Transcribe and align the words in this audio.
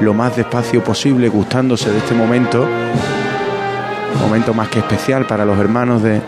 lo 0.00 0.14
más 0.14 0.36
despacio 0.36 0.82
posible, 0.82 1.28
gustándose 1.28 1.90
de 1.90 1.98
este 1.98 2.14
momento, 2.14 2.66
momento 4.20 4.54
más 4.54 4.68
que 4.68 4.78
especial 4.78 5.26
para 5.26 5.44
los 5.44 5.58
hermanos 5.58 6.02
de, 6.02 6.20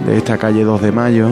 de 0.00 0.16
esta 0.16 0.38
calle 0.38 0.62
2 0.62 0.82
de 0.82 0.92
Mayo. 0.92 1.28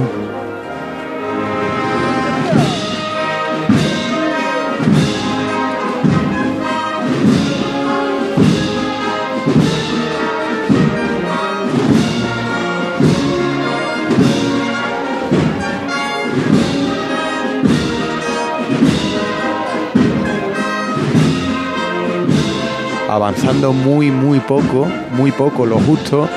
Avanzando 23.27 23.73
muy, 23.73 24.13
muy 24.13 24.39
poco, 24.39 24.87
muy 25.11 25.33
poco, 25.33 25.67
lo 25.67 25.81
justo. 25.81 26.29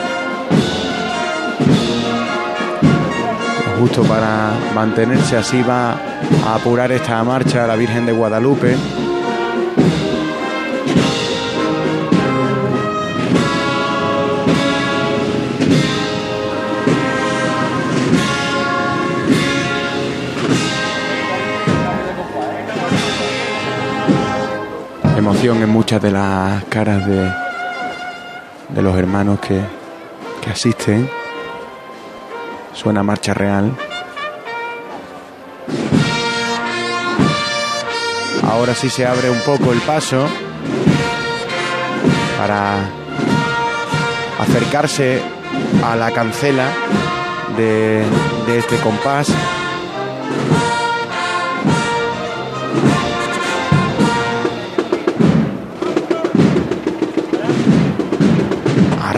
Justo 3.79 4.01
para 4.01 4.53
mantenerse 4.73 5.37
así 5.37 5.61
va 5.61 5.91
a 6.47 6.55
apurar 6.55 6.91
esta 6.91 7.23
marcha 7.23 7.67
la 7.67 7.75
Virgen 7.75 8.07
de 8.07 8.11
Guadalupe. 8.11 8.75
En 25.41 25.69
muchas 25.69 26.01
de 26.01 26.11
las 26.11 26.65
caras 26.65 27.07
de, 27.07 27.31
de 28.69 28.81
los 28.81 28.97
hermanos 28.97 29.39
que, 29.39 29.61
que 30.41 30.49
asisten. 30.49 31.09
Suena 32.73 33.03
marcha 33.03 33.33
real. 33.33 33.71
Ahora 38.43 38.75
sí 38.75 38.89
se 38.89 39.07
abre 39.07 39.29
un 39.29 39.39
poco 39.39 39.71
el 39.71 39.79
paso 39.79 40.27
para 42.37 42.79
acercarse 44.39 45.21
a 45.85 45.95
la 45.95 46.11
cancela 46.11 46.67
de, 47.55 48.03
de 48.45 48.59
este 48.59 48.75
compás. 48.77 49.29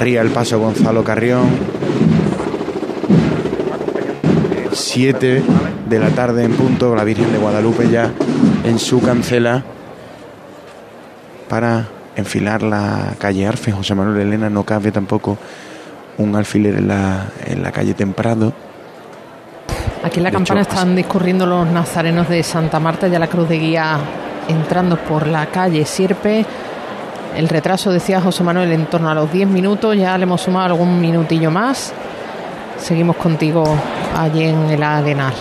Arría 0.02 0.22
el 0.22 0.32
paso 0.32 0.58
Gonzalo 0.58 1.04
Carrión. 1.04 1.48
7 4.72 5.44
de 5.88 6.00
la 6.00 6.10
tarde 6.10 6.44
en 6.44 6.54
punto, 6.54 6.96
la 6.96 7.04
Virgen 7.04 7.32
de 7.32 7.38
Guadalupe 7.38 7.88
ya 7.88 8.12
en 8.64 8.80
su 8.80 9.00
cancela 9.00 9.64
para 11.48 11.86
enfilar 12.16 12.64
la 12.64 13.14
calle 13.20 13.46
Arfe. 13.46 13.72
José 13.72 13.94
Manuel 13.94 14.22
Elena 14.22 14.50
no 14.50 14.64
cabe 14.64 14.92
tampoco 14.92 15.38
un 16.18 16.36
alfiler 16.36 16.78
en 16.78 16.88
la, 16.88 17.28
en 17.46 17.62
la 17.62 17.72
calle 17.72 17.94
Temprado. 17.94 18.54
Aquí 20.04 20.18
en 20.18 20.24
la 20.24 20.32
De 20.32 20.36
campana 20.38 20.62
hecho, 20.62 20.72
están 20.72 20.96
discurriendo 20.96 21.46
los 21.46 21.68
nazarenos 21.68 22.28
de 22.28 22.42
Santa 22.42 22.80
Marta, 22.80 23.08
ya 23.08 23.20
la 23.20 23.28
cruz 23.28 23.48
de 23.48 23.60
guía 23.60 24.00
entrando 24.48 24.98
por 24.98 25.28
la 25.28 25.46
calle 25.46 25.86
Sierpe. 25.86 26.44
El 27.36 27.48
retraso, 27.48 27.92
decía 27.92 28.20
José 28.22 28.44
Manuel, 28.44 28.72
en 28.72 28.86
torno 28.88 29.10
a 29.10 29.16
los 29.16 29.32
10 29.32 29.48
minutos, 29.48 29.96
ya 29.98 30.18
le 30.18 30.24
hemos 30.24 30.42
sumado 30.42 30.66
algún 30.68 31.00
minutillo 31.00 31.50
más. 31.50 31.94
Seguimos 32.78 33.16
contigo 33.16 33.64
allí 34.18 34.44
en 34.44 34.70
el 34.70 34.84
Arenal. 34.84 35.34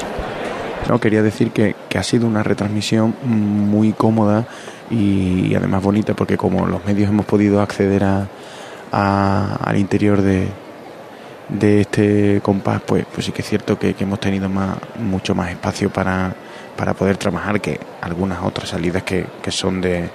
No, 0.89 0.99
quería 1.01 1.23
decir 1.23 1.51
que, 1.51 1.75
ha 1.99 2.03
sido 2.03 2.27
una 2.27 2.43
retransmisión 2.43 3.15
muy 3.25 3.93
cómoda 3.93 4.47
y, 4.91 5.49
y 5.51 5.55
además 5.55 5.83
bonita 5.83 6.15
porque 6.15 6.37
como 6.37 6.67
los 6.67 6.85
medios 6.85 7.11
hemos 7.11 7.27
podido 7.27 7.61
acceder 7.61 8.05
a, 8.05 8.29
a- 8.93 9.57
al 9.65 9.77
interior 9.77 10.23
de, 10.23 10.49
de 11.49 11.81
este 11.83 12.41
compás, 12.43 12.81
pues, 12.87 13.05
pues 13.13 13.27
sí 13.27 13.33
que 13.33 13.43
es 13.43 13.49
cierto 13.49 13.79
que, 13.79 13.95
que 13.95 14.05
hemos 14.05 14.21
tenido 14.21 14.49
más, 14.49 14.77
mucho 14.99 15.35
más 15.35 15.51
espacio 15.51 15.91
para, 15.91 16.33
para 16.77 16.95
poder 16.95 17.17
trabajar 17.17 17.61
que 17.61 17.79
algunas 18.01 18.43
otras 18.43 18.71
salidas 18.71 19.03
que, 19.03 19.27
que 19.43 19.51
son 19.51 19.81
de, 19.81 20.09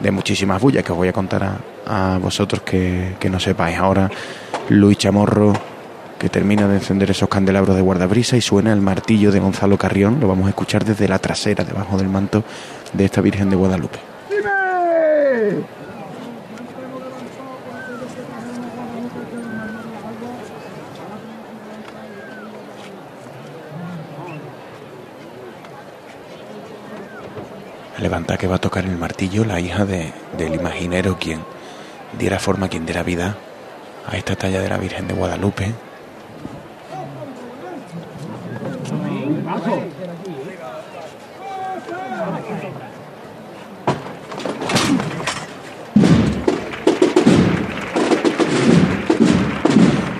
de 0.00 0.10
muchísimas 0.10 0.60
bullas 0.60 0.84
que 0.84 0.92
os 0.92 0.98
voy 0.98 1.08
a 1.08 1.12
contar 1.12 1.42
a, 1.42 2.14
a 2.14 2.18
vosotros 2.18 2.62
que, 2.62 3.16
que 3.18 3.30
no 3.30 3.40
sepáis. 3.40 3.78
Ahora 3.78 4.10
Luis 4.68 4.98
Chamorro 4.98 5.52
que 6.18 6.28
termina 6.28 6.66
de 6.66 6.74
encender 6.74 7.10
esos 7.10 7.28
candelabros 7.28 7.76
de 7.76 7.82
guardabrisa 7.82 8.36
y 8.36 8.40
suena 8.40 8.72
el 8.72 8.80
martillo 8.80 9.30
de 9.30 9.38
Gonzalo 9.38 9.78
Carrión. 9.78 10.18
Lo 10.20 10.26
vamos 10.26 10.46
a 10.46 10.48
escuchar 10.50 10.84
desde 10.84 11.06
la 11.06 11.18
trasera, 11.18 11.64
debajo 11.64 11.96
del 11.96 12.08
manto 12.08 12.42
de 12.92 13.04
esta 13.04 13.20
Virgen 13.20 13.48
de 13.50 13.56
Guadalupe. 13.56 13.98
Levanta 27.98 28.36
que 28.38 28.46
va 28.46 28.56
a 28.56 28.60
tocar 28.60 28.84
el 28.84 28.96
martillo 28.96 29.44
la 29.44 29.60
hija 29.60 29.84
de- 29.84 30.12
del 30.36 30.54
imaginero 30.54 31.18
quien 31.18 31.40
diera 32.18 32.38
forma, 32.38 32.68
quien 32.68 32.86
diera 32.86 33.02
vida 33.02 33.36
a 34.06 34.16
esta 34.16 34.36
talla 34.36 34.60
de 34.60 34.68
la 34.68 34.78
Virgen 34.78 35.08
de 35.08 35.14
Guadalupe. 35.14 35.74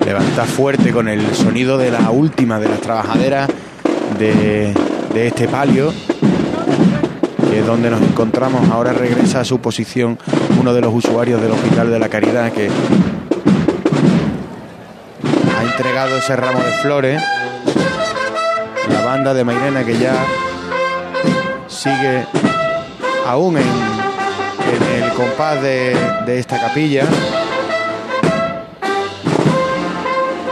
Levanta 0.05 0.44
fuerte 0.44 0.91
con 0.93 1.09
el 1.09 1.34
sonido 1.34 1.77
de 1.77 1.91
la 1.91 2.11
última 2.11 2.59
de 2.59 2.69
las 2.69 2.81
trabajaderas 2.81 3.49
de, 4.19 4.72
de 5.12 5.27
este 5.27 5.49
palio, 5.49 5.93
donde 7.69 7.91
nos 7.91 8.01
encontramos. 8.01 8.67
Ahora 8.71 8.95
regresa 8.95 9.41
a 9.41 9.45
su 9.45 9.61
posición 9.61 10.19
uno 10.59 10.73
de 10.73 10.81
los 10.81 10.95
usuarios 10.95 11.41
del 11.43 11.51
Hospital 11.51 11.91
de 11.91 11.99
la 11.99 12.09
Caridad 12.09 12.51
que 12.51 12.71
ha 15.55 15.62
entregado 15.62 16.17
ese 16.17 16.34
ramo 16.34 16.61
de 16.61 16.71
flores. 16.81 17.23
La 18.91 19.05
banda 19.05 19.34
de 19.34 19.45
Mairena 19.45 19.84
que 19.84 19.99
ya 19.99 20.15
sigue 21.67 22.25
aún 23.27 23.59
en, 23.59 23.67
el 25.03 25.12
compás 25.12 25.61
de, 25.61 25.95
de 26.25 26.39
esta 26.39 26.59
capilla. 26.59 27.05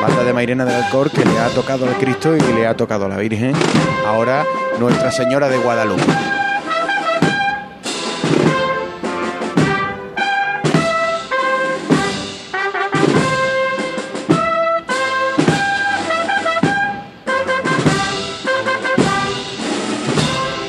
Banda 0.03 0.23
de 0.23 0.33
Mairena 0.35 0.67
del 0.67 0.85
Alcor 0.85 1.11
que 1.11 1.25
le 1.25 1.39
ha 1.39 1.49
tocado 1.49 1.87
al 1.87 1.95
Cristo 1.95 2.37
y 2.37 2.41
le 2.41 2.67
ha 2.67 2.77
tocado 2.77 3.07
a 3.07 3.09
la 3.09 3.17
Virgen. 3.17 3.55
Ahora 4.07 4.45
Nuestra 4.79 5.11
Señora 5.11 5.49
de 5.49 5.57
Guadalupe. 5.57 6.36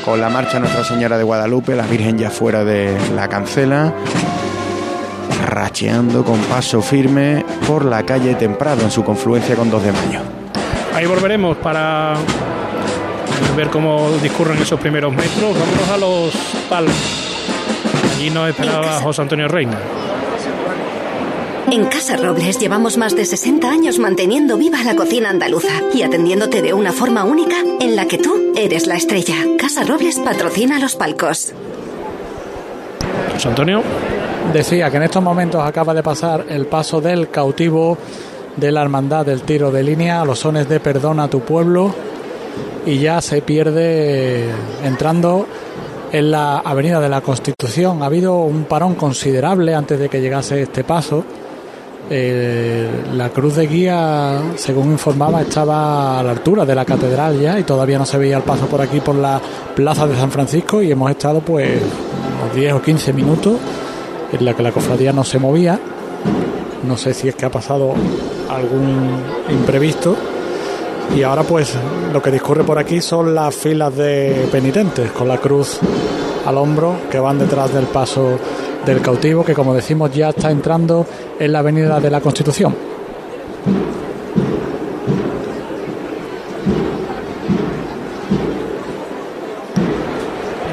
Con 0.07 0.21
la 0.21 0.29
marcha 0.29 0.57
Nuestra 0.57 0.85
Señora 0.85 1.17
de 1.17 1.25
Guadalupe, 1.25 1.75
la 1.75 1.85
Virgen 1.85 2.17
ya 2.17 2.29
fuera 2.29 2.63
de 2.63 2.97
la 3.13 3.27
cancela, 3.27 3.93
racheando 5.49 6.23
con 6.23 6.39
paso 6.43 6.81
firme 6.81 7.43
por 7.67 7.83
la 7.83 8.05
calle 8.05 8.33
Temprado 8.35 8.83
en 8.83 8.89
su 8.89 9.03
confluencia 9.03 9.57
con 9.57 9.69
2 9.69 9.83
de 9.83 9.91
mayo. 9.91 10.21
Ahí 10.95 11.05
volveremos 11.05 11.57
para 11.57 12.13
ver 13.57 13.67
cómo 13.67 14.09
discurren 14.23 14.57
esos 14.59 14.79
primeros 14.79 15.11
metros. 15.11 15.59
Vámonos 15.59 15.89
a 15.91 15.97
los 15.97 16.33
palos. 16.69 16.93
Allí 18.15 18.29
nos 18.29 18.47
esperaba 18.47 19.01
José 19.01 19.23
Antonio 19.23 19.49
Reina. 19.49 19.77
En 21.69 21.83
Casa 21.87 22.15
Robles 22.15 22.59
llevamos 22.59 22.97
más 22.97 23.13
de 23.13 23.25
60 23.25 23.69
años 23.69 23.99
manteniendo 23.99 24.55
viva 24.57 24.81
la 24.83 24.95
cocina 24.95 25.29
andaluza 25.29 25.81
y 25.93 26.01
atendiéndote 26.01 26.61
de 26.61 26.73
una 26.73 26.93
forma 26.93 27.25
única 27.25 27.57
en 27.81 27.97
la 27.97 28.05
que 28.07 28.17
tú 28.17 28.53
eres 28.55 28.87
la 28.87 28.95
estrella. 28.95 29.35
Casa 29.59 29.83
Robles 29.83 30.17
patrocina 30.17 30.79
los 30.79 30.95
palcos. 30.95 31.51
José 33.33 33.49
Antonio. 33.49 33.83
Decía 34.53 34.89
que 34.89 34.95
en 34.95 35.03
estos 35.03 35.21
momentos 35.21 35.61
acaba 35.61 35.93
de 35.93 36.01
pasar 36.01 36.45
el 36.47 36.67
paso 36.67 37.01
del 37.01 37.29
cautivo 37.29 37.97
de 38.55 38.71
la 38.71 38.81
Hermandad 38.81 39.25
del 39.25 39.41
Tiro 39.41 39.69
de 39.69 39.83
Línea 39.83 40.21
a 40.21 40.25
los 40.25 40.39
sones 40.39 40.69
de 40.69 40.79
Perdona 40.79 41.27
tu 41.27 41.41
pueblo 41.41 41.93
y 42.85 42.99
ya 42.99 43.19
se 43.19 43.41
pierde 43.41 44.45
entrando 44.85 45.45
en 46.13 46.31
la 46.31 46.59
Avenida 46.59 47.01
de 47.01 47.09
la 47.09 47.19
Constitución. 47.19 48.01
Ha 48.03 48.05
habido 48.05 48.37
un 48.37 48.63
parón 48.63 48.95
considerable 48.95 49.75
antes 49.75 49.99
de 49.99 50.07
que 50.07 50.21
llegase 50.21 50.61
este 50.61 50.85
paso. 50.85 51.25
Eh, 52.09 52.87
la 53.13 53.29
cruz 53.29 53.57
de 53.57 53.67
guía, 53.67 54.41
según 54.55 54.91
informaba, 54.91 55.41
estaba 55.41 56.19
a 56.19 56.23
la 56.23 56.31
altura 56.31 56.65
de 56.65 56.73
la 56.73 56.85
catedral 56.85 57.39
ya 57.39 57.59
y 57.59 57.63
todavía 57.63 57.97
no 57.97 58.05
se 58.05 58.17
veía 58.17 58.37
el 58.37 58.43
paso 58.43 58.65
por 58.67 58.81
aquí 58.81 59.01
por 59.01 59.15
la 59.15 59.41
plaza 59.75 60.07
de 60.07 60.15
San 60.15 60.31
Francisco 60.31 60.81
y 60.81 60.91
hemos 60.91 61.11
estado 61.11 61.41
pues 61.41 61.81
unos 62.41 62.55
10 62.55 62.73
o 62.73 62.81
15 62.81 63.11
minutos 63.11 63.57
en 64.31 64.45
la 64.45 64.53
que 64.53 64.63
la 64.63 64.71
cofradía 64.71 65.11
no 65.11 65.25
se 65.25 65.37
movía. 65.37 65.79
No 66.87 66.95
sé 66.95 67.13
si 67.13 67.27
es 67.27 67.35
que 67.35 67.45
ha 67.45 67.51
pasado 67.51 67.93
algún 68.49 69.21
imprevisto. 69.49 70.15
Y 71.15 71.23
ahora 71.23 71.43
pues 71.43 71.73
lo 72.13 72.21
que 72.21 72.31
discurre 72.31 72.63
por 72.63 72.77
aquí 72.77 73.01
son 73.01 73.35
las 73.35 73.53
filas 73.53 73.95
de 73.95 74.47
penitentes 74.51 75.11
con 75.11 75.27
la 75.27 75.37
cruz 75.37 75.79
al 76.45 76.57
hombro 76.57 76.95
que 77.11 77.19
van 77.19 77.39
detrás 77.39 77.73
del 77.73 77.85
paso 77.85 78.39
del 78.87 79.01
cautivo 79.01 79.43
que 79.43 79.53
como 79.53 79.73
decimos 79.73 80.13
ya 80.13 80.29
está 80.29 80.49
entrando 80.49 81.05
en 81.39 81.51
la 81.51 81.59
avenida 81.59 81.99
de 81.99 82.09
la 82.09 82.21
Constitución. 82.21 82.73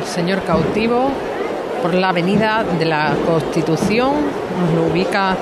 El 0.00 0.06
señor 0.06 0.42
cautivo 0.44 1.10
por 1.82 1.92
la 1.94 2.10
avenida 2.10 2.64
de 2.78 2.84
la 2.84 3.14
Constitución 3.26 4.12
nos 4.60 4.74
lo 4.74 4.92
ubica 4.92 5.36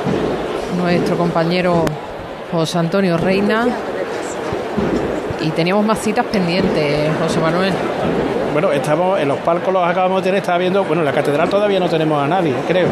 nuestro 0.78 1.18
compañero 1.18 1.84
José 2.50 2.78
Antonio 2.78 3.18
Reina 3.18 3.68
y 5.42 5.50
teníamos 5.50 5.84
más 5.84 5.98
citas 5.98 6.24
pendientes, 6.26 7.10
José 7.20 7.38
Manuel. 7.38 7.72
Bueno, 8.52 8.70
estamos 8.72 9.18
en 9.18 9.28
los 9.28 9.38
palcos, 9.38 9.72
los 9.72 9.86
acabamos 9.86 10.22
de 10.22 10.28
tener, 10.28 10.40
estaba 10.40 10.58
viendo, 10.58 10.84
bueno, 10.84 11.00
en 11.02 11.06
la 11.06 11.12
catedral 11.12 11.48
todavía 11.48 11.80
no 11.80 11.88
tenemos 11.88 12.22
a 12.22 12.28
nadie, 12.28 12.54
creo. 12.68 12.86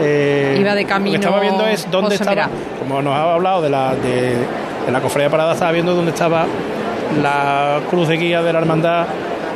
Eh, 0.00 0.56
Iba 0.58 0.74
de 0.74 0.84
camino. 0.84 1.14
Lo 1.16 1.20
que 1.20 1.26
estaba 1.26 1.40
viendo 1.40 1.66
es 1.66 1.88
dónde 1.90 2.16
José, 2.16 2.24
estaba, 2.24 2.46
mira. 2.46 2.48
como 2.80 3.02
nos 3.02 3.14
ha 3.14 3.32
hablado 3.34 3.62
de 3.62 3.70
la, 3.70 3.94
de, 3.94 4.36
de 4.86 4.92
la 4.92 5.00
cofradía 5.00 5.30
parada, 5.30 5.52
estaba 5.52 5.70
viendo 5.70 5.94
dónde 5.94 6.10
estaba 6.10 6.46
la 7.22 7.78
cruz 7.90 8.08
de 8.08 8.16
guía 8.16 8.42
de 8.42 8.52
la 8.52 8.58
hermandad. 8.58 9.06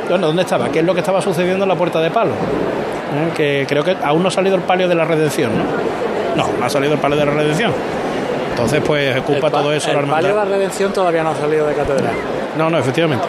Bueno, 0.07 0.27
¿dónde 0.27 0.43
estaba? 0.43 0.69
¿Qué 0.69 0.79
es 0.79 0.85
lo 0.85 0.93
que 0.93 1.01
estaba 1.01 1.21
sucediendo 1.21 1.63
en 1.63 1.69
la 1.69 1.75
puerta 1.75 1.99
de 1.99 2.09
palo? 2.09 2.31
¿Eh? 2.31 3.31
Que 3.35 3.65
creo 3.67 3.83
que 3.83 3.97
aún 4.01 4.21
no 4.21 4.29
ha 4.29 4.31
salido 4.31 4.55
el 4.55 4.61
palio 4.61 4.87
de 4.87 4.95
la 4.95 5.03
redención, 5.03 5.51
¿no? 5.57 5.63
No, 6.41 6.49
no 6.57 6.65
ha 6.65 6.69
salido 6.69 6.93
el 6.93 6.99
palio 6.99 7.17
de 7.17 7.25
la 7.25 7.31
redención. 7.33 7.73
Entonces, 8.51 8.81
pues 8.85 9.17
ocupa 9.17 9.49
todo 9.49 9.73
eso 9.73 9.91
la 9.91 9.99
El 9.99 10.05
palio 10.05 10.29
de 10.29 10.35
la 10.35 10.45
redención 10.45 10.93
todavía 10.93 11.23
no 11.23 11.31
ha 11.31 11.35
salido 11.35 11.67
de 11.67 11.73
catedral. 11.73 12.13
No, 12.57 12.69
no, 12.69 12.77
efectivamente. 12.77 13.25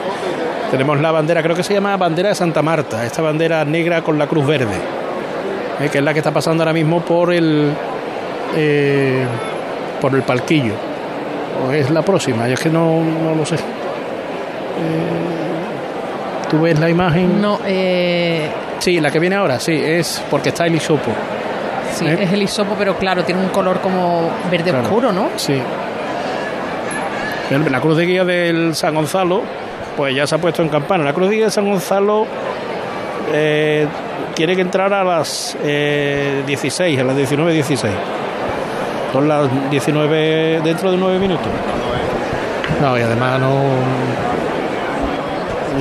Tenemos 0.71 1.01
la 1.01 1.11
bandera, 1.11 1.43
creo 1.43 1.57
que 1.57 1.63
se 1.63 1.73
llama 1.75 1.97
bandera 1.97 2.29
de 2.31 2.35
Santa 2.35 2.61
Marta, 2.63 3.05
esta 3.05 3.23
bandera 3.23 3.65
negra 3.65 4.03
con 4.03 4.19
la 4.19 4.27
cruz 4.27 4.47
verde, 4.47 4.77
eh, 5.81 5.89
que 5.91 5.99
es 5.99 6.05
la 6.05 6.13
que 6.13 6.19
está 6.21 6.31
pasando 6.31 6.63
ahora 6.63 6.73
mismo 6.75 7.01
por 7.01 7.33
el 7.33 7.73
eh, 8.55 9.25
por 10.01 10.15
el 10.15 10.23
palquillo. 10.23 10.75
O 11.67 11.73
es 11.73 11.91
la 11.91 12.03
próxima, 12.03 12.47
yo 12.49 12.55
es 12.55 12.61
que 12.61 12.69
no, 12.71 13.01
no 13.03 13.35
lo 13.35 13.45
sé. 13.47 13.55
Eh, 13.57 13.59
¿Tú 16.51 16.61
ves 16.61 16.79
la 16.79 16.89
imagen? 16.89 17.41
No, 17.41 17.59
eh, 17.67 18.49
Sí, 18.79 19.01
la 19.01 19.11
que 19.11 19.19
viene 19.19 19.35
ahora, 19.37 19.59
sí, 19.59 19.73
es 19.75 20.23
porque 20.31 20.51
está 20.51 20.67
el 20.67 20.75
hisopo. 20.77 21.11
sí, 21.95 22.07
es 22.07 22.33
el 22.33 22.43
hisopo, 22.43 22.75
pero 22.79 22.95
claro, 22.97 23.25
tiene 23.25 23.41
un 23.41 23.49
color 23.49 23.81
como 23.81 24.31
verde 24.51 24.71
Claro. 24.71 24.85
oscuro, 24.85 25.13
¿no? 25.13 25.31
Sí. 25.37 25.61
La 27.71 27.81
cruz 27.81 27.97
de 27.97 28.05
guía 28.07 28.25
del 28.25 28.75
San 28.75 28.95
Gonzalo, 28.95 29.43
pues 29.99 30.15
ya 30.15 30.27
se 30.29 30.37
ha 30.37 30.39
puesto 30.39 30.63
en 30.63 30.69
campana. 30.69 31.03
La 31.03 31.13
cruz 31.13 31.29
de 31.29 31.51
San 31.51 31.69
Gonzalo 31.69 32.25
eh, 33.33 33.85
tiene 34.33 34.55
que 34.55 34.63
entrar 34.63 34.93
a 34.93 35.03
las 35.03 35.57
eh, 35.61 36.45
16, 36.47 37.01
a 37.01 37.03
las 37.03 37.17
19.16. 37.17 37.89
Son 39.13 39.27
las 39.27 39.49
19 39.73 40.61
dentro 40.63 40.93
de 40.93 40.97
9 40.97 41.19
minutos. 41.19 41.49
No, 42.81 42.97
y 42.97 43.03
además 43.03 43.41
no. 43.41 43.49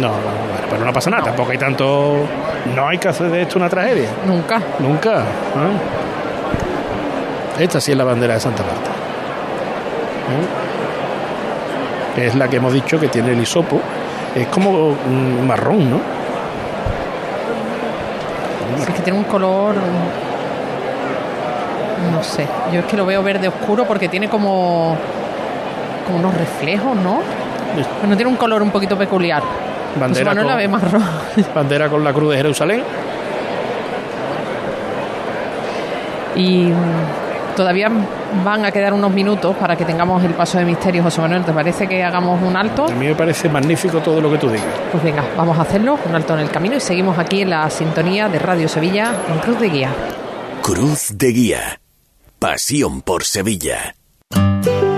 No, 0.02 0.08
no, 0.08 0.14
bueno, 0.14 0.68
pero 0.68 0.84
no 0.84 0.92
pasa 0.92 1.12
nada, 1.12 1.26
tampoco 1.26 1.52
hay 1.52 1.60
tanto. 1.60 2.28
No 2.76 2.88
hay 2.88 2.98
que 2.98 3.10
hacer 3.10 3.30
de 3.30 3.44
esto 3.44 3.60
una 3.60 3.70
tragedia. 3.70 4.10
Nunca. 4.26 4.60
Nunca. 4.80 5.20
¿eh? 5.20 5.78
Esta 7.60 7.80
sí 7.80 7.92
es 7.92 7.98
la 7.98 8.04
bandera 8.04 8.34
de 8.34 8.40
Santa 8.40 8.64
Marta. 8.64 8.90
¿Eh? 12.18 12.26
Es 12.26 12.34
la 12.34 12.48
que 12.48 12.56
hemos 12.56 12.74
dicho 12.74 13.00
que 13.00 13.10
tiene 13.10 13.34
el 13.34 13.40
hisopo. 13.40 13.80
Es 14.36 14.48
como 14.48 14.96
marrón, 15.46 15.90
¿no? 15.90 16.00
Es 18.80 18.86
que 18.96 19.02
tiene 19.02 19.18
un 19.18 19.26
color. 19.26 19.76
No 22.12 22.24
sé. 22.24 22.48
Yo 22.72 22.80
es 22.82 22.86
que 22.86 22.96
lo 22.98 23.06
veo 23.06 23.24
verde 23.24 23.48
oscuro 23.48 23.86
porque 23.86 24.08
tiene 24.10 24.30
como. 24.30 24.96
como 26.06 26.20
unos 26.20 26.34
reflejos, 26.36 26.96
¿no? 26.96 27.20
Bueno, 28.02 28.16
tiene 28.16 28.32
un 28.32 28.38
color 28.38 28.62
un 28.62 28.72
poquito 28.72 28.98
peculiar. 28.98 29.42
José 29.42 30.00
Bandera 30.00 30.34
la 30.34 30.44
con- 30.44 30.58
ve 30.58 30.68
marrón. 30.68 31.04
Bandera 31.56 31.90
con 31.90 32.04
la 32.04 32.14
cruz 32.14 32.32
de 32.32 32.38
Jerusalén. 32.38 32.84
Y 36.36 36.72
todavía 37.58 37.90
van 38.46 38.64
a 38.64 38.72
quedar 38.72 38.94
unos 38.94 39.12
minutos 39.12 39.56
para 39.58 39.76
que 39.76 39.84
tengamos 39.84 40.24
el 40.24 40.34
paso 40.36 40.60
de 40.60 40.66
misterio, 40.66 41.04
José 41.04 41.20
Manuel. 41.20 41.44
¿Te 41.44 41.52
parece 41.52 41.88
que 41.88 42.04
hagamos 42.04 42.42
un 42.42 42.56
alto? 42.56 42.86
A 42.86 42.96
mí 42.96 43.08
me 43.08 43.16
parece 43.16 43.50
magnífico 43.50 44.00
todo 44.00 44.22
lo 44.22 44.32
que 44.32 44.38
tú 44.38 44.50
digas. 44.50 44.68
Pues 44.92 45.04
venga, 45.04 45.26
vamos 45.36 45.58
a 45.58 45.64
hacerlo, 45.64 46.00
un 46.08 46.16
alto 46.16 46.36
en 46.36 46.42
el 46.42 46.52
camino 46.52 46.76
y 46.76 46.80
seguimos 46.80 47.18
aquí 47.18 47.42
en 47.42 47.50
la 47.50 47.70
sintonía 47.70 48.30
de 48.30 48.40
Radio 48.40 48.70
Sevilla 48.70 49.12
en 49.28 49.40
Cruz 49.40 49.60
de 49.60 49.70
Guía. 49.70 49.90
Cruz 50.62 51.18
de 51.18 51.28
Guía. 51.32 51.82
Pasión 52.40 53.02
por 53.02 53.24
Sevilla. 53.24 53.96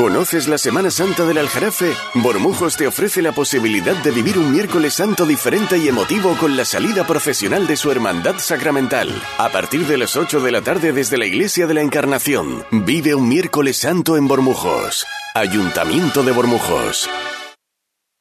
¿Conoces 0.00 0.48
la 0.48 0.56
Semana 0.56 0.90
Santa 0.90 1.26
del 1.26 1.36
Aljarafe? 1.36 1.92
Bormujos 2.14 2.74
te 2.78 2.86
ofrece 2.86 3.20
la 3.20 3.32
posibilidad 3.32 3.94
de 4.02 4.10
vivir 4.10 4.38
un 4.38 4.50
miércoles 4.50 4.94
santo 4.94 5.26
diferente 5.26 5.76
y 5.76 5.88
emotivo 5.88 6.38
con 6.38 6.56
la 6.56 6.64
salida 6.64 7.06
profesional 7.06 7.66
de 7.66 7.76
su 7.76 7.90
hermandad 7.90 8.38
sacramental. 8.38 9.10
A 9.36 9.50
partir 9.50 9.86
de 9.86 9.98
las 9.98 10.16
8 10.16 10.40
de 10.40 10.52
la 10.52 10.62
tarde 10.62 10.94
desde 10.94 11.18
la 11.18 11.26
Iglesia 11.26 11.66
de 11.66 11.74
la 11.74 11.82
Encarnación, 11.82 12.64
vive 12.70 13.14
un 13.14 13.28
miércoles 13.28 13.76
santo 13.76 14.16
en 14.16 14.26
Bormujos. 14.26 15.06
Ayuntamiento 15.34 16.22
de 16.22 16.32
Bormujos. 16.32 17.06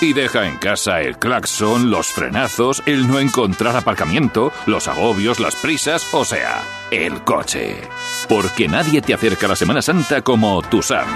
Y 0.00 0.12
deja 0.12 0.46
en 0.46 0.58
casa 0.58 1.00
el 1.00 1.18
claxon, 1.18 1.90
los 1.90 2.08
frenazos, 2.08 2.82
el 2.84 3.08
no 3.08 3.18
encontrar 3.18 3.76
aparcamiento, 3.76 4.52
los 4.66 4.88
agobios, 4.88 5.40
las 5.40 5.56
prisas, 5.56 6.06
o 6.12 6.22
sea, 6.22 6.62
el 6.90 7.22
coche. 7.22 7.76
Porque 8.28 8.68
nadie 8.68 9.00
te 9.00 9.14
acerca 9.14 9.46
a 9.46 9.50
la 9.50 9.56
Semana 9.56 9.80
Santa 9.80 10.20
como 10.20 10.60
Tusam. 10.62 11.06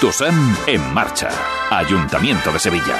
Tusam 0.00 0.56
en 0.66 0.92
marcha. 0.92 1.30
Ayuntamiento 1.70 2.52
de 2.52 2.58
Sevilla. 2.58 2.96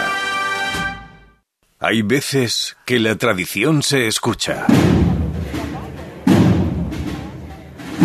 Hay 1.79 2.01
veces 2.01 2.79
que 2.87 2.99
la 2.99 3.15
tradición 3.17 3.83
se 3.83 4.09
escucha. 4.09 4.67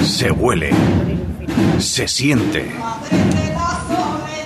Se 0.03 0.29
huele. 0.29 0.71
Se 1.79 2.05
siente. 2.09 2.69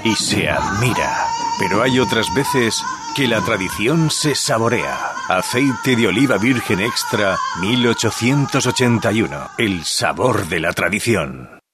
Y 0.04 0.16
se 0.16 0.50
admira. 0.50 1.28
Pero 1.60 1.82
hay 1.82 2.00
otras 2.00 2.28
veces 2.36 2.84
que 3.16 3.28
la 3.28 3.42
tradición 3.42 4.12
se 4.12 4.36
saborea. 4.36 5.14
Aceite 5.28 5.96
de 5.96 6.08
oliva 6.08 6.38
virgen 6.38 6.80
extra 6.80 7.38
1881. 7.60 9.50
El 9.58 9.84
sabor 9.86 10.48
de 10.48 10.60
la 10.60 10.72
tradición. 10.74 11.57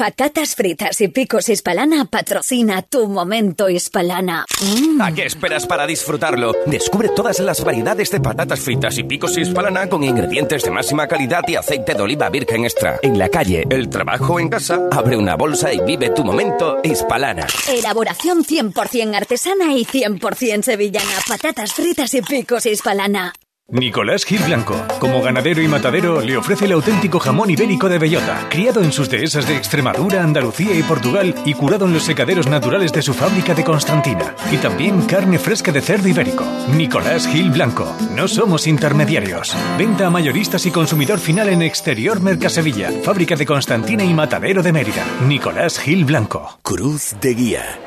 Patatas 0.00 0.54
fritas 0.54 0.98
y 1.02 1.08
picos 1.08 1.50
hispalana 1.50 2.06
patrocina 2.06 2.80
tu 2.80 3.06
momento 3.06 3.68
hispalana. 3.68 4.46
Mm. 4.62 4.98
¿A 4.98 5.12
qué 5.12 5.26
esperas 5.26 5.66
para 5.66 5.86
disfrutarlo? 5.86 6.56
Descubre 6.64 7.10
todas 7.10 7.38
las 7.40 7.62
variedades 7.62 8.10
de 8.10 8.18
patatas 8.18 8.60
fritas 8.60 8.96
y 8.96 9.02
picos 9.02 9.36
hispalana 9.36 9.90
con 9.90 10.02
ingredientes 10.02 10.62
de 10.62 10.70
máxima 10.70 11.06
calidad 11.06 11.42
y 11.46 11.56
aceite 11.56 11.92
de 11.92 12.00
oliva 12.00 12.30
virgen 12.30 12.64
extra. 12.64 12.98
En 13.02 13.18
la 13.18 13.28
calle, 13.28 13.66
el 13.68 13.90
trabajo 13.90 14.40
en 14.40 14.48
casa, 14.48 14.88
abre 14.90 15.18
una 15.18 15.36
bolsa 15.36 15.70
y 15.70 15.80
vive 15.80 16.08
tu 16.08 16.24
momento 16.24 16.78
hispalana. 16.82 17.46
Elaboración 17.68 18.42
100% 18.42 19.14
artesana 19.14 19.74
y 19.74 19.84
100% 19.84 20.62
sevillana. 20.62 21.12
Patatas 21.28 21.74
fritas 21.74 22.14
y 22.14 22.22
picos 22.22 22.64
hispalana. 22.64 23.34
Nicolás 23.72 24.24
Gil 24.24 24.42
Blanco, 24.42 24.74
como 24.98 25.22
ganadero 25.22 25.62
y 25.62 25.68
matadero, 25.68 26.20
le 26.20 26.36
ofrece 26.36 26.64
el 26.64 26.72
auténtico 26.72 27.20
jamón 27.20 27.50
ibérico 27.50 27.88
de 27.88 27.98
bellota, 27.98 28.48
criado 28.50 28.82
en 28.82 28.90
sus 28.90 29.08
dehesas 29.08 29.46
de 29.46 29.56
Extremadura, 29.56 30.24
Andalucía 30.24 30.74
y 30.74 30.82
Portugal 30.82 31.36
y 31.44 31.54
curado 31.54 31.86
en 31.86 31.92
los 31.92 32.02
secaderos 32.02 32.48
naturales 32.48 32.92
de 32.92 33.00
su 33.00 33.14
fábrica 33.14 33.54
de 33.54 33.62
Constantina. 33.62 34.34
Y 34.50 34.56
también 34.56 35.02
carne 35.02 35.38
fresca 35.38 35.70
de 35.70 35.80
cerdo 35.82 36.08
ibérico. 36.08 36.44
Nicolás 36.74 37.28
Gil 37.28 37.50
Blanco, 37.50 37.94
no 38.16 38.26
somos 38.26 38.66
intermediarios. 38.66 39.54
Venta 39.78 40.08
a 40.08 40.10
mayoristas 40.10 40.66
y 40.66 40.72
consumidor 40.72 41.20
final 41.20 41.48
en 41.48 41.62
Exterior 41.62 42.20
Mercasevilla, 42.20 42.90
fábrica 43.04 43.36
de 43.36 43.46
Constantina 43.46 44.02
y 44.02 44.12
matadero 44.12 44.64
de 44.64 44.72
Mérida. 44.72 45.04
Nicolás 45.28 45.78
Gil 45.78 46.04
Blanco. 46.04 46.58
Cruz 46.62 47.14
de 47.20 47.34
Guía. 47.34 47.78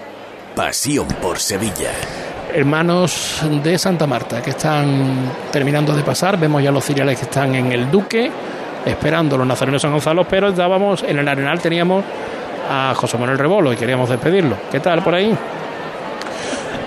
Pasión 0.56 1.08
por 1.22 1.40
Sevilla 1.40 1.92
hermanos 2.54 3.42
de 3.64 3.78
Santa 3.78 4.08
Marta 4.08 4.42
que 4.42 4.52
están 4.52 5.32
terminando 5.52 5.96
de 5.96 6.04
pasar. 6.04 6.40
Vemos 6.40 6.64
ya 6.64 6.72
los 6.72 6.84
ciriales 6.84 7.18
que 7.18 7.26
están 7.26 7.56
en 7.56 7.72
el 7.72 7.92
Duque, 7.92 8.32
esperando 8.86 9.38
los 9.38 9.48
nazarenos 9.48 9.82
San 9.82 9.92
Gonzalo, 9.92 10.28
pero 10.28 10.50
estábamos 10.50 11.04
en 11.04 11.20
el 11.20 11.28
Arenal, 11.28 11.60
teníamos 11.60 12.04
a 12.70 12.94
José 12.96 13.18
Manuel 13.18 13.38
Rebolo 13.38 13.74
y 13.74 13.76
queríamos 13.76 14.10
despedirlo. 14.10 14.58
¿Qué 14.72 14.80
tal 14.80 15.04
por 15.04 15.16
ahí? 15.16 15.38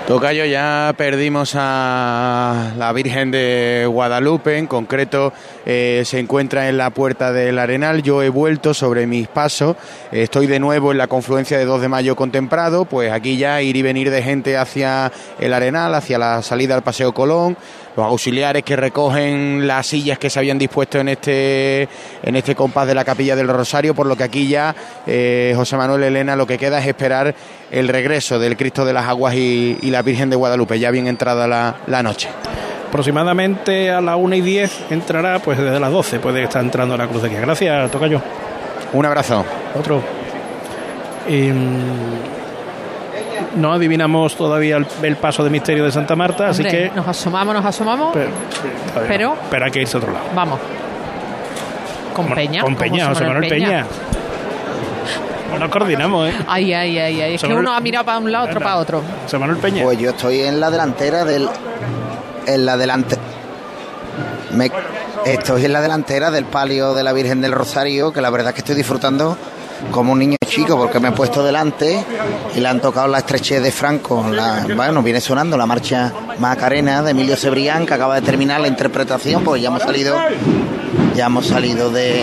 Tocayo, 0.06 0.44
ya 0.44 0.94
perdimos 0.96 1.54
a 1.56 2.70
la 2.78 2.92
Virgen 2.92 3.32
de 3.32 3.86
Guadalupe, 3.90 4.56
en 4.56 4.68
concreto 4.68 5.32
eh, 5.66 6.02
se 6.06 6.20
encuentra 6.20 6.68
en 6.68 6.78
la 6.78 6.90
puerta 6.90 7.32
del 7.32 7.58
Arenal, 7.58 8.02
yo 8.02 8.22
he 8.22 8.28
vuelto 8.28 8.72
sobre 8.72 9.06
mis 9.06 9.26
pasos, 9.26 9.76
estoy 10.12 10.46
de 10.46 10.60
nuevo 10.60 10.92
en 10.92 10.98
la 10.98 11.08
confluencia 11.08 11.58
de 11.58 11.64
2 11.64 11.80
de 11.80 11.88
mayo 11.88 12.14
contemplado, 12.14 12.84
pues 12.84 13.10
aquí 13.10 13.36
ya 13.36 13.60
ir 13.60 13.76
y 13.76 13.82
venir 13.82 14.10
de 14.10 14.22
gente 14.22 14.56
hacia 14.56 15.10
el 15.40 15.52
Arenal, 15.52 15.94
hacia 15.94 16.18
la 16.18 16.40
salida 16.42 16.76
al 16.76 16.82
Paseo 16.82 17.12
Colón, 17.12 17.56
los 17.96 18.06
auxiliares 18.06 18.62
que 18.62 18.76
recogen 18.76 19.66
las 19.66 19.88
sillas 19.88 20.18
que 20.18 20.30
se 20.30 20.38
habían 20.38 20.58
dispuesto 20.58 20.98
en 21.00 21.08
este 21.08 21.88
en 22.22 22.36
este 22.36 22.54
compás 22.54 22.86
de 22.86 22.94
la 22.94 23.04
capilla 23.04 23.34
del 23.34 23.48
Rosario, 23.48 23.94
por 23.94 24.06
lo 24.06 24.16
que 24.16 24.24
aquí 24.24 24.46
ya 24.46 24.74
eh, 25.06 25.52
José 25.56 25.76
Manuel 25.76 26.04
Elena 26.04 26.36
lo 26.36 26.46
que 26.46 26.58
queda 26.58 26.78
es 26.78 26.86
esperar 26.86 27.34
el 27.70 27.88
regreso 27.88 28.38
del 28.38 28.56
Cristo 28.56 28.84
de 28.84 28.92
las 28.92 29.06
Aguas 29.06 29.34
y, 29.34 29.78
y 29.82 29.90
la 29.90 30.02
Virgen 30.02 30.30
de 30.30 30.36
Guadalupe, 30.36 30.78
ya 30.78 30.90
bien 30.90 31.08
entrada 31.08 31.48
la, 31.48 31.76
la 31.86 32.02
noche 32.02 32.28
aproximadamente 32.96 33.90
a 33.90 34.00
las 34.00 34.16
1 34.16 34.36
y 34.36 34.40
10 34.40 34.86
entrará, 34.88 35.38
pues 35.38 35.58
desde 35.58 35.78
las 35.78 35.92
12 35.92 36.18
puede 36.18 36.42
estar 36.42 36.64
entrando 36.64 36.96
la 36.96 37.06
cruz 37.06 37.20
de 37.20 37.28
aquí. 37.28 37.36
Gracias, 37.36 37.90
Tocayo. 37.90 38.22
Un 38.94 39.04
abrazo. 39.04 39.44
Otro. 39.74 40.02
no 43.56 43.72
adivinamos 43.74 44.34
todavía 44.34 44.78
el, 45.02 45.16
paso 45.16 45.44
de 45.44 45.50
misterio 45.50 45.84
de 45.84 45.92
Santa 45.92 46.16
Marta, 46.16 46.48
así 46.48 46.64
que. 46.64 46.90
Nos 46.94 47.06
asomamos, 47.06 47.54
nos 47.54 47.66
asomamos. 47.66 48.16
Pero. 49.06 49.36
Pero, 49.50 49.64
hay 49.66 49.70
que 49.70 49.82
irse 49.82 49.98
a 49.98 50.00
otro 50.00 50.12
lado. 50.12 50.24
Vamos. 50.34 50.58
Con 52.14 52.28
Peña. 52.28 52.62
Con 52.62 52.76
Peña, 52.76 53.08
José 53.08 53.26
Manuel 53.26 53.46
Peña. 53.50 53.66
Peña. 53.66 53.86
No 55.52 55.58
nos 55.58 55.68
coordinamos, 55.68 56.30
¿eh? 56.30 56.34
Ay, 56.46 56.72
ay, 56.72 56.98
ay, 56.98 57.20
ay. 57.20 57.34
Es 57.34 57.42
que 57.42 57.52
uno 57.52 57.74
ha 57.74 57.80
mirado 57.80 58.06
para 58.06 58.18
un 58.18 58.32
lado, 58.32 58.46
otro 58.46 58.58
para 58.58 58.76
otro. 58.78 59.02
José 59.24 59.38
Manuel 59.38 59.58
Peña. 59.58 59.82
Pues 59.82 59.98
yo 59.98 60.10
estoy 60.10 60.40
en 60.40 60.60
la 60.60 60.70
delantera 60.70 61.26
del 61.26 61.46
en 62.46 62.64
la 62.66 62.76
Estoy 65.24 65.64
en 65.64 65.72
la 65.72 65.80
delantera 65.80 66.30
del 66.30 66.44
palio 66.44 66.94
de 66.94 67.02
la 67.02 67.12
Virgen 67.12 67.40
del 67.40 67.52
Rosario, 67.52 68.12
que 68.12 68.20
la 68.20 68.30
verdad 68.30 68.50
es 68.50 68.54
que 68.54 68.60
estoy 68.60 68.76
disfrutando 68.76 69.36
como 69.90 70.12
un 70.12 70.18
niño 70.20 70.36
chico, 70.46 70.76
porque 70.76 71.00
me 71.00 71.08
he 71.08 71.12
puesto 71.12 71.42
delante 71.44 72.02
y 72.54 72.60
le 72.60 72.68
han 72.68 72.80
tocado 72.80 73.08
la 73.08 73.18
estrechez 73.18 73.60
de 73.62 73.72
Franco. 73.72 74.24
La- 74.30 74.64
bueno, 74.74 75.02
viene 75.02 75.20
sonando 75.20 75.56
la 75.56 75.66
marcha 75.66 76.12
Macarena 76.38 77.02
de 77.02 77.10
Emilio 77.10 77.36
Cebrián, 77.36 77.84
que 77.86 77.94
acaba 77.94 78.14
de 78.14 78.22
terminar 78.22 78.60
la 78.60 78.68
interpretación, 78.68 79.42
pues 79.42 79.60
ya 79.60 79.68
hemos 79.68 79.82
salido, 79.82 80.16
ya 81.16 81.26
hemos 81.26 81.46
salido 81.46 81.90
de, 81.90 82.22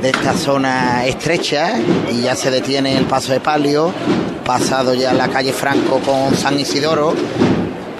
de 0.00 0.10
esta 0.10 0.32
zona 0.32 1.04
estrecha 1.06 1.72
y 2.12 2.22
ya 2.22 2.36
se 2.36 2.50
detiene 2.50 2.96
el 2.96 3.04
paso 3.06 3.32
de 3.32 3.40
palio, 3.40 3.92
pasado 4.46 4.94
ya 4.94 5.12
la 5.12 5.28
calle 5.28 5.52
Franco 5.52 5.98
con 5.98 6.34
San 6.36 6.58
Isidoro 6.58 7.14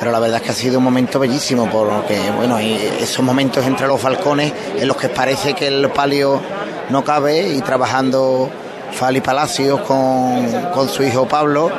pero 0.00 0.10
la 0.10 0.18
verdad 0.18 0.38
es 0.38 0.42
que 0.42 0.50
ha 0.50 0.54
sido 0.54 0.78
un 0.78 0.84
momento 0.84 1.20
bellísimo 1.20 1.68
porque 1.70 2.18
bueno 2.34 2.58
y 2.58 2.72
esos 3.00 3.22
momentos 3.22 3.64
entre 3.66 3.86
los 3.86 4.02
balcones 4.02 4.52
en 4.78 4.88
los 4.88 4.96
que 4.96 5.10
parece 5.10 5.52
que 5.52 5.68
el 5.68 5.90
palio 5.90 6.40
no 6.88 7.04
cabe 7.04 7.46
y 7.50 7.60
trabajando 7.60 8.48
Fali 8.92 9.20
Palacios 9.20 9.82
con, 9.82 10.50
con 10.72 10.88
su 10.88 11.02
hijo 11.02 11.28
Pablo 11.28 11.70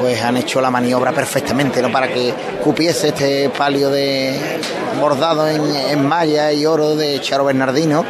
pues 0.00 0.22
han 0.22 0.36
hecho 0.36 0.60
la 0.60 0.70
maniobra 0.70 1.10
perfectamente 1.12 1.82
no 1.82 1.90
para 1.90 2.06
que 2.08 2.32
cupiese 2.62 3.08
este 3.08 3.50
palio 3.50 3.90
de 3.90 4.60
bordado 5.00 5.48
en, 5.48 5.62
en 5.74 6.06
malla 6.06 6.52
y 6.52 6.64
oro 6.64 6.94
de 6.94 7.20
Charo 7.20 7.44
Bernardino 7.44 8.04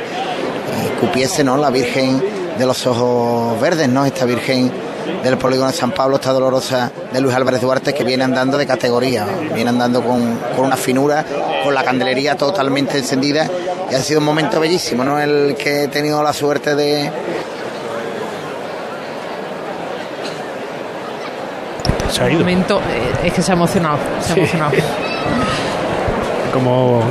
y 0.84 1.00
cupiese 1.00 1.42
no 1.42 1.56
la 1.56 1.70
Virgen 1.70 2.22
de 2.58 2.66
los 2.66 2.86
ojos 2.86 3.58
verdes 3.58 3.88
no 3.88 4.04
esta 4.04 4.26
Virgen 4.26 4.70
del 5.22 5.38
polígono 5.38 5.70
de 5.70 5.76
San 5.76 5.90
Pablo, 5.92 6.16
esta 6.16 6.32
dolorosa 6.32 6.90
de 7.12 7.20
Luis 7.20 7.34
Álvarez 7.34 7.60
Duarte, 7.60 7.94
que 7.94 8.04
viene 8.04 8.24
andando 8.24 8.56
de 8.58 8.66
categoría, 8.66 9.26
viene 9.54 9.70
andando 9.70 10.02
con, 10.02 10.36
con 10.56 10.64
una 10.66 10.76
finura, 10.76 11.24
con 11.64 11.74
la 11.74 11.82
candelería 11.84 12.36
totalmente 12.36 12.98
encendida, 12.98 13.48
y 13.90 13.94
ha 13.94 14.00
sido 14.00 14.20
un 14.20 14.26
momento 14.26 14.58
bellísimo, 14.60 15.04
¿no? 15.04 15.18
El 15.20 15.56
que 15.58 15.84
he 15.84 15.88
tenido 15.88 16.22
la 16.22 16.32
suerte 16.32 16.74
de, 16.74 17.10
Se 22.10 22.22
ha 22.22 22.30
ido. 22.30 22.40
momento, 22.40 22.78
eh, 22.78 23.26
es 23.26 23.32
que 23.32 23.42
se 23.42 23.52
ha 23.52 23.54
emocionado, 23.54 23.98
se 24.20 24.32
ha 24.32 24.34
Sí. 24.34 24.40
emocionado. 24.40 24.72
Como 26.52 27.02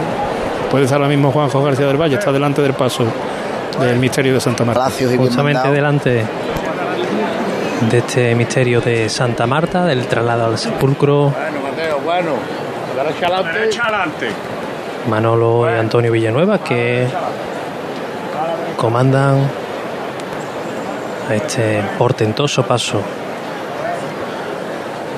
puede 0.71 0.87
ser 0.87 0.95
ahora 0.97 1.09
mismo 1.09 1.31
Juanjo 1.31 1.61
García 1.63 1.85
del 1.85 1.97
Valle, 2.01 2.15
está 2.15 2.31
delante 2.31 2.61
del 2.61 2.73
paso 2.73 3.05
del 3.79 3.97
misterio 3.99 4.33
de 4.33 4.39
Santa 4.39 4.63
Marta. 4.65 4.89
Justamente 5.17 5.69
delante 5.69 6.23
de 7.81 7.97
este 7.97 8.35
misterio 8.35 8.81
de 8.81 9.09
Santa 9.09 9.45
Marta, 9.45 9.85
del 9.85 10.07
traslado 10.07 10.45
al 10.45 10.57
sepulcro, 10.57 11.29
Bueno, 11.29 11.61
Mateo, 11.61 11.99
bueno. 11.99 12.31
Derecha 12.95 13.27
adelante. 13.27 13.59
Derecha 13.59 13.83
adelante. 13.83 14.29
Manolo 15.09 15.69
y 15.69 15.77
Antonio 15.77 16.11
Villanueva 16.11 16.59
que 16.59 17.07
comandan 18.77 19.49
a 21.29 21.35
este 21.35 21.83
portentoso 21.97 22.63
paso 22.65 23.01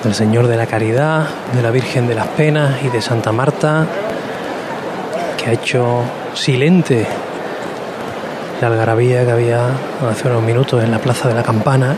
del 0.04 0.14
Señor 0.14 0.48
de 0.48 0.58
la 0.58 0.66
Caridad, 0.66 1.28
de 1.54 1.62
la 1.62 1.72
Virgen 1.72 2.08
de 2.08 2.16
las 2.16 2.28
Penas 2.28 2.84
y 2.84 2.90
de 2.90 3.02
Santa 3.02 3.32
Marta, 3.32 3.86
que 5.38 5.50
ha 5.50 5.54
hecho 5.54 6.02
silente 6.34 7.06
la 8.62 8.68
algarabía 8.68 9.24
que 9.26 9.32
había 9.32 9.68
hace 10.10 10.28
unos 10.28 10.44
minutos 10.44 10.84
en 10.84 10.92
la 10.92 11.00
Plaza 11.00 11.30
de 11.30 11.36
la 11.36 11.44
Campana. 11.44 11.96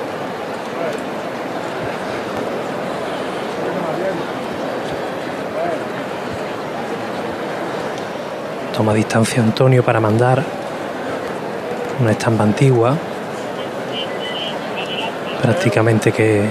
Toma 8.80 8.94
distancia 8.94 9.44
Antonio 9.44 9.84
para 9.84 10.00
mandar 10.00 10.42
una 12.00 12.12
estampa 12.12 12.46
antigua, 12.46 12.96
prácticamente 15.42 16.14
que 16.14 16.48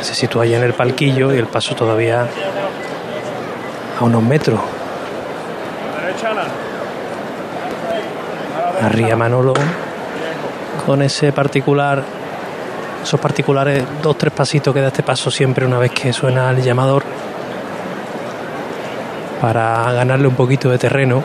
se 0.00 0.14
sitúa 0.14 0.44
allí 0.44 0.54
en 0.54 0.62
el 0.62 0.74
palquillo 0.74 1.34
y 1.34 1.38
el 1.38 1.48
paso 1.48 1.74
todavía 1.74 2.28
a 3.98 4.04
unos 4.04 4.22
metros. 4.22 4.60
Arría 8.80 9.16
Manolo 9.16 9.54
con 10.86 11.02
ese 11.02 11.32
particular, 11.32 12.04
esos 13.02 13.18
particulares 13.18 13.82
dos, 14.00 14.16
tres 14.16 14.32
pasitos 14.32 14.72
que 14.72 14.80
da 14.80 14.86
este 14.86 15.02
paso 15.02 15.32
siempre 15.32 15.66
una 15.66 15.80
vez 15.80 15.90
que 15.90 16.12
suena 16.12 16.48
el 16.50 16.62
llamador 16.62 17.02
para 19.44 19.92
ganarle 19.92 20.26
un 20.26 20.36
poquito 20.36 20.70
de 20.70 20.78
terreno. 20.78 21.22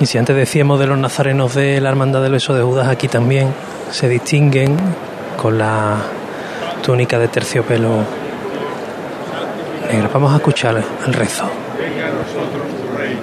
Y 0.00 0.06
si 0.06 0.16
antes 0.16 0.34
decíamos 0.34 0.80
de 0.80 0.86
los 0.86 0.96
nazarenos 0.96 1.54
de 1.54 1.82
la 1.82 1.90
Hermandad 1.90 2.22
del 2.22 2.32
Beso 2.32 2.54
de 2.54 2.62
Judas, 2.62 2.88
aquí 2.88 3.08
también 3.08 3.52
se 3.90 4.08
distinguen 4.08 4.74
con 5.36 5.58
la 5.58 5.98
túnica 6.82 7.18
de 7.18 7.28
terciopelo 7.28 7.90
negra. 9.92 10.08
Vamos 10.14 10.32
a 10.32 10.36
escuchar 10.36 10.82
el 11.06 11.12
rezo. 11.12 11.44
Venga 11.78 12.06
a 12.06 12.10
nosotros 12.10 12.64
tu 12.80 12.96
reino, 12.96 13.20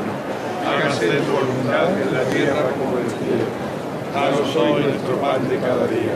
hágase 0.62 1.08
tu 1.08 1.32
voluntad 1.34 1.90
en 1.90 2.14
la 2.14 2.24
tierra 2.30 2.70
como 2.78 3.00
en 3.00 3.06
el 3.06 3.12
cielo. 3.18 3.46
Danos 4.14 4.56
hoy 4.56 4.84
nuestro 4.84 5.16
pan 5.20 5.50
de 5.50 5.58
cada 5.58 5.88
día. 5.88 6.14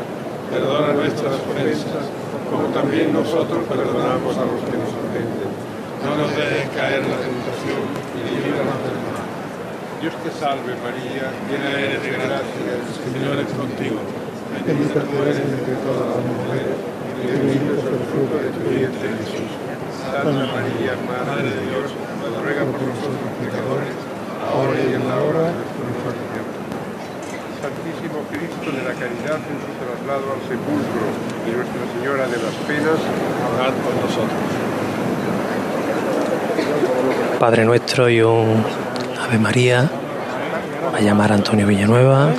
Perdona 0.51 0.93
nuestras 0.93 1.33
ofensas, 1.33 2.05
como 2.47 2.67
también 2.67 3.11
nosotros 3.11 3.65
perdonamos 3.67 4.37
a 4.37 4.41
los 4.41 4.61
que 4.69 4.77
nos 4.77 4.89
ofenden. 4.89 5.50
No 6.01 6.17
nos 6.17 6.33
dejes 6.33 6.65
caer 6.73 7.05
en 7.05 7.13
la 7.13 7.21
tentación 7.21 7.85
y 8.17 8.21
líbranos 8.41 8.79
del 8.81 8.97
mal. 9.05 9.21
Dios 10.01 10.17
te 10.25 10.33
salve 10.33 10.73
María, 10.81 11.29
llena 11.45 11.69
eres 11.77 12.01
de 12.01 12.09
gracia, 12.17 12.69
el 12.73 12.89
Señor 12.89 13.37
es 13.37 13.53
contigo. 13.53 14.01
Bendita 14.65 15.05
tú 15.05 15.13
eres 15.21 15.37
entre 15.37 15.77
todas 15.85 16.09
las 16.09 16.21
mujeres, 16.25 16.73
y 16.73 17.23
bendito 17.29 17.69
es 17.77 17.85
el 17.85 18.01
fruto 18.09 18.33
de 18.33 18.49
tu 18.49 18.61
vientre 18.65 19.13
Jesús. 19.21 19.53
Santa 20.01 20.41
María, 20.49 20.97
Madre 21.05 21.53
de 21.53 21.61
Dios, 21.69 21.93
ruega 21.93 22.65
por 22.65 22.81
nosotros 22.81 23.29
pecadores, 23.37 23.93
ahora 24.41 24.73
y 24.81 24.97
en 24.97 25.05
la 25.05 25.17
hora 25.21 25.53
de 25.53 25.81
nuestra 25.85 26.17
muerte. 26.17 26.41
Santísimo 27.61 28.25
Cristo 28.33 28.73
de 28.73 28.81
la 28.89 28.97
Caridad 28.97 29.37
en 29.37 29.57
su 29.61 29.71
traslado 29.77 30.33
al 30.33 30.41
sepulcro 30.49 31.05
de 31.45 31.51
Nuestra 31.61 31.83
Señora 31.93 32.25
de 32.25 32.41
las 32.41 32.57
Penas, 32.65 32.97
orad 33.53 33.73
por 33.85 33.93
nosotros. 34.01 34.70
Padre 37.39 37.65
Nuestro 37.65 38.09
y 38.09 38.21
un 38.21 38.63
Ave 39.19 39.39
María. 39.39 39.89
Va 40.93 40.97
a 40.97 41.01
llamar 41.01 41.31
a 41.31 41.35
Antonio 41.35 41.65
Villanueva. 41.65 42.29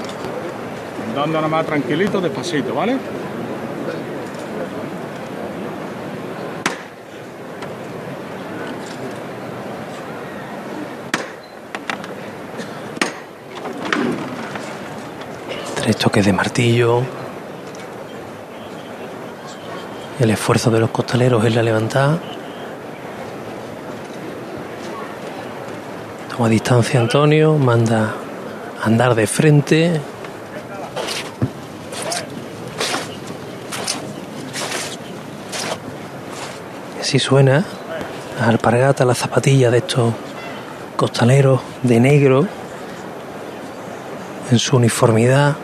Dando 1.15 1.39
nada 1.39 1.49
más 1.49 1.67
tranquilito, 1.67 2.21
despacito, 2.21 2.75
¿vale? 2.75 2.97
Tres 15.83 15.97
toques 15.97 16.25
de 16.25 16.33
martillo. 16.33 17.03
El 20.21 20.31
esfuerzo 20.31 20.71
de 20.71 20.79
los 20.79 20.91
costaleros 20.91 21.45
en 21.45 21.55
la 21.57 21.63
levantada. 21.63 22.19
Toma 26.33 26.49
distancia 26.49 26.99
Antonio, 26.99 27.59
manda 27.59 28.15
andar 28.83 29.15
de 29.15 29.27
frente. 29.27 30.01
Así 36.99 37.19
suena 37.19 37.63
la 38.41 38.47
alpargata, 38.47 39.05
la 39.05 39.15
zapatilla 39.15 39.71
de 39.71 39.79
estos 39.79 40.15
costaleros 40.97 41.61
de 41.83 42.01
negro 42.01 42.47
en 44.51 44.59
su 44.59 44.79
uniformidad. 44.79 45.55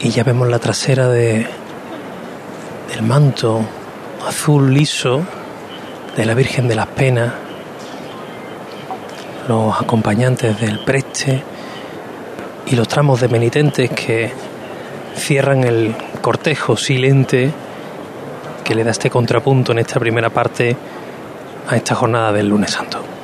Y 0.00 0.10
ya 0.10 0.24
vemos 0.24 0.48
la 0.48 0.58
trasera 0.58 1.06
de, 1.06 1.46
del 2.88 3.02
manto 3.02 3.60
azul 4.26 4.74
liso 4.74 5.24
de 6.16 6.24
la 6.24 6.34
Virgen 6.34 6.66
de 6.66 6.74
las 6.74 6.86
Penas, 6.86 7.32
los 9.48 9.80
acompañantes 9.80 10.58
del 10.58 10.78
preste 10.80 11.42
y 12.66 12.74
los 12.74 12.88
tramos 12.88 13.20
de 13.20 13.28
penitentes 13.28 13.90
que 13.90 14.32
cierran 15.14 15.64
el 15.64 15.94
cortejo 16.22 16.76
silente 16.76 17.52
que 18.64 18.74
le 18.74 18.82
da 18.82 18.90
este 18.90 19.10
contrapunto 19.10 19.72
en 19.72 19.78
esta 19.78 20.00
primera 20.00 20.30
parte 20.30 20.76
a 21.68 21.76
esta 21.76 21.94
jornada 21.94 22.32
del 22.32 22.48
lunes 22.48 22.70
santo. 22.70 23.15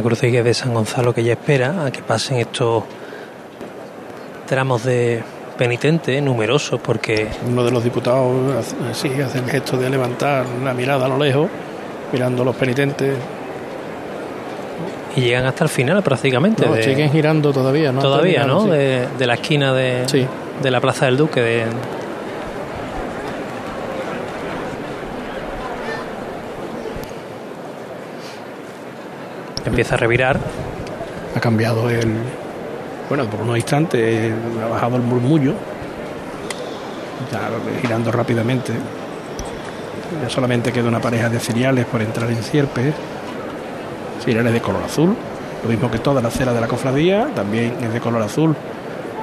La 0.00 0.04
crucería 0.04 0.42
de 0.42 0.54
San 0.54 0.72
Gonzalo 0.72 1.12
que 1.12 1.22
ya 1.22 1.32
espera 1.34 1.84
a 1.84 1.90
que 1.90 2.00
pasen 2.00 2.38
estos 2.38 2.84
tramos 4.46 4.82
de 4.82 5.22
penitentes 5.58 6.22
numerosos 6.22 6.80
porque 6.80 7.28
Uno 7.46 7.62
de 7.62 7.70
los 7.70 7.84
diputados 7.84 8.32
hace- 8.56 8.76
sí, 8.94 9.20
hace 9.20 9.40
el 9.40 9.44
gesto 9.44 9.76
de 9.76 9.90
levantar 9.90 10.46
la 10.64 10.72
mirada 10.72 11.04
a 11.04 11.08
lo 11.10 11.18
lejos, 11.18 11.48
mirando 12.14 12.40
a 12.40 12.44
los 12.46 12.56
penitentes. 12.56 13.12
y 15.16 15.20
llegan 15.20 15.44
hasta 15.44 15.64
el 15.64 15.70
final 15.70 16.02
prácticamente. 16.02 16.64
No, 16.64 16.72
de- 16.72 16.82
siguen 16.82 17.10
girando 17.10 17.52
todavía, 17.52 17.92
¿no? 17.92 18.00
Todavía, 18.00 18.46
¿no? 18.46 18.62
Sí. 18.62 18.70
De, 18.70 19.06
de 19.18 19.26
la 19.26 19.34
esquina 19.34 19.74
de, 19.74 20.06
de 20.62 20.70
la 20.70 20.80
Plaza 20.80 21.04
del 21.04 21.18
Duque. 21.18 21.42
De... 21.42 21.64
Empieza 29.70 29.94
a 29.94 29.98
revirar. 29.98 30.40
Ha 31.36 31.38
cambiado 31.38 31.88
el. 31.88 32.12
Bueno, 33.08 33.24
por 33.26 33.42
unos 33.42 33.56
instantes 33.56 34.32
ha 34.64 34.66
bajado 34.66 34.96
el 34.96 35.02
murmullo. 35.02 35.54
Ya 37.30 37.48
girando 37.80 38.10
rápidamente. 38.10 38.72
Ya 40.20 40.28
solamente 40.28 40.72
queda 40.72 40.88
una 40.88 41.00
pareja 41.00 41.28
de 41.28 41.38
cereales 41.38 41.86
por 41.86 42.02
entrar 42.02 42.28
en 42.30 42.42
Sierpes. 42.42 42.92
Cereales 44.24 44.52
de 44.52 44.60
color 44.60 44.82
azul. 44.82 45.14
Lo 45.62 45.70
mismo 45.70 45.88
que 45.88 46.00
toda 46.00 46.20
la 46.20 46.28
acera 46.28 46.52
de 46.52 46.60
la 46.60 46.66
cofradía. 46.66 47.28
También 47.32 47.74
es 47.80 47.92
de 47.92 48.00
color 48.00 48.22
azul. 48.22 48.56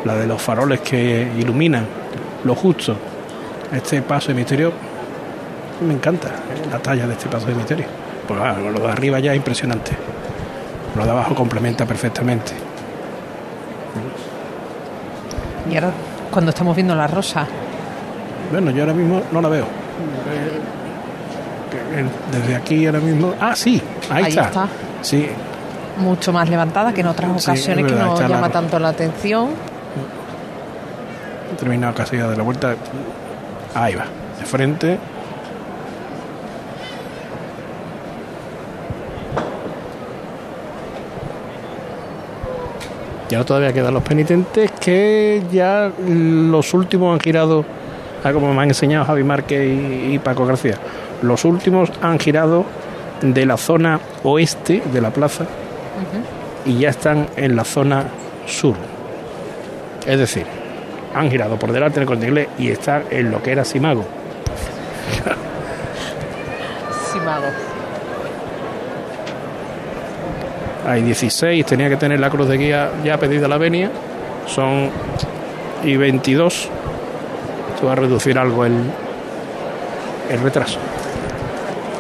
La 0.06 0.16
de 0.16 0.28
los 0.28 0.42
faroles 0.42 0.80
que 0.80 1.30
iluminan 1.38 1.86
lo 2.46 2.56
justo. 2.56 2.96
Este 3.74 4.02
paso 4.02 4.30
de 4.30 4.36
misterio 4.36 4.72
me 5.86 5.94
encanta 5.94 6.30
la 6.72 6.80
talla 6.80 7.06
de 7.06 7.14
este 7.14 7.28
paso 7.28 7.48
de 7.48 7.56
misterio. 7.56 7.86
Pues 8.26 8.40
ah, 8.42 8.56
lo 8.62 8.80
de 8.80 8.88
arriba 8.88 9.20
ya 9.20 9.32
es 9.34 9.38
impresionante. 9.38 9.92
Lo 10.98 11.06
de 11.06 11.12
abajo 11.12 11.36
complementa 11.36 11.86
perfectamente. 11.86 12.54
Y 15.70 15.76
ahora, 15.76 15.92
cuando 16.32 16.50
estamos 16.50 16.76
viendo 16.76 16.96
la 16.96 17.08
rosa, 17.08 17.46
Bueno, 18.52 18.72
yo 18.72 18.82
ahora 18.84 18.94
mismo 18.94 19.22
no 19.32 19.42
la 19.42 19.50
veo. 19.50 19.66
Eh, 19.66 20.62
Desde 22.32 22.56
aquí 22.56 22.86
ahora 22.86 23.00
mismo. 23.00 23.34
Ah, 23.40 23.54
sí, 23.56 23.82
ahí, 24.10 24.24
Ahí 24.24 24.30
está. 24.30 24.46
está. 24.48 24.68
Sí, 25.02 25.28
mucho 25.98 26.32
más 26.32 26.50
levantada 26.50 26.94
que 26.94 27.02
en 27.02 27.08
otras 27.08 27.30
Sí, 27.44 27.50
ocasiones 27.52 27.86
es 27.86 27.92
que 27.92 28.00
no 28.00 28.20
la 28.20 28.28
llama 28.28 28.50
tanto 28.50 28.80
la 28.80 28.90
atención. 28.90 29.50
he 31.52 31.56
terminado 31.58 31.94
casi 31.94 32.18
ya 32.18 32.28
de 32.28 32.38
la 32.38 32.44
vuelta. 32.44 32.76
Ahí 33.76 33.96
va, 33.96 34.06
de 34.40 34.46
frente. 34.46 34.98
Y 43.30 43.36
ahora 43.36 43.46
todavía 43.46 43.74
quedan 43.74 43.94
los 43.94 44.04
penitentes 44.04 44.72
que 44.80 45.44
ya 45.52 45.92
los 46.08 46.74
últimos 46.74 47.14
han 47.14 47.20
girado, 47.20 47.66
ah, 48.24 48.32
como 48.32 48.54
me 48.54 48.62
han 48.62 48.70
enseñado 48.70 49.06
Javi 49.06 49.24
Márquez 49.24 49.68
y, 49.68 50.14
y 50.14 50.20
Paco 50.20 50.46
García, 50.46 50.78
los 51.22 51.44
últimos 51.46 51.92
han 52.02 52.20
girado 52.20 52.66
de 53.22 53.46
la 53.46 53.58
zona 53.58 54.00
oeste 54.24 54.82
de 54.94 55.02
la 55.02 55.10
plaza 55.10 55.46
y 56.66 56.80
ya 56.80 56.90
están 56.90 57.28
en 57.36 57.56
la 57.56 57.64
zona 57.64 58.06
sur. 58.46 58.76
Es 60.06 60.20
decir, 60.20 60.46
han 61.14 61.30
girado 61.30 61.58
por 61.58 61.72
delante 61.72 62.00
del 62.00 62.08
corte 62.08 62.28
inglés 62.28 62.48
y 62.58 62.70
están 62.70 63.04
en 63.10 63.32
lo 63.32 63.42
que 63.42 63.52
era 63.52 63.66
Simago. 63.66 64.06
Sí, 67.12 67.20
Hay 70.88 71.02
16, 71.02 71.66
tenía 71.66 71.90
que 71.90 71.98
tener 71.98 72.18
la 72.18 72.30
cruz 72.30 72.48
de 72.48 72.58
guía 72.58 72.90
ya 73.04 73.18
pedida 73.18 73.48
la 73.50 73.58
venia. 73.58 73.92
Son 74.48 74.90
y 75.84 75.98
22. 75.98 76.70
Se 77.78 77.86
va 77.86 77.92
a 77.92 77.96
reducir 77.96 78.40
algo 78.40 78.64
el, 78.64 78.74
el 80.30 80.40
retraso. 80.40 80.80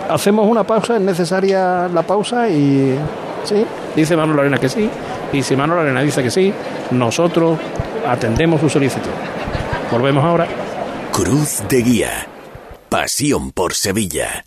Hacemos 0.09 0.47
una 0.49 0.63
pausa, 0.63 0.95
es 0.95 1.01
necesaria 1.01 1.89
la 1.93 2.01
pausa 2.01 2.47
y 2.47 2.97
sí, 3.43 3.65
dice 3.93 4.15
Manuel 4.15 4.39
Arena 4.39 4.57
que 4.57 4.69
sí. 4.69 4.89
Y 5.33 5.43
si 5.43 5.57
Manuel 5.57 5.81
Arena 5.81 6.01
dice 6.01 6.23
que 6.23 6.31
sí, 6.31 6.53
nosotros 6.91 7.59
atendemos 8.07 8.61
su 8.61 8.69
solicitud. 8.69 9.11
Volvemos 9.91 10.23
ahora. 10.23 10.47
Cruz 11.11 11.61
de 11.67 11.81
Guía. 11.81 12.27
Pasión 12.87 13.51
por 13.51 13.73
Sevilla. 13.73 14.46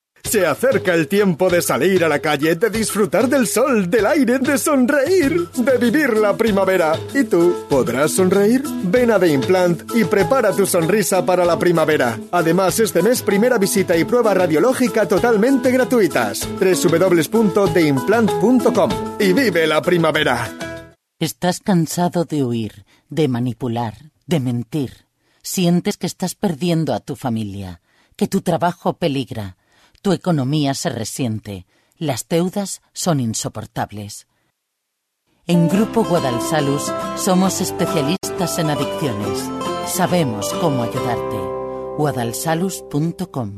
Se 0.23 0.45
acerca 0.45 0.93
el 0.93 1.07
tiempo 1.07 1.49
de 1.49 1.61
salir 1.61 2.03
a 2.03 2.09
la 2.09 2.19
calle, 2.19 2.55
de 2.55 2.69
disfrutar 2.69 3.27
del 3.27 3.47
sol, 3.47 3.89
del 3.89 4.05
aire, 4.05 4.39
de 4.39 4.57
sonreír, 4.57 5.49
de 5.51 5.77
vivir 5.77 6.15
la 6.17 6.35
primavera. 6.37 6.97
¿Y 7.13 7.25
tú? 7.25 7.65
¿Podrás 7.69 8.11
sonreír? 8.11 8.63
Ven 8.83 9.11
a 9.11 9.19
The 9.19 9.27
Implant 9.27 9.91
y 9.95 10.05
prepara 10.05 10.55
tu 10.55 10.65
sonrisa 10.65 11.25
para 11.25 11.43
la 11.45 11.59
primavera. 11.59 12.17
Además, 12.31 12.79
este 12.79 13.01
mes 13.01 13.21
primera 13.21 13.57
visita 13.57 13.97
y 13.97 14.05
prueba 14.05 14.33
radiológica 14.33 15.05
totalmente 15.07 15.71
gratuitas. 15.71 16.47
www.theimplant.com 16.59 18.91
y 19.19 19.33
vive 19.33 19.67
la 19.67 19.81
primavera. 19.81 20.49
Estás 21.19 21.59
cansado 21.59 22.23
de 22.25 22.43
huir, 22.43 22.85
de 23.09 23.27
manipular, 23.27 23.95
de 24.25 24.39
mentir. 24.39 25.05
Sientes 25.43 25.97
que 25.97 26.07
estás 26.07 26.33
perdiendo 26.33 26.95
a 26.95 26.99
tu 26.99 27.15
familia, 27.15 27.81
que 28.15 28.27
tu 28.27 28.41
trabajo 28.41 28.93
peligra, 28.93 29.55
tu 30.01 30.13
economía 30.13 30.73
se 30.73 30.89
resiente, 30.89 31.65
las 31.97 32.27
deudas 32.27 32.81
son 32.93 33.19
insoportables. 33.19 34.27
En 35.47 35.67
Grupo 35.67 36.03
Guadalsalus 36.03 36.91
somos 37.15 37.61
especialistas 37.61 38.59
en 38.59 38.69
adicciones. 38.69 39.49
Sabemos 39.87 40.53
cómo 40.61 40.83
ayudarte. 40.83 41.37
guadalsalus.com 41.97 43.57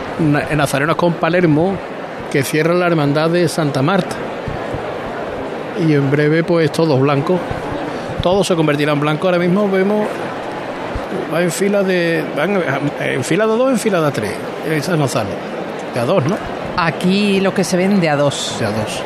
nazarenos 0.19 0.95
con 0.95 1.13
Palermo 1.13 1.75
que 2.31 2.43
cierran 2.43 2.79
la 2.79 2.87
hermandad 2.87 3.29
de 3.29 3.47
Santa 3.47 3.81
Marta. 3.81 4.15
Y 5.87 5.93
en 5.93 6.09
breve, 6.09 6.43
pues 6.43 6.71
todos 6.71 6.99
blancos. 6.99 7.39
Todo 8.21 8.43
se 8.43 8.55
convertirá 8.55 8.93
en 8.93 8.99
blanco. 8.99 9.27
Ahora 9.27 9.39
mismo 9.39 9.69
vemos. 9.69 10.07
Va 11.33 11.41
en 11.41 11.51
fila 11.51 11.83
de. 11.83 12.23
Van 12.37 12.61
en 12.99 13.23
fila 13.23 13.47
de 13.47 13.57
dos, 13.57 13.71
en 13.71 13.79
fila 13.79 14.01
de 14.01 14.11
tres. 14.11 14.33
En 14.69 14.83
San 14.83 14.99
Gonzalo. 14.99 15.29
De 15.93 15.99
a 15.99 16.05
dos, 16.05 16.23
¿no? 16.25 16.37
Aquí 16.77 17.41
lo 17.41 17.53
que 17.53 17.63
se 17.63 17.77
ven 17.77 17.99
de 17.99 18.09
a 18.09 18.15
dos. 18.15 18.57
De 18.59 18.65
a 18.65 18.71
dos. 18.71 19.01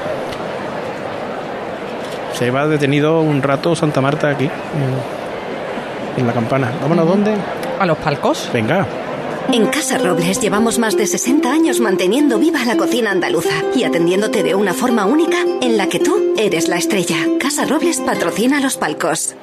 Se 2.33 2.51
va 2.51 2.67
detenido 2.67 3.21
un 3.21 3.41
rato 3.41 3.75
Santa 3.75 4.01
Marta 4.01 4.29
aquí. 4.29 4.45
En, 4.45 6.21
en 6.21 6.27
la 6.27 6.33
campana. 6.33 6.71
¿Vámonos 6.81 7.05
a 7.05 7.09
dónde? 7.09 7.33
A 7.79 7.85
los 7.85 7.97
palcos. 7.97 8.49
Venga. 8.53 8.85
En 9.51 9.67
Casa 9.67 9.97
Robles 9.97 10.41
llevamos 10.41 10.79
más 10.79 10.97
de 10.97 11.05
60 11.07 11.49
años 11.51 11.79
manteniendo 11.79 12.39
viva 12.39 12.65
la 12.65 12.75
cocina 12.77 13.11
andaluza 13.11 13.63
y 13.75 13.83
atendiéndote 13.83 14.43
de 14.43 14.55
una 14.55 14.73
forma 14.73 15.05
única 15.05 15.37
en 15.61 15.77
la 15.77 15.87
que 15.87 15.99
tú 15.99 16.33
eres 16.37 16.67
la 16.67 16.77
estrella. 16.77 17.15
Casa 17.39 17.65
Robles 17.65 18.01
patrocina 18.01 18.59
los 18.59 18.75
palcos. 18.77 19.35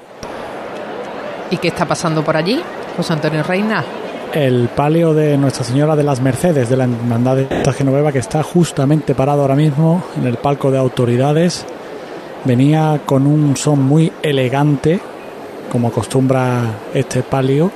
¿Y 1.50 1.56
qué 1.56 1.68
está 1.68 1.86
pasando 1.86 2.24
por 2.24 2.36
allí? 2.36 2.60
José 2.96 3.12
Antonio 3.12 3.42
Reina. 3.42 3.84
el 4.34 4.68
palio 4.74 5.12
de 5.14 5.36
Nuestra 5.38 5.64
Señora 5.64 5.94
de 5.94 6.02
las 6.02 6.20
Mercedes 6.20 6.68
de 6.68 6.76
la 6.76 6.84
Hermandad 6.84 7.36
de 7.36 7.48
Santa 7.48 7.72
Genoveva 7.72 8.12
que 8.12 8.18
está 8.18 8.42
justamente 8.42 9.14
parado 9.14 9.42
ahora 9.42 9.56
mismo 9.56 10.02
en 10.16 10.26
el 10.26 10.36
palco 10.36 10.70
de 10.70 10.78
autoridades. 10.78 11.64
Venía 12.44 13.00
con 13.06 13.26
un 13.26 13.56
son 13.56 13.82
muy 13.82 14.10
elegante, 14.22 15.00
como 15.70 15.88
acostumbra 15.88 16.62
este 16.92 17.22
palio, 17.22 17.70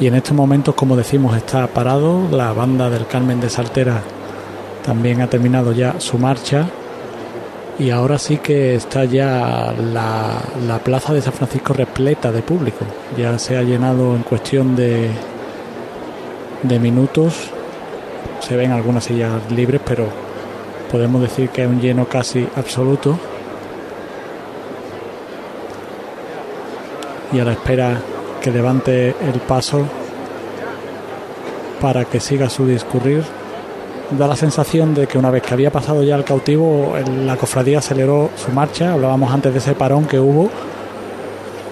y 0.00 0.06
en 0.06 0.14
estos 0.14 0.32
momentos, 0.32 0.74
como 0.76 0.96
decimos, 0.96 1.36
está 1.36 1.66
parado. 1.66 2.28
La 2.30 2.52
banda 2.52 2.88
del 2.88 3.06
Carmen 3.06 3.40
de 3.40 3.50
Saltera 3.50 4.00
también 4.84 5.20
ha 5.20 5.26
terminado 5.26 5.72
ya 5.72 5.98
su 5.98 6.18
marcha. 6.18 6.68
Y 7.80 7.90
ahora 7.90 8.18
sí 8.18 8.38
que 8.38 8.76
está 8.76 9.04
ya 9.04 9.72
la, 9.72 10.40
la 10.66 10.78
plaza 10.78 11.12
de 11.12 11.22
San 11.22 11.32
Francisco 11.32 11.72
repleta 11.72 12.30
de 12.30 12.42
público. 12.42 12.84
Ya 13.16 13.38
se 13.40 13.56
ha 13.56 13.62
llenado 13.62 14.14
en 14.14 14.22
cuestión 14.22 14.76
de, 14.76 15.10
de 16.62 16.78
minutos. 16.78 17.50
Se 18.40 18.56
ven 18.56 18.70
algunas 18.70 19.04
sillas 19.04 19.50
libres, 19.50 19.80
pero 19.84 20.06
podemos 20.92 21.22
decir 21.22 21.50
que 21.50 21.64
es 21.64 21.68
un 21.68 21.80
lleno 21.80 22.06
casi 22.06 22.46
absoluto. 22.54 23.18
Y 27.32 27.40
a 27.40 27.44
la 27.44 27.52
espera 27.52 28.00
que 28.40 28.50
levante 28.50 29.08
el 29.08 29.40
paso 29.46 29.84
para 31.80 32.04
que 32.04 32.20
siga 32.20 32.48
su 32.48 32.66
discurrir. 32.66 33.24
Da 34.10 34.26
la 34.26 34.36
sensación 34.36 34.94
de 34.94 35.06
que 35.06 35.18
una 35.18 35.30
vez 35.30 35.42
que 35.42 35.52
había 35.52 35.70
pasado 35.70 36.02
ya 36.02 36.16
el 36.16 36.24
cautivo, 36.24 36.94
la 37.24 37.36
cofradía 37.36 37.78
aceleró 37.78 38.30
su 38.36 38.50
marcha. 38.52 38.94
Hablábamos 38.94 39.32
antes 39.32 39.52
de 39.52 39.58
ese 39.58 39.74
parón 39.74 40.06
que 40.06 40.18
hubo. 40.18 40.50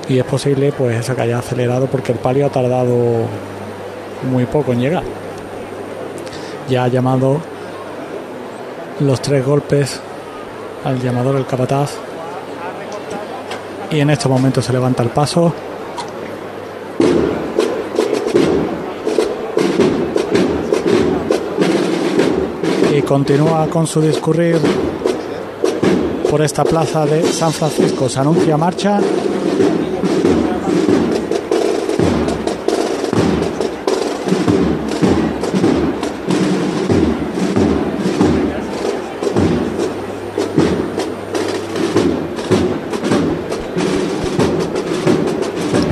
Y 0.09 0.19
es 0.19 0.25
posible 0.25 0.73
pues 0.73 1.01
eso 1.01 1.17
que 1.17 1.23
haya 1.23 1.39
acelerado 1.39 1.87
porque 1.87 2.13
el 2.13 2.19
palio 2.19 2.47
ha 2.47 2.51
tardado 2.51 2.95
muy 4.31 4.45
poco 4.47 4.73
en 4.73 4.81
llegar. 4.81 5.03
Ya 6.69 6.85
ha 6.85 6.89
llamado 6.89 7.41
los 9.01 9.21
tres 9.21 9.45
golpes 9.45 10.01
al 10.85 11.01
llamador 11.01 11.37
el 11.37 11.47
capataz. 11.47 11.95
Y 13.91 14.01
en 14.01 14.11
estos 14.11 14.31
momentos 14.31 14.65
se 14.65 14.73
levanta 14.73 15.03
el 15.03 15.09
paso. 15.09 15.53
Continúa 23.07 23.69
con 23.69 23.87
su 23.87 24.01
discurrir 24.01 24.59
por 26.29 26.43
esta 26.43 26.65
plaza 26.65 27.07
de 27.07 27.23
San 27.23 27.53
Francisco. 27.53 28.09
Se 28.09 28.19
anuncia 28.19 28.57
marcha. 28.57 29.01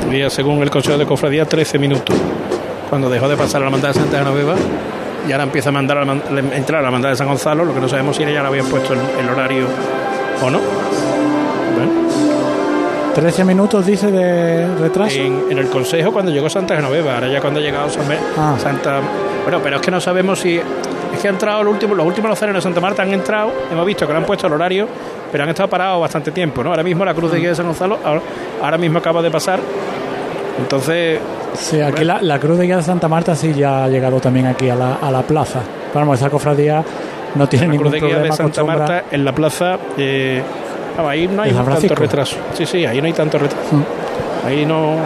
Había, 0.05 0.29
según 0.29 0.61
el 0.61 0.69
Consejo 0.69 0.97
de 0.97 1.05
Cofradía, 1.05 1.45
13 1.45 1.79
minutos. 1.79 2.15
Cuando 2.89 3.09
dejó 3.09 3.29
de 3.29 3.37
pasar 3.37 3.61
a 3.61 3.65
la 3.65 3.71
mandada 3.71 3.93
de 3.93 3.99
Santa 3.99 4.19
Genoveva, 4.19 4.55
y 5.27 5.31
ahora 5.31 5.43
empieza 5.43 5.69
a 5.69 5.71
mandar 5.71 5.97
a 5.97 6.55
entrar 6.55 6.81
a 6.81 6.83
la 6.83 6.91
mandada 6.91 7.11
de 7.13 7.17
San 7.17 7.27
Gonzalo, 7.27 7.65
lo 7.65 7.73
que 7.73 7.79
no 7.79 7.87
sabemos 7.89 8.15
si 8.15 8.23
ya 8.23 8.29
le 8.29 8.37
habían 8.39 8.67
puesto 8.67 8.93
el, 8.93 8.99
el 9.19 9.29
horario 9.29 9.65
o 10.41 10.49
no. 10.49 10.59
Bueno, 11.75 11.91
13 13.13 13.45
minutos 13.45 13.85
dice 13.85 14.11
de 14.11 14.67
retraso. 14.77 15.15
en, 15.17 15.45
en 15.49 15.57
el 15.57 15.69
Consejo 15.69 16.11
cuando 16.11 16.31
llegó 16.31 16.49
Santa 16.49 16.75
Genoveva, 16.75 17.15
ahora 17.15 17.27
ya 17.27 17.39
cuando 17.41 17.59
ha 17.59 17.63
llegado 17.63 17.89
San 17.89 18.03
Ah. 18.37 18.55
Santa... 18.61 18.99
Bueno, 19.43 19.59
pero 19.63 19.77
es 19.77 19.81
que 19.81 19.91
no 19.91 20.01
sabemos 20.01 20.39
si... 20.39 20.57
Es 20.57 21.21
que 21.21 21.27
ha 21.27 21.31
entrado 21.31 21.61
el 21.61 21.67
último, 21.67 21.95
los 21.95 22.05
últimos 22.05 22.29
nazarenos 22.29 22.61
de 22.61 22.67
Santa 22.67 22.81
Marta 22.81 23.03
han 23.03 23.13
entrado, 23.13 23.51
hemos 23.71 23.85
visto 23.85 24.05
que 24.05 24.11
le 24.11 24.17
han 24.19 24.25
puesto 24.25 24.47
el 24.47 24.53
horario, 24.53 24.85
pero 25.31 25.43
han 25.45 25.49
estado 25.49 25.69
parados 25.69 26.01
bastante 26.01 26.31
tiempo, 26.31 26.61
¿no? 26.61 26.71
Ahora 26.71 26.83
mismo 26.83 27.05
la 27.05 27.13
Cruz 27.13 27.31
de 27.31 27.39
Guía 27.39 27.49
de 27.49 27.55
San 27.55 27.65
Gonzalo, 27.67 27.99
ahora, 28.03 28.21
ahora 28.61 28.77
mismo 28.77 28.99
acaba 28.99 29.21
de 29.21 29.31
pasar, 29.31 29.59
entonces... 30.59 31.19
Sí, 31.57 31.81
aquí 31.81 32.03
la, 32.03 32.21
la 32.21 32.39
Cruz 32.39 32.57
de 32.57 32.65
Guía 32.65 32.77
de 32.77 32.83
Santa 32.83 33.07
Marta 33.07 33.35
sí 33.35 33.53
ya 33.53 33.85
ha 33.85 33.87
llegado 33.87 34.19
también 34.19 34.45
aquí 34.47 34.69
a 34.69 34.75
la, 34.75 34.95
a 34.95 35.11
la 35.11 35.21
plaza. 35.21 35.59
Pero 35.91 36.05
vamos, 36.05 36.19
esa 36.19 36.29
cofradía 36.29 36.83
no 37.35 37.47
tiene 37.47 37.67
la 37.67 37.71
ningún 37.71 37.89
Cruz 37.89 38.01
de 38.01 38.07
Guía 38.07 38.19
de. 38.19 38.31
Santa 38.31 38.63
Marta 38.63 39.03
en 39.11 39.25
la 39.25 39.31
plaza. 39.33 39.77
eh, 39.97 40.41
vamos, 40.97 41.11
ahí 41.11 41.27
no 41.27 41.41
hay 41.41 41.51
¿De 41.51 41.55
San 41.57 41.65
tanto 41.65 41.95
retraso. 41.95 42.37
Sí, 42.53 42.65
sí, 42.65 42.85
ahí 42.85 42.99
no 43.01 43.07
hay 43.07 43.13
tanto 43.13 43.37
retraso. 43.37 43.65
Ahí 44.45 44.65
no. 44.65 44.97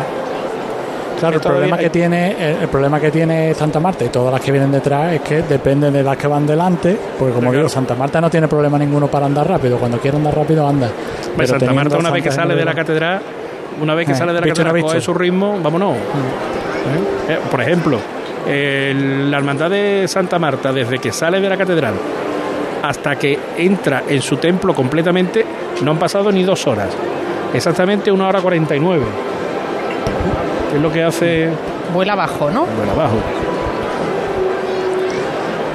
Claro, 1.20 1.36
el 1.36 1.42
problema 1.42 1.76
hay- 1.76 1.84
que 1.84 1.90
tiene 1.90 2.32
el, 2.32 2.62
el 2.62 2.68
problema 2.70 2.98
que 3.00 3.12
tiene 3.12 3.54
Santa 3.54 3.80
Marta 3.82 4.06
y 4.06 4.10
todas 4.10 4.32
las 4.32 4.40
que 4.42 4.54
vienen 4.54 4.72
detrás 4.72 5.12
es 5.14 5.20
que 5.22 5.42
dependen 5.42 5.92
de 5.92 6.02
las 6.02 6.16
que 6.16 6.28
van 6.28 6.48
delante, 6.48 6.98
porque 7.18 7.34
como 7.34 7.52
digo, 7.52 7.68
Santa 7.68 7.94
Marta 7.94 8.22
no 8.22 8.30
tiene 8.30 8.48
problema 8.48 8.78
ninguno 8.78 9.08
para 9.08 9.26
andar 9.26 9.46
rápido. 9.48 9.78
Cuando 9.78 10.00
quiere 10.00 10.16
andar 10.16 10.34
rápido 10.36 10.66
anda. 10.66 10.88
Pero 11.36 11.48
Santa 11.48 11.74
Marta, 11.74 11.98
una 11.98 12.10
vez 12.12 12.24
que 12.24 12.32
sale 12.32 12.56
de 12.56 12.64
la 12.64 12.74
catedral, 12.74 13.20
una 13.82 13.96
vez 13.96 14.06
que 14.08 14.14
Eh, 14.14 14.16
sale 14.16 14.34
de 14.34 14.42
la 14.42 14.46
bicho. 14.46 14.64
coge 14.88 15.02
su 15.02 15.14
ritmo, 15.14 15.60
vámonos. 15.62 15.96
¿Eh? 15.98 17.34
Eh, 17.34 17.40
por 17.50 17.62
ejemplo, 17.62 18.00
el- 18.48 19.30
la 19.30 19.38
hermandad 19.38 19.70
de 19.70 20.08
Santa 20.08 20.40
Marta, 20.40 20.72
desde 20.72 20.98
que 21.00 21.12
sale 21.12 21.40
de 21.40 21.50
la 21.50 21.58
catedral 21.58 21.94
hasta 22.82 23.16
que 23.18 23.38
entra 23.58 24.04
en 24.08 24.22
su 24.22 24.38
templo 24.38 24.74
completamente, 24.74 25.46
no 25.84 25.92
han 25.92 26.00
pasado 26.00 26.32
ni 26.32 26.44
dos 26.44 26.66
horas. 26.68 26.90
Exactamente 27.54 28.12
una 28.12 28.28
hora 28.28 28.42
cuarenta 28.42 28.76
y 28.76 28.80
nueve. 28.80 29.06
Que 30.72 30.78
es 30.78 30.82
lo 30.82 30.92
que 30.92 31.04
hace. 31.04 31.50
Vuela 31.94 32.14
abajo, 32.14 32.50
¿no? 32.52 32.66
Vuela 32.78 32.92
abajo. 32.94 33.16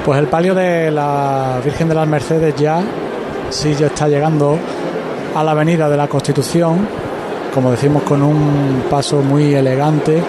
Pues 0.05 0.19
el 0.19 0.27
palio 0.27 0.53
de 0.53 0.91
la 0.91 1.59
Virgen 1.63 1.89
de 1.89 1.95
las 1.95 2.07
Mercedes 2.07 2.55
ya 2.55 2.81
sí 3.49 3.73
ya 3.73 3.87
está 3.87 4.07
llegando 4.07 4.57
a 5.35 5.43
la 5.43 5.51
avenida 5.51 5.89
de 5.89 5.97
la 5.97 6.07
Constitución, 6.07 6.87
como 7.55 7.71
decimos 7.71 8.03
con 8.03 8.21
un 8.21 8.83
paso 8.89 9.21
muy 9.23 9.55
elegante. 9.55 10.21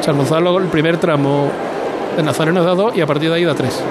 San 0.00 0.16
Gonzalo, 0.16 0.56
el 0.58 0.66
primer 0.66 0.98
tramo 0.98 1.48
de 2.16 2.22
Nazareno 2.22 2.62
da 2.62 2.74
dos 2.76 2.96
y 2.96 3.00
a 3.00 3.06
partir 3.06 3.28
de 3.30 3.36
ahí 3.36 3.44
da 3.44 3.54
tres. 3.54 3.82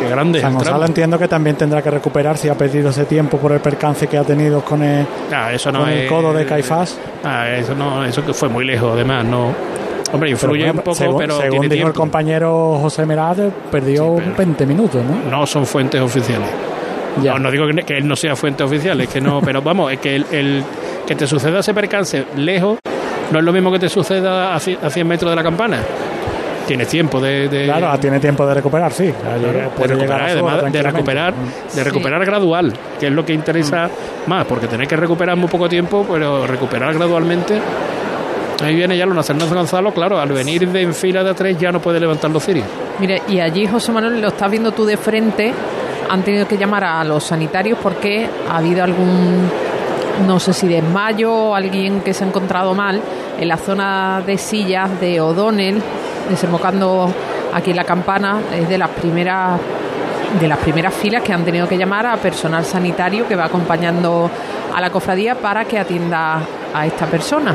Qué 0.00 0.08
grande. 0.08 0.40
San 0.40 0.52
Gonzalo 0.54 0.76
tramo. 0.78 0.86
entiendo 0.86 1.18
que 1.18 1.28
también 1.28 1.56
tendrá 1.56 1.80
que 1.82 1.90
recuperar 1.90 2.36
si 2.36 2.48
ha 2.48 2.54
perdido 2.54 2.90
ese 2.90 3.04
tiempo 3.04 3.38
por 3.38 3.52
el 3.52 3.60
percance 3.60 4.06
que 4.06 4.18
ha 4.18 4.24
tenido 4.24 4.60
con 4.62 4.82
el, 4.82 5.06
Ah, 5.34 5.52
eso 5.52 5.72
no 5.72 5.80
con 5.80 5.88
el 5.88 5.98
es- 6.00 6.10
codo 6.10 6.32
de 6.32 6.44
Caifás. 6.46 6.98
Ah, 7.24 7.48
eso 7.50 7.74
no, 7.74 8.04
eso 8.04 8.24
que 8.24 8.34
fue 8.34 8.48
muy 8.48 8.64
lejos, 8.64 8.92
además, 8.92 9.24
no. 9.24 9.52
Hombre, 10.12 10.30
influye 10.30 10.62
Pero, 10.64 10.74
un 10.74 10.78
poco, 10.80 10.94
según, 10.94 11.18
pero 11.18 11.40
según 11.40 11.60
tiene 11.60 11.74
dijo 11.74 11.88
el 11.88 11.94
compañero 11.94 12.78
José 12.80 13.04
Merade, 13.06 13.50
perdió 13.70 14.14
20 14.36 14.64
minutos, 14.66 15.02
¿no? 15.04 15.30
No 15.38 15.46
son 15.46 15.66
fuentes 15.66 16.00
oficiales. 16.00 16.48
No, 17.22 17.38
no 17.38 17.50
digo 17.50 17.66
que, 17.66 17.82
que 17.82 17.96
él 17.98 18.06
no 18.06 18.14
sea 18.14 18.36
fuente 18.36 18.62
oficial, 18.62 19.00
es 19.00 19.08
que 19.08 19.20
no, 19.20 19.40
pero 19.44 19.60
vamos, 19.62 19.92
es 19.92 19.98
que 19.98 20.16
el, 20.16 20.26
el- 20.30 20.62
que 21.06 21.14
te 21.14 21.26
suceda 21.26 21.60
ese 21.60 21.74
percance 21.74 22.24
lejos 22.36 22.78
no 23.30 23.38
es 23.38 23.44
lo 23.44 23.52
mismo 23.52 23.70
que 23.72 23.78
te 23.78 23.88
suceda 23.88 24.54
a, 24.54 24.58
ci- 24.58 24.78
a 24.82 24.90
100 24.90 25.06
metros 25.06 25.30
de 25.30 25.36
la 25.36 25.42
campana. 25.42 25.78
tienes 26.66 26.88
tiempo 26.88 27.20
de, 27.20 27.48
de- 27.48 27.64
Claro, 27.64 27.88
ah, 27.90 27.98
tiene 27.98 28.20
tiempo 28.20 28.46
de 28.46 28.54
recuperar, 28.54 28.92
sí. 28.92 29.04
De 29.04 29.86
recuperar, 29.86 30.20
además 30.30 30.72
de 30.72 30.82
recuperar, 30.82 31.34
de 31.74 31.84
recuperar 31.84 32.24
gradual, 32.24 32.72
que 32.98 33.06
es 33.08 33.12
lo 33.12 33.24
que 33.24 33.32
interesa 33.34 33.88
más, 34.26 34.46
porque 34.46 34.66
tenéis 34.66 34.88
que 34.88 34.96
recuperar 34.96 35.36
muy 35.36 35.48
poco 35.48 35.68
tiempo, 35.68 36.06
pero 36.10 36.46
recuperar 36.46 36.94
gradualmente. 36.94 37.60
Ahí 38.62 38.74
viene 38.76 38.96
ya 38.96 39.04
Luna 39.04 39.22
Fernández 39.22 39.52
Gonzalo, 39.52 39.92
claro, 39.92 40.18
al 40.20 40.28
venir 40.30 40.68
de 40.68 40.82
en 40.82 40.94
fila 40.94 41.24
de 41.24 41.30
a 41.30 41.34
tres 41.34 41.58
ya 41.58 41.72
no 41.72 41.80
puede 41.80 41.98
levantar 42.00 42.30
los 42.30 42.42
cirios. 42.44 42.66
Mire, 43.00 43.20
y 43.28 43.40
allí, 43.40 43.66
José 43.66 43.90
Manuel, 43.92 44.20
lo 44.20 44.28
estás 44.28 44.50
viendo 44.50 44.70
tú 44.72 44.84
de 44.86 44.96
frente. 44.96 45.52
Han 46.08 46.22
tenido 46.22 46.46
que 46.46 46.56
llamar 46.56 46.84
a 46.84 47.02
los 47.02 47.24
sanitarios 47.24 47.78
porque 47.82 48.26
ha 48.48 48.58
habido 48.58 48.84
algún, 48.84 49.50
no 50.26 50.38
sé 50.38 50.52
si 50.52 50.68
desmayo 50.68 51.32
o 51.32 51.54
alguien 51.54 52.00
que 52.00 52.14
se 52.14 52.24
ha 52.24 52.26
encontrado 52.26 52.74
mal 52.74 53.00
en 53.38 53.48
la 53.48 53.56
zona 53.56 54.22
de 54.24 54.38
sillas 54.38 55.00
de 55.00 55.20
O'Donnell, 55.20 55.82
desembocando 56.28 57.12
aquí 57.52 57.70
en 57.70 57.76
la 57.76 57.84
campana. 57.84 58.40
Es 58.54 58.68
de 58.68 58.78
las 58.78 58.90
primeras 58.90 59.60
de 60.40 60.48
las 60.48 60.58
primeras 60.58 60.92
filas 60.94 61.22
que 61.22 61.32
han 61.32 61.44
tenido 61.44 61.68
que 61.68 61.78
llamar 61.78 62.06
a 62.06 62.16
personal 62.16 62.64
sanitario 62.64 63.28
que 63.28 63.36
va 63.36 63.44
acompañando 63.44 64.28
a 64.74 64.80
la 64.80 64.90
cofradía 64.90 65.36
para 65.36 65.64
que 65.64 65.78
atienda 65.78 66.40
a 66.74 66.86
esta 66.86 67.06
persona. 67.06 67.54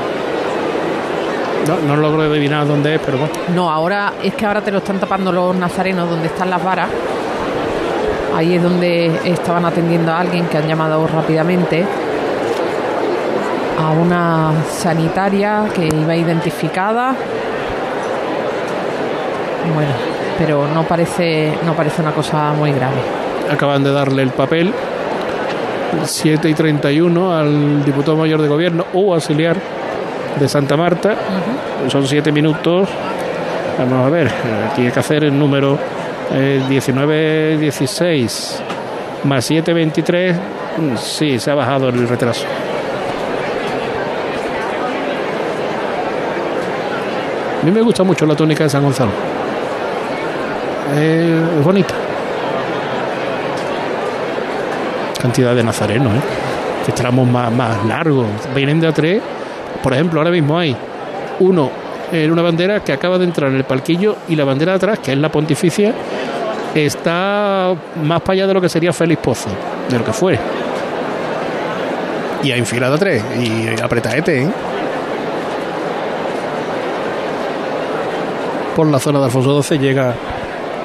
No, 1.67 1.77
no 1.85 1.97
logro 1.97 2.21
adivinar 2.21 2.65
dónde 2.65 2.95
es, 2.95 3.01
pero 3.05 3.17
bueno. 3.17 3.33
No, 3.53 3.69
ahora 3.69 4.13
es 4.23 4.33
que 4.33 4.45
ahora 4.45 4.61
te 4.61 4.71
lo 4.71 4.77
están 4.77 4.97
tapando 4.97 5.29
los 5.29 5.53
nazarenos 5.55 6.09
donde 6.09 6.27
están 6.27 6.49
las 6.49 6.63
varas. 6.63 6.89
Ahí 8.33 8.55
es 8.55 8.63
donde 8.63 9.19
estaban 9.25 9.65
atendiendo 9.65 10.13
a 10.13 10.19
alguien 10.21 10.45
que 10.45 10.57
han 10.57 10.67
llamado 10.67 11.05
rápidamente 11.05 11.85
a 13.79 13.91
una 13.91 14.51
sanitaria 14.69 15.63
que 15.73 15.87
iba 15.87 16.15
identificada. 16.15 17.15
Bueno, 19.73 19.91
pero 20.37 20.67
no 20.67 20.83
parece 20.83 21.53
no 21.65 21.73
parece 21.73 22.01
una 22.01 22.11
cosa 22.11 22.53
muy 22.53 22.71
grave. 22.71 22.97
Acaban 23.51 23.83
de 23.83 23.91
darle 23.91 24.23
el 24.23 24.31
papel 24.31 24.73
7 26.03 26.49
y 26.49 26.53
31 26.53 27.33
al 27.33 27.85
diputado 27.85 28.17
mayor 28.17 28.41
de 28.41 28.47
gobierno 28.47 28.85
o 28.93 29.13
auxiliar 29.13 29.57
de 30.39 30.47
Santa 30.47 30.75
Marta. 30.77 31.15
Son 31.87 32.05
7 32.05 32.31
minutos. 32.31 32.89
Vamos 33.77 34.05
a 34.05 34.09
ver, 34.09 34.27
eh, 34.27 34.31
hay 34.77 34.91
que 34.91 34.99
hacer 34.99 35.23
el 35.23 35.39
número 35.39 35.79
eh, 36.33 36.61
19-16 36.67 38.59
más 39.23 39.49
7-23. 39.49 40.33
Mm, 40.77 40.97
Sí, 40.97 41.39
se 41.39 41.49
ha 41.51 41.55
bajado 41.55 41.87
el 41.89 42.07
retraso. 42.07 42.45
A 47.61 47.65
mí 47.65 47.71
me 47.71 47.81
gusta 47.81 48.03
mucho 48.03 48.25
la 48.25 48.35
tónica 48.35 48.63
de 48.63 48.69
San 48.69 48.83
Gonzalo. 48.83 49.11
Eh, 50.95 51.43
es 51.59 51.63
bonita. 51.63 51.93
Cantidad 55.21 55.53
de 55.53 55.63
nazarenos, 55.63 56.13
¿eh? 56.13 56.21
Que 56.85 56.93
tramos 56.93 57.27
más, 57.27 57.51
más 57.51 57.85
largos. 57.85 58.27
Vienen 58.55 58.79
de 58.79 58.87
a 58.87 58.93
tres. 58.93 59.21
Por 59.83 59.93
ejemplo, 59.93 60.21
ahora 60.21 60.31
mismo 60.31 60.57
hay 60.57 60.75
uno 61.39 61.69
en 62.11 62.31
una 62.31 62.41
bandera 62.41 62.79
que 62.79 62.93
acaba 62.93 63.17
de 63.17 63.25
entrar 63.25 63.49
en 63.49 63.57
el 63.57 63.65
palquillo 63.65 64.15
y 64.29 64.35
la 64.35 64.45
bandera 64.45 64.71
de 64.73 64.75
atrás, 64.77 64.99
que 64.99 65.11
es 65.11 65.17
la 65.17 65.29
pontificia, 65.29 65.93
está 66.73 67.75
más 68.03 68.21
para 68.21 68.33
allá 68.33 68.47
de 68.47 68.53
lo 68.53 68.61
que 68.61 68.69
sería 68.69 68.93
Félix 68.93 69.21
Pozo, 69.21 69.49
de 69.89 69.99
lo 69.99 70.05
que 70.05 70.13
fue. 70.13 70.39
Y 72.41 72.51
ha 72.51 72.55
enfilado 72.55 72.95
a 72.95 72.97
tres. 72.97 73.21
Y 73.37 73.81
apretaete, 73.81 74.43
¿eh? 74.43 74.47
Por 78.79 78.87
la 78.87 78.97
zona 78.97 79.19
de 79.19 79.25
Alfonso 79.25 79.61
XII 79.61 79.77
llega 79.77 80.13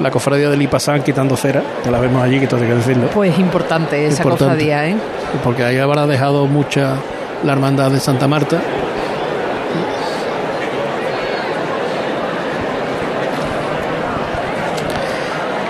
la 0.01 0.11
cofradía 0.11 0.49
del 0.49 0.61
Ipasán 0.61 1.01
quitando 1.01 1.37
cera, 1.37 1.63
que 1.81 1.89
la 1.89 1.97
vemos 1.97 2.21
allí, 2.21 2.41
que 2.41 2.45
todo 2.45 2.59
hay 2.59 2.67
que 2.67 2.75
decirlo. 2.75 3.07
Pues 3.07 3.39
importante 3.39 4.05
esa 4.05 4.21
Importante. 4.21 4.43
cofradía, 4.43 4.85
¿eh? 4.89 4.97
Porque 5.45 5.63
ahí 5.63 5.77
habrá 5.77 6.05
dejado 6.05 6.45
mucha 6.45 6.95
la 7.45 7.53
hermandad 7.53 7.91
de 7.91 8.01
Santa 8.01 8.27
Marta. 8.27 8.59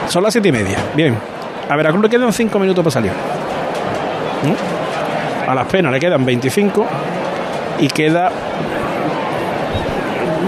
Son 0.08 0.24
las 0.24 0.34
siete 0.34 0.50
y 0.50 0.52
media. 0.52 0.80
Bien. 0.96 1.16
A 1.70 1.76
Veracruz 1.76 2.02
le 2.02 2.10
quedan 2.10 2.34
cinco 2.34 2.58
minutos 2.58 2.84
para 2.84 2.92
salir. 2.92 3.12
¿Mm? 4.42 5.50
A 5.52 5.54
las 5.54 5.68
penas 5.68 5.92
le 5.92 6.00
quedan 6.00 6.26
25 6.26 6.86
y 7.82 7.88
queda 7.88 8.32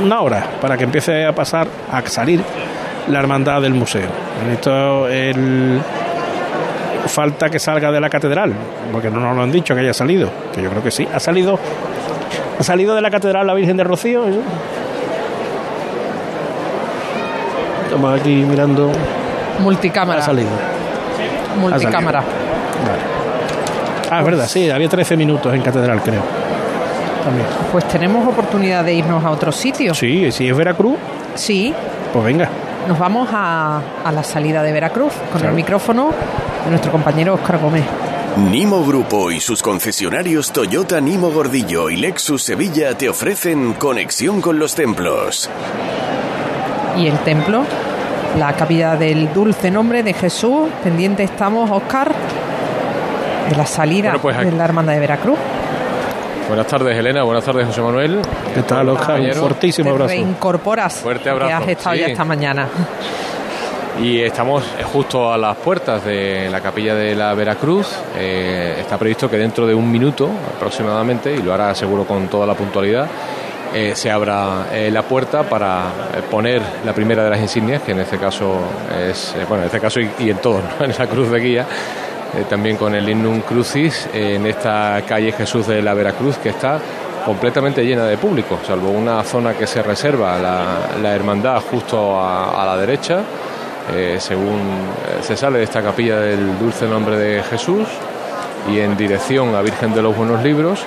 una 0.08 0.22
hora 0.22 0.44
para 0.62 0.78
que 0.78 0.86
empiece 0.86 1.26
a 1.26 1.34
pasar 1.34 1.68
a 1.92 2.02
salir 2.08 2.42
la 3.10 3.20
hermandad 3.20 3.62
del 3.62 3.74
museo. 3.74 4.08
Esto 4.52 5.08
el 5.08 5.80
falta 7.08 7.50
que 7.50 7.60
salga 7.60 7.92
de 7.92 8.00
la 8.00 8.10
catedral, 8.10 8.54
porque 8.92 9.10
no 9.10 9.20
nos 9.20 9.36
lo 9.36 9.44
han 9.44 9.52
dicho 9.52 9.76
que 9.76 9.82
haya 9.82 9.94
salido, 9.94 10.30
que 10.54 10.62
yo 10.62 10.70
creo 10.70 10.84
que 10.84 10.92
sí, 10.92 11.08
ha 11.14 11.20
salido 11.20 11.60
ha 12.60 12.64
salido 12.64 12.96
de 12.96 13.02
la 13.02 13.12
catedral 13.12 13.46
la 13.46 13.54
Virgen 13.54 13.78
de 13.78 13.84
Rocío. 13.84 14.24
Estamos 17.84 18.20
aquí 18.20 18.44
mirando. 18.50 18.92
Multicámara. 19.60 20.22
Ha 20.22 20.26
salido. 20.26 20.50
Multicámara. 21.60 22.24
Ah, 24.10 24.20
es 24.20 24.26
verdad, 24.26 24.48
sí, 24.48 24.70
había 24.70 24.88
13 24.88 25.18
minutos 25.18 25.54
en 25.54 25.62
catedral, 25.62 26.02
creo. 26.02 26.47
También. 27.28 27.48
Pues 27.72 27.86
tenemos 27.88 28.28
oportunidad 28.28 28.84
de 28.84 28.94
irnos 28.94 29.24
a 29.24 29.32
otro 29.32 29.52
sitio. 29.52 29.94
Sí, 29.94 30.32
si 30.32 30.48
es 30.48 30.56
Veracruz, 30.56 30.98
Sí, 31.36 31.74
pues 32.14 32.24
venga. 32.26 32.50
nos 32.88 32.98
vamos 32.98 33.28
a, 33.32 33.82
a 34.04 34.12
la 34.12 34.24
salida 34.24 34.64
de 34.64 34.72
Veracruz 34.72 35.14
con 35.32 35.40
Claro. 35.40 35.50
el 35.50 35.56
micrófono 35.56 36.12
de 36.64 36.70
nuestro 36.72 36.92
compañero 36.92 37.34
Óscar 37.34 37.60
Gómez. 37.60 37.84
Nimo 38.52 38.84
Grupo 38.86 39.32
y 39.32 39.40
sus 39.40 39.62
concesionarios 39.64 40.52
Toyota 40.52 41.02
Nimo 41.02 41.32
Gordillo 41.32 41.90
y 41.90 41.96
Lexus 41.98 42.44
Sevilla 42.44 42.96
te 42.98 43.10
ofrecen 43.10 43.74
conexión 43.74 44.42
con 44.42 44.60
los 44.60 44.76
templos. 44.76 45.50
Y 46.98 47.08
el 47.08 47.18
templo, 47.20 47.64
la 48.38 48.54
capilla 48.54 48.96
del 48.96 49.34
dulce 49.34 49.70
nombre 49.72 50.04
de 50.04 50.14
Jesús. 50.14 50.70
Pendiente 50.84 51.24
estamos, 51.24 51.70
Óscar, 51.72 52.12
de 53.50 53.56
la 53.56 53.66
salida 53.66 54.10
Bueno, 54.12 54.22
pues 54.22 54.38
aquí- 54.38 54.46
de 54.46 54.52
la 54.52 54.66
Hermandad 54.66 54.94
de 54.94 55.00
Veracruz. 55.00 55.38
Buenas 56.48 56.68
tardes, 56.68 56.98
Elena. 56.98 57.24
Buenas 57.24 57.44
tardes, 57.44 57.68
José 57.68 57.82
Manuel. 57.82 58.22
¿Qué 58.54 58.62
tal, 58.64 58.90
Oscar? 58.90 59.20
Un 59.20 59.34
fortísimo 59.34 59.86
Te 59.86 59.92
abrazo. 59.92 60.08
reincorporas. 60.10 60.96
Fuerte 60.96 61.30
abrazo, 61.30 61.48
Que 61.48 61.54
has 61.54 61.68
estado 61.78 61.96
sí. 61.96 62.02
ya 62.02 62.08
esta 62.08 62.24
mañana. 62.26 62.68
Y 64.02 64.22
estamos 64.22 64.64
justo 64.94 65.32
a 65.34 65.38
las 65.38 65.58
puertas 65.58 66.06
de 66.06 66.48
la 66.50 66.62
capilla 66.62 66.96
de 66.96 67.16
la 67.16 67.34
Veracruz. 67.34 67.88
Eh, 68.16 68.78
está 68.80 68.98
previsto 68.98 69.30
que 69.30 69.38
dentro 69.38 69.68
de 69.68 69.74
un 69.74 69.92
minuto 69.92 70.30
aproximadamente, 70.56 71.34
y 71.34 71.42
lo 71.42 71.54
hará 71.54 71.74
seguro 71.76 72.06
con 72.06 72.28
toda 72.28 72.46
la 72.46 72.54
puntualidad, 72.54 73.08
eh, 73.74 73.94
se 73.96 74.10
abra 74.10 74.68
eh, 74.72 74.90
la 74.92 75.02
puerta 75.02 75.44
para 75.44 75.84
poner 76.32 76.62
la 76.86 76.94
primera 76.94 77.24
de 77.26 77.30
las 77.32 77.40
insignias, 77.42 77.82
que 77.82 77.92
en 77.92 78.00
este 78.00 78.18
caso 78.18 78.54
es, 79.10 79.36
eh, 79.36 79.46
bueno, 79.50 79.64
en 79.64 79.68
este 79.68 79.82
caso 79.82 80.00
y, 80.00 80.10
y 80.20 80.30
en 80.30 80.38
todos, 80.38 80.62
¿no? 80.80 80.86
en 80.86 80.94
la 80.98 81.08
cruz 81.08 81.30
de 81.30 81.40
guía, 81.40 81.66
eh, 82.36 82.44
también 82.50 82.76
con 82.76 82.94
el 82.94 83.08
Innum 83.08 83.42
Crucis, 83.42 84.10
eh, 84.14 84.36
en 84.36 84.46
esta 84.46 85.02
calle 85.08 85.32
Jesús 85.32 85.66
de 85.68 85.82
la 85.82 85.94
Veracruz, 85.94 86.38
que 86.38 86.50
está 86.50 86.80
completamente 87.26 87.86
llena 87.86 88.06
de 88.06 88.18
público, 88.18 88.60
salvo 88.66 88.90
una 88.90 89.24
zona 89.24 89.54
que 89.54 89.66
se 89.66 89.82
reserva 89.82 90.38
la, 90.38 91.16
hermandad 91.16 91.62
justo 91.62 92.20
a, 92.20 92.64
la 92.66 92.78
derecha, 92.78 93.22
eh, 93.94 94.18
según 94.20 94.60
se 95.22 95.36
sale 95.36 95.60
de 95.60 95.64
esta 95.64 95.82
capilla 95.82 96.20
del 96.20 96.60
dulce 96.60 96.86
nombre 96.88 97.18
de 97.18 97.44
Jesús 97.44 97.88
y 98.70 98.80
en 98.80 98.96
dirección 98.98 99.56
a 99.56 99.62
Virgen 99.62 99.94
de 99.94 100.02
los 100.02 100.16
Buenos 100.16 100.44
Libros. 100.44 100.86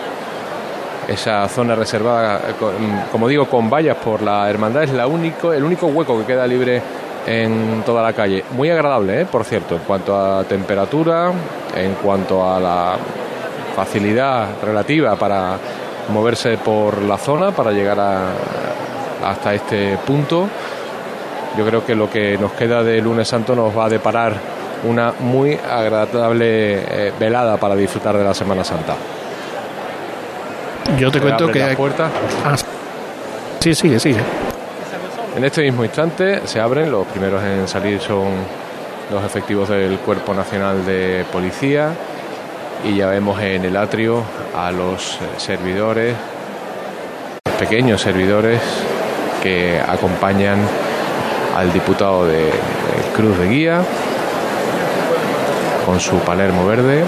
Esa 1.08 1.48
zona 1.48 1.74
reservada, 1.74 2.40
como 3.10 3.26
digo, 3.26 3.46
con 3.46 3.68
vallas 3.68 3.96
por 3.96 4.22
la 4.22 4.48
hermandad 4.48 4.84
es 4.84 4.92
la 4.92 5.06
único, 5.06 5.52
el 5.52 5.64
único 5.64 5.86
hueco 5.88 6.18
que 6.20 6.24
queda 6.24 6.46
libre 6.46 6.80
en 7.32 7.82
toda 7.86 8.02
la 8.02 8.12
calle. 8.12 8.44
Muy 8.52 8.70
agradable, 8.70 9.22
¿eh? 9.22 9.26
por 9.26 9.44
cierto, 9.44 9.74
en 9.76 9.82
cuanto 9.82 10.18
a 10.18 10.42
temperatura, 10.44 11.30
en 11.76 11.94
cuanto 11.94 12.44
a 12.50 12.58
la 12.58 12.96
facilidad 13.76 14.48
relativa 14.62 15.14
para 15.16 15.56
moverse 16.12 16.58
por 16.58 17.00
la 17.02 17.16
zona, 17.18 17.52
para 17.52 17.70
llegar 17.70 17.98
a- 18.00 18.30
hasta 19.24 19.54
este 19.54 19.96
punto. 20.06 20.48
Yo 21.56 21.64
creo 21.66 21.84
que 21.84 21.94
lo 21.94 22.08
que 22.10 22.36
nos 22.38 22.52
queda 22.52 22.82
de 22.82 23.00
lunes 23.00 23.28
santo 23.28 23.54
nos 23.54 23.76
va 23.76 23.84
a 23.86 23.88
deparar 23.88 24.34
una 24.84 25.12
muy 25.20 25.54
agradable 25.70 26.78
eh, 27.08 27.12
velada 27.18 27.56
para 27.58 27.74
disfrutar 27.76 28.16
de 28.16 28.24
la 28.24 28.32
Semana 28.34 28.64
Santa. 28.64 28.94
Yo 30.98 31.10
te 31.10 31.20
cuento 31.20 31.48
que 31.48 31.58
la 31.60 31.66
hay- 31.66 31.76
puerta. 31.76 32.08
Ah, 32.44 32.56
sí, 33.60 33.74
sigue, 33.74 34.00
sigue. 34.00 34.20
En 35.36 35.44
este 35.44 35.62
mismo 35.62 35.84
instante 35.84 36.46
se 36.46 36.60
abren, 36.60 36.90
los 36.90 37.06
primeros 37.06 37.42
en 37.44 37.68
salir 37.68 38.00
son 38.00 38.26
los 39.12 39.24
efectivos 39.24 39.68
del 39.68 39.98
Cuerpo 39.98 40.34
Nacional 40.34 40.84
de 40.84 41.24
Policía 41.32 41.92
y 42.84 42.96
ya 42.96 43.06
vemos 43.06 43.40
en 43.40 43.64
el 43.64 43.76
atrio 43.76 44.24
a 44.56 44.72
los 44.72 45.14
eh, 45.14 45.18
servidores, 45.36 46.16
pequeños 47.58 48.00
servidores 48.00 48.60
que 49.40 49.80
acompañan 49.80 50.58
al 51.56 51.72
diputado 51.72 52.26
de, 52.26 52.50
Cruz 53.14 53.38
de 53.38 53.48
Guía 53.48 53.82
con 55.86 56.00
su 56.00 56.18
Palermo 56.18 56.66
verde. 56.66 57.04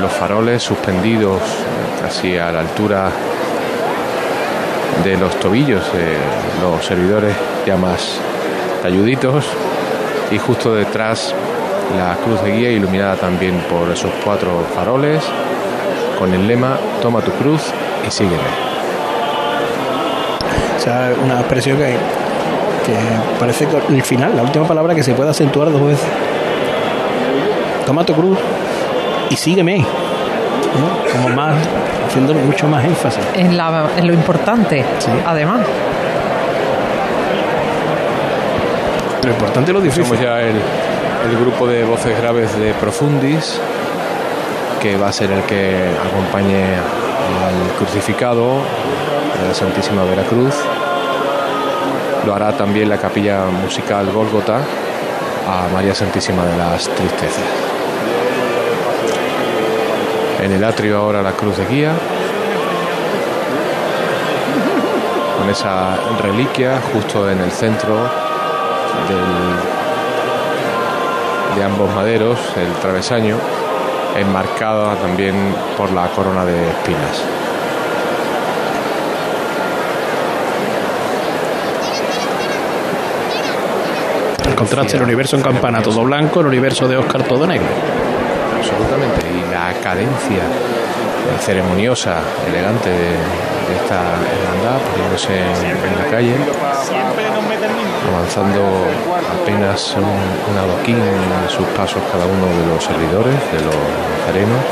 Los 0.00 0.12
faroles 0.12 0.62
suspendidos 0.62 1.40
casi 2.00 2.38
a 2.38 2.50
la 2.52 2.60
altura 2.60 3.10
de 5.02 5.16
los 5.16 5.38
tobillos 5.40 5.82
de 5.92 6.16
los 6.62 6.84
servidores 6.84 7.34
ya 7.66 7.76
más 7.76 8.18
talluditos 8.82 9.44
y 10.30 10.38
justo 10.38 10.74
detrás 10.74 11.34
la 11.96 12.16
cruz 12.16 12.42
de 12.42 12.52
guía 12.52 12.70
iluminada 12.70 13.16
también 13.16 13.58
por 13.70 13.90
esos 13.90 14.10
cuatro 14.24 14.64
faroles 14.74 15.22
con 16.18 16.32
el 16.32 16.46
lema 16.46 16.78
toma 17.02 17.20
tu 17.20 17.32
cruz 17.32 17.62
y 18.06 18.10
sígueme. 18.10 18.42
O 20.76 20.80
sea, 20.80 21.12
una 21.22 21.40
expresión 21.40 21.78
que, 21.78 21.96
que 22.86 22.96
parece 23.38 23.66
el 23.88 24.02
final, 24.02 24.36
la 24.36 24.42
última 24.42 24.66
palabra 24.66 24.94
que 24.94 25.02
se 25.02 25.14
puede 25.14 25.30
acentuar 25.30 25.70
dos 25.72 25.82
veces. 25.82 26.06
Toma 27.86 28.04
tu 28.04 28.14
cruz 28.14 28.38
y 29.30 29.36
sígueme. 29.36 29.84
¿No? 30.80 31.12
Como 31.12 31.34
más, 31.34 31.54
haciendo 32.06 32.34
mucho 32.34 32.66
más 32.68 32.84
énfasis. 32.84 33.22
En, 33.34 33.56
la- 33.56 33.90
en 33.96 34.06
lo 34.06 34.12
importante, 34.12 34.84
además. 35.26 35.60
Lo 39.24 39.30
importante 39.30 39.70
es 39.70 39.74
lo 39.74 39.80
difícil. 39.80 40.04
Somos 40.04 40.20
ya 40.20 40.40
el, 40.40 40.56
el 41.30 41.38
grupo 41.40 41.66
de 41.66 41.84
voces 41.84 42.18
graves 42.20 42.58
de 42.58 42.74
Profundis, 42.74 43.58
que 44.82 44.96
va 44.98 45.08
a 45.08 45.12
ser 45.12 45.30
el 45.32 45.42
que 45.44 45.90
acompañe 46.10 46.62
al 46.64 47.76
crucificado 47.78 48.58
de 49.40 49.48
la 49.48 49.54
Santísima 49.54 50.04
Veracruz. 50.04 50.54
Lo 52.26 52.34
hará 52.34 52.52
también 52.52 52.88
la 52.88 52.98
capilla 52.98 53.44
musical 53.62 54.10
Gólgota 54.12 54.56
a 54.58 55.68
María 55.72 55.94
Santísima 55.94 56.44
de 56.44 56.56
las 56.58 56.88
Tristezas. 56.88 57.44
En 60.44 60.52
el 60.52 60.62
atrio 60.62 60.98
ahora 60.98 61.22
la 61.22 61.32
cruz 61.32 61.56
de 61.56 61.64
guía, 61.66 61.92
con 65.38 65.48
esa 65.50 65.96
reliquia 66.22 66.80
justo 66.92 67.30
en 67.30 67.40
el 67.40 67.50
centro 67.50 67.94
del- 69.08 69.54
de 71.56 71.64
ambos 71.64 71.88
maderos, 71.94 72.38
el 72.56 72.70
travesaño, 72.82 73.36
enmarcada 74.16 74.96
también 74.96 75.34
por 75.78 75.90
la 75.92 76.08
corona 76.08 76.44
de 76.44 76.68
espinas. 76.68 77.22
El 84.46 84.54
contraste, 84.54 84.96
el 84.96 85.02
universo 85.02 85.36
en 85.36 85.42
campana 85.42 85.82
todo 85.82 86.02
blanco, 86.02 86.40
el 86.40 86.46
universo 86.46 86.86
de 86.86 86.96
Oscar 86.96 87.22
todo 87.24 87.46
negro. 87.46 87.66
Absolutamente. 88.58 89.23
Cadencia 89.84 90.40
eh, 90.40 91.38
ceremoniosa, 91.40 92.16
elegante 92.48 92.88
de, 92.88 93.12
esta 93.76 94.00
hermandad, 94.00 94.80
poniéndose 94.90 95.36
en, 95.36 95.98
la 95.98 96.06
calle, 96.10 96.34
avanzando 98.08 98.60
apenas 99.40 99.94
un, 99.96 100.04
un 100.04 100.56
adoquín 100.56 100.96
en 100.96 101.50
sus 101.50 101.66
pasos 101.76 102.00
cada 102.10 102.24
uno 102.24 102.46
de 102.46 102.66
los 102.72 102.82
servidores, 102.82 103.36
de 103.52 103.60
los 103.60 103.76
nazarenos, 103.76 104.64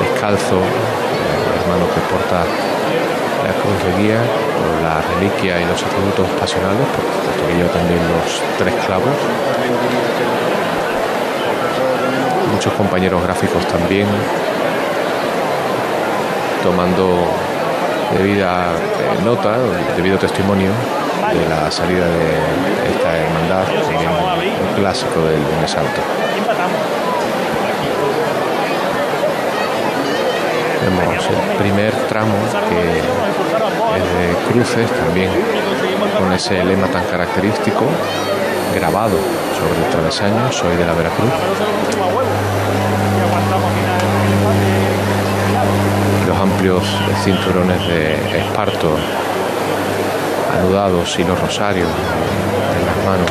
descalzo, 0.00 0.56
el 0.56 1.60
hermano 1.60 1.84
que 1.92 2.00
porta 2.08 2.44
la 3.44 3.52
cruz 3.60 3.76
de 3.84 4.02
guía, 4.02 4.20
con 4.56 4.82
la 4.84 5.00
reliquia 5.00 5.60
y 5.60 5.64
los 5.66 5.82
atributos 5.84 6.28
pasionales, 6.40 6.86
por 6.96 7.04
que 7.44 7.56
lleva 7.56 7.72
también 7.72 8.00
los 8.08 8.40
tres 8.56 8.74
clavos. 8.86 9.16
Muchos 12.60 12.74
compañeros 12.74 13.22
gráficos 13.22 13.66
también 13.68 14.06
tomando 16.62 17.26
debida 18.18 18.74
eh, 18.74 19.24
nota, 19.24 19.56
debido 19.96 20.18
testimonio 20.18 20.68
de 21.32 21.48
la 21.48 21.70
salida 21.70 22.04
de 22.04 22.90
esta 22.90 23.16
hermandad, 23.16 23.64
en 23.66 24.68
un 24.68 24.74
clásico 24.74 25.22
del 25.22 25.40
lunes 25.40 25.70
santo. 25.70 26.02
Vemos 30.82 31.26
el 31.30 31.56
primer 31.56 31.94
tramo 32.10 32.34
que 32.68 33.00
de 34.18 34.52
cruces 34.52 34.90
también 34.90 35.30
con 36.18 36.30
ese 36.34 36.62
lema 36.62 36.88
tan 36.88 37.06
característico 37.06 37.86
grabado 38.74 39.16
sobre 39.60 39.84
el 39.84 39.90
travesaño, 39.90 40.52
soy 40.52 40.76
de 40.76 40.86
la 40.86 40.94
Veracruz. 40.94 41.30
Los 46.26 46.38
amplios 46.38 46.84
cinturones 47.22 47.86
de 47.86 48.38
esparto 48.38 48.96
anudados 50.56 51.18
y 51.18 51.24
los 51.24 51.38
rosarios 51.38 51.88
en 51.88 52.86
las 52.86 52.96
manos. 53.04 53.30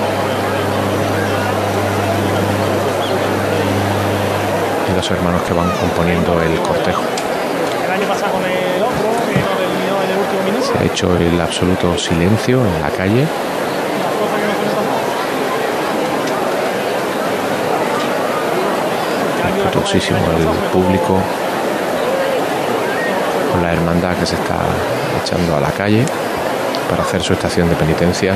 Y 4.92 4.96
los 4.96 5.12
hermanos 5.12 5.42
que 5.44 5.54
van 5.54 5.72
componiendo 5.72 6.42
el 6.44 6.60
cortejo. 6.60 7.02
Se 10.62 10.78
ha 10.78 10.84
hecho 10.84 11.18
el 11.18 11.42
absoluto 11.42 11.98
silencio 11.98 12.62
en 12.66 12.82
la 12.82 12.90
calle. 12.92 13.26
Respetuosísimo 19.92 20.20
el 20.38 20.70
público 20.72 21.18
con 23.52 23.64
la 23.64 23.74
hermandad 23.74 24.16
que 24.18 24.26
se 24.28 24.36
está 24.36 24.58
echando 25.20 25.56
a 25.56 25.60
la 25.60 25.72
calle 25.72 26.06
para 26.88 27.02
hacer 27.02 27.24
su 27.24 27.34
estación 27.34 27.68
de 27.70 27.76
penitencia. 27.76 28.36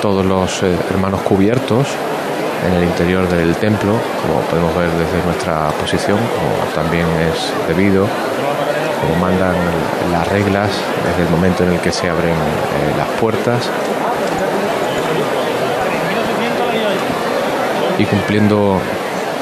Todos 0.00 0.24
los 0.24 0.62
eh, 0.62 0.74
hermanos 0.88 1.20
cubiertos 1.20 1.86
en 2.66 2.72
el 2.72 2.84
interior 2.84 3.28
del 3.28 3.54
templo, 3.56 3.92
como 4.22 4.40
podemos 4.40 4.74
ver 4.74 4.88
desde 4.88 5.22
nuestra 5.26 5.68
posición, 5.72 6.16
como 6.18 6.72
también 6.74 7.06
es 7.30 7.52
debido, 7.68 8.06
como 9.02 9.16
mandan 9.20 9.54
las 10.10 10.26
reglas 10.28 10.70
desde 11.06 11.24
el 11.24 11.28
momento 11.28 11.62
en 11.64 11.72
el 11.72 11.80
que 11.80 11.92
se 11.92 12.08
abren 12.08 12.32
eh, 12.32 12.94
las 12.96 13.08
puertas 13.20 13.68
y 17.98 18.04
cumpliendo 18.04 18.78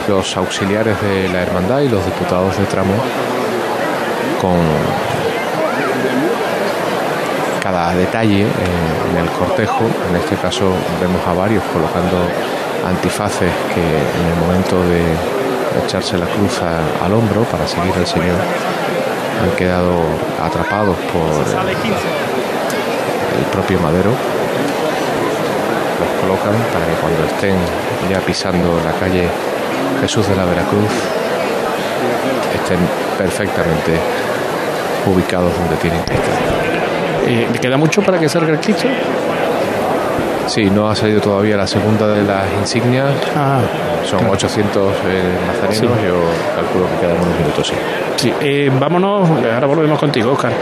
los 0.09 0.37
auxiliares 0.37 1.01
de 1.01 1.29
la 1.29 1.43
hermandad 1.43 1.81
y 1.81 1.89
los 1.89 2.05
diputados 2.05 2.59
de 2.59 2.65
tramo 2.65 2.95
con 4.41 4.59
cada 7.63 7.95
detalle 7.95 8.43
en 8.43 9.17
el 9.17 9.31
cortejo. 9.31 9.85
En 10.11 10.17
este 10.17 10.37
caso 10.37 10.73
vemos 11.01 11.21
a 11.27 11.33
varios 11.33 11.63
colocando 11.73 12.19
antifaces 12.87 13.53
que 13.75 13.81
en 13.81 14.27
el 14.33 14.37
momento 14.41 14.83
de 14.83 15.03
echarse 15.85 16.19
la 16.19 16.27
cruz 16.27 16.61
al 16.61 17.13
hombro 17.13 17.43
para 17.45 17.67
seguir 17.67 17.93
al 17.97 18.07
Señor 18.07 18.37
han 19.43 19.51
quedado 19.57 20.01
atrapados 20.43 20.97
por 20.97 21.45
el 23.39 23.45
propio 23.53 23.81
madero. 23.81 24.11
Colocan 26.23 26.55
para 26.73 26.87
que 26.87 26.93
cuando 27.01 27.25
estén 27.25 27.57
ya 28.09 28.21
pisando 28.21 28.81
la 28.85 28.93
calle 28.93 29.27
Jesús 30.01 30.29
de 30.29 30.37
la 30.37 30.45
Veracruz 30.45 30.89
estén 32.55 32.79
perfectamente 33.19 33.99
ubicados 35.07 35.53
donde 35.59 35.75
tienen 35.77 36.01
que 36.05 36.15
estar. 36.15 36.35
Eh, 37.27 37.49
¿Queda 37.61 37.77
mucho 37.77 38.03
para 38.03 38.21
que 38.21 38.29
salga 38.29 38.53
el 38.53 38.61
Cristo? 38.61 38.87
Sí, 40.47 40.71
no 40.71 40.89
ha 40.89 40.95
salido 40.95 41.21
todavía 41.21 41.57
la 41.57 41.67
segunda 41.67 42.07
de 42.09 42.23
las 42.23 42.45
insignias. 42.61 43.11
Ah, 43.35 43.61
Son 44.05 44.19
claro. 44.21 44.35
800 44.35 44.93
eh, 44.93 45.23
nazarenos. 45.47 45.99
Sí. 45.99 46.07
Yo 46.07 46.21
calculo 46.55 46.87
que 46.89 47.07
quedan 47.07 47.21
unos 47.21 47.39
minutos, 47.39 47.67
sí. 47.67 47.75
Sí, 48.17 48.33
eh, 48.41 48.71
vámonos, 48.79 49.29
ahora 49.29 49.67
volvemos 49.67 49.99
contigo, 49.99 50.33
Oscar. 50.33 50.53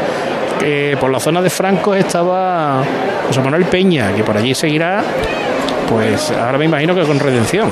Eh, 0.62 0.96
por 1.00 1.10
la 1.10 1.18
zona 1.18 1.40
de 1.40 1.48
Franco 1.50 1.94
estaba 1.94 2.82
José 3.26 3.40
Manuel 3.40 3.64
Peña, 3.64 4.12
que 4.14 4.22
por 4.22 4.36
allí 4.36 4.54
seguirá, 4.54 5.02
pues 5.90 6.30
ahora 6.30 6.56
me 6.56 6.66
imagino 6.66 6.94
que 6.94 7.02
con 7.02 7.18
redención. 7.18 7.70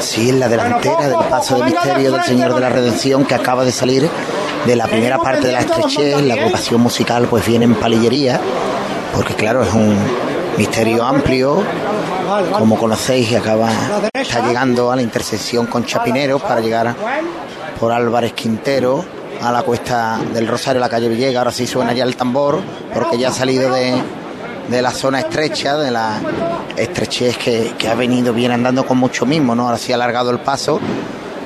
Sí, 0.00 0.28
en 0.28 0.40
la 0.40 0.48
delantera 0.48 1.08
del 1.08 1.28
paso 1.30 1.56
de 1.58 1.64
misterio 1.64 2.12
del 2.12 2.22
Señor 2.24 2.54
de 2.54 2.60
la 2.60 2.68
Redención 2.68 3.24
que 3.24 3.34
acaba 3.34 3.64
de 3.64 3.70
salir 3.70 4.10
de 4.66 4.76
la 4.76 4.86
primera 4.88 5.18
parte 5.18 5.46
de 5.46 5.52
la 5.52 5.60
estrechez. 5.60 6.20
La 6.22 6.34
agrupación 6.34 6.80
musical 6.80 7.28
pues 7.30 7.46
viene 7.46 7.64
en 7.64 7.76
palillería, 7.76 8.40
porque 9.14 9.34
claro, 9.34 9.62
es 9.62 9.72
un, 9.72 9.96
Misterio 10.56 11.02
amplio, 11.02 11.62
como 12.58 12.76
conocéis, 12.76 13.30
y 13.32 13.36
acaba, 13.36 13.70
está 14.12 14.46
llegando 14.46 14.92
a 14.92 14.96
la 14.96 15.02
intersección 15.02 15.66
con 15.66 15.86
Chapinero 15.86 16.38
para 16.38 16.60
llegar 16.60 16.94
por 17.80 17.90
Álvarez 17.90 18.34
Quintero 18.34 19.02
a 19.40 19.50
la 19.50 19.62
cuesta 19.62 20.20
del 20.34 20.46
Rosario, 20.46 20.78
la 20.78 20.90
calle 20.90 21.08
Villega. 21.08 21.40
Ahora 21.40 21.52
sí 21.52 21.66
suena 21.66 21.94
ya 21.94 22.04
el 22.04 22.16
tambor, 22.16 22.60
porque 22.92 23.16
ya 23.16 23.28
ha 23.28 23.32
salido 23.32 23.72
de, 23.72 23.94
de 24.68 24.82
la 24.82 24.90
zona 24.90 25.20
estrecha, 25.20 25.76
de 25.76 25.90
la 25.90 26.20
estrechez 26.76 27.36
que, 27.36 27.74
que 27.78 27.88
ha 27.88 27.94
venido 27.94 28.32
bien 28.32 28.52
andando 28.52 28.86
con 28.86 28.98
mucho 28.98 29.26
mismo, 29.26 29.54
¿no? 29.54 29.66
Ahora 29.66 29.78
sí 29.78 29.92
ha 29.92 29.96
alargado 29.96 30.30
el 30.30 30.40
paso, 30.40 30.80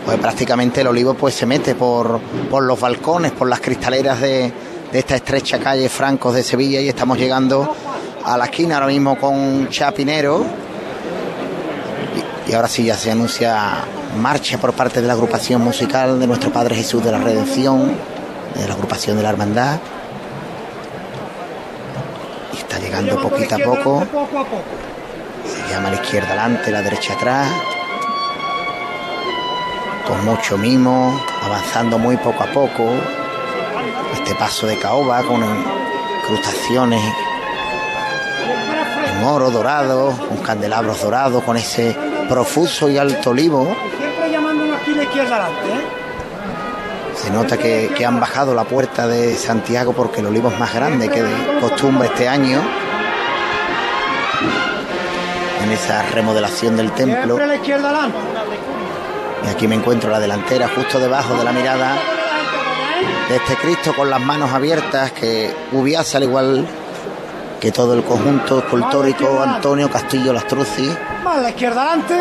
pues 0.04 0.18
prácticamente 0.18 0.82
el 0.82 0.86
olivo 0.86 1.14
pues 1.14 1.34
se 1.34 1.46
mete 1.46 1.74
por, 1.74 2.20
por 2.50 2.62
los 2.62 2.78
balcones, 2.78 3.32
por 3.32 3.48
las 3.48 3.60
cristaleras 3.60 4.20
de, 4.20 4.52
de 4.92 4.98
esta 4.98 5.16
estrecha 5.16 5.58
calle 5.58 5.88
Francos 5.88 6.34
de 6.34 6.42
Sevilla 6.42 6.80
y 6.80 6.88
estamos 6.88 7.18
llegando 7.18 7.74
a 8.24 8.36
la 8.38 8.44
esquina 8.44 8.76
ahora 8.76 8.88
mismo 8.88 9.18
con 9.18 9.68
Chapinero. 9.68 10.44
Y, 12.46 12.50
y 12.50 12.54
ahora 12.54 12.68
sí 12.68 12.84
ya 12.84 12.96
se 12.96 13.10
anuncia 13.10 13.84
marcha 14.16 14.58
por 14.58 14.72
parte 14.72 15.00
de 15.00 15.06
la 15.06 15.12
agrupación 15.14 15.62
musical 15.62 16.18
de 16.18 16.26
nuestro 16.26 16.52
Padre 16.52 16.76
Jesús 16.76 17.04
de 17.04 17.12
la 17.12 17.18
Redención, 17.18 17.92
de 18.54 18.66
la 18.66 18.74
agrupación 18.74 19.16
de 19.16 19.22
la 19.22 19.30
Hermandad. 19.30 19.78
Llegando 23.00 23.28
poquito 23.28 23.54
a 23.56 23.58
poco. 23.58 24.06
Se 25.44 25.72
llama 25.72 25.90
la 25.90 25.96
izquierda 25.96 26.28
adelante, 26.28 26.70
la 26.70 26.80
derecha 26.80 27.12
atrás. 27.12 27.52
Con 30.06 30.24
mucho 30.24 30.56
mimo, 30.56 31.20
avanzando 31.42 31.98
muy 31.98 32.16
poco 32.16 32.42
a 32.42 32.46
poco. 32.46 32.84
Este 34.14 34.34
paso 34.36 34.66
de 34.66 34.78
caoba 34.78 35.22
con 35.22 35.44
incrustaciones 36.22 37.02
en 39.12 39.24
oro 39.24 39.50
dorado, 39.50 40.12
con 40.28 40.38
candelabros 40.38 41.02
dorados, 41.02 41.42
con 41.44 41.56
ese 41.56 41.94
profuso 42.28 42.88
y 42.88 42.96
alto 42.96 43.30
olivo. 43.30 43.76
Siempre 43.98 44.30
llamándonos 44.30 44.80
aquí 44.80 44.94
la 44.94 45.02
izquierda 45.02 45.36
adelante, 45.36 45.68
¿eh? 45.68 46.06
Se 47.14 47.30
nota 47.30 47.56
que, 47.58 47.90
que 47.96 48.06
han 48.06 48.20
bajado 48.20 48.54
la 48.54 48.64
puerta 48.64 49.06
de 49.06 49.34
Santiago 49.36 49.92
porque 49.92 50.20
el 50.20 50.26
olivo 50.26 50.48
es 50.50 50.58
más 50.58 50.74
grande 50.74 51.08
que 51.08 51.22
de 51.22 51.60
costumbre 51.60 52.08
este 52.08 52.28
año. 52.28 52.85
En 55.66 55.72
esa 55.72 56.02
remodelación 56.02 56.76
del 56.76 56.92
templo. 56.92 57.36
La 57.44 57.56
izquierda. 57.56 58.08
Y 59.44 59.48
aquí 59.48 59.66
me 59.66 59.74
encuentro 59.74 60.12
la 60.12 60.20
delantera 60.20 60.68
justo 60.68 61.00
debajo 61.00 61.34
de 61.34 61.42
la 61.42 61.50
mirada 61.50 61.96
de 63.28 63.34
este 63.34 63.56
Cristo 63.56 63.92
con 63.92 64.08
las 64.08 64.20
manos 64.20 64.52
abiertas 64.52 65.10
que 65.10 65.52
Ubiasa 65.72 66.18
al 66.18 66.22
igual 66.22 66.64
que 67.60 67.72
todo 67.72 67.94
el 67.94 68.04
conjunto 68.04 68.60
escultórico 68.60 69.42
Antonio 69.42 69.90
Castillo 69.90 70.32
Lastruzzi, 70.32 70.88
Más 71.24 71.42
la 71.42 71.48
izquierda 71.50 71.82
adelante. 71.82 72.14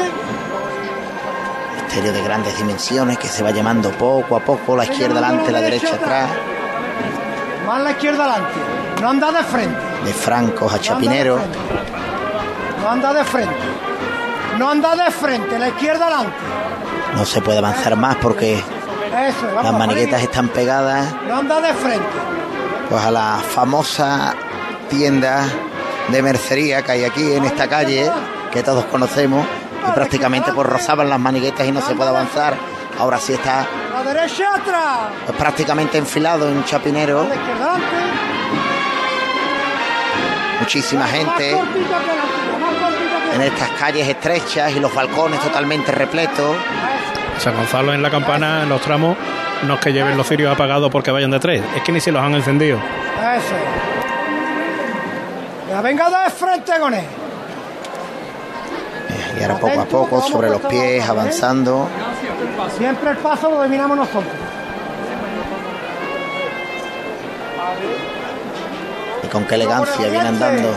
misterio 1.83 2.13
de 2.13 2.23
grandes 2.23 2.57
dimensiones 2.57 3.19
que 3.19 3.27
se 3.27 3.43
va 3.43 3.51
llamando 3.51 3.91
poco 3.91 4.37
a 4.37 4.39
poco, 4.39 4.75
la 4.75 4.85
izquierda 4.85 5.19
adelante, 5.19 5.51
la 5.51 5.61
derecha 5.61 5.93
atrás, 5.95 6.29
Más 7.67 7.81
la 7.83 7.91
izquierda 7.91 8.23
adelante. 8.23 8.59
No 9.01 9.09
anda 9.09 9.31
de 9.31 9.43
frente. 9.43 9.77
de 10.03 10.13
Francos 10.13 10.73
a 10.73 10.79
Chapinero, 10.79 11.37
No 12.85 12.91
anda 12.91 13.13
de 13.13 13.23
frente. 13.23 13.55
No 14.59 14.69
anda 14.69 14.95
de 14.95 15.09
frente. 15.11 15.57
La 15.57 15.69
izquierda 15.69 16.05
adelante. 16.05 16.35
no 17.15 17.25
se 17.25 17.41
puede 17.41 17.57
avanzar 17.57 17.95
más 17.95 18.15
porque 18.17 18.53
Eso, 18.57 19.47
vamos. 19.55 19.63
las 19.63 19.73
maniguetas 19.73 20.21
están 20.21 20.49
pegadas 20.49 21.13
No 21.27 21.37
anda 21.37 21.59
de 21.61 21.73
frente. 21.73 22.05
pues 22.89 23.03
a 23.03 23.09
la 23.09 23.39
famosa 23.55 24.35
tienda 24.89 25.45
de 26.09 26.21
mercería 26.21 26.83
que 26.83 26.91
hay 26.91 27.03
aquí 27.05 27.33
en 27.33 27.43
esta 27.45 27.67
calle 27.67 28.11
que 28.51 28.61
todos 28.61 28.85
conocemos 28.85 29.43
y 29.87 29.91
prácticamente 29.93 30.53
pues 30.53 30.67
rozaban 30.67 31.09
las 31.09 31.19
maniguetas 31.19 31.65
y 31.67 31.71
no 31.71 31.81
se 31.81 31.95
puede 31.95 32.11
avanzar 32.11 32.53
ahora 32.99 33.17
sí 33.17 33.33
está 33.33 33.65
La 33.91 34.03
derecha 34.13 34.53
atrás. 34.55 34.97
pues, 35.25 35.35
prácticamente 35.37 35.97
enfilado 35.97 36.47
en 36.49 36.63
Chapinero 36.65 37.23
izquierda 37.23 37.71
adelante. 37.73 37.85
muchísima 40.59 41.07
gente 41.07 41.57
en 43.35 43.41
estas 43.41 43.69
calles 43.71 44.07
estrechas 44.07 44.71
y 44.75 44.79
los 44.79 44.93
balcones 44.93 45.39
totalmente 45.41 45.91
repletos 45.91 46.55
San 47.39 47.55
Gonzalo 47.55 47.93
en 47.93 48.01
la 48.01 48.09
campana, 48.09 48.63
en 48.63 48.69
los 48.69 48.81
tramos, 48.81 49.17
no 49.63 49.73
es 49.75 49.79
que 49.81 49.91
lleven 49.91 50.17
los 50.17 50.27
cirios 50.27 50.53
apagados 50.53 50.89
porque 50.89 51.11
vayan 51.11 51.31
de 51.31 51.39
tres, 51.39 51.61
es 51.75 51.81
que 51.83 51.91
ni 51.91 51.99
se 51.99 52.11
los 52.11 52.21
han 52.21 52.33
encendido. 52.33 52.77
Eso. 52.77 53.55
Ya 55.69 55.81
venga 55.81 56.09
de 56.09 56.29
frente 56.29 56.71
con 56.79 56.93
él. 56.93 57.03
y 59.37 59.43
ahora 59.43 59.57
poco 59.57 59.81
a 59.81 59.85
poco 59.85 60.21
sobre 60.21 60.49
los 60.49 60.61
pies 60.61 61.07
avanzando 61.07 61.89
Siempre 62.77 63.11
el 63.11 63.17
paso 63.17 63.49
lo 63.49 63.57
dominamos 63.57 63.97
nosotros. 63.97 64.33
y 69.23 69.27
con 69.27 69.43
qué 69.45 69.55
elegancia 69.55 70.07
viene 70.07 70.27
andando 70.27 70.69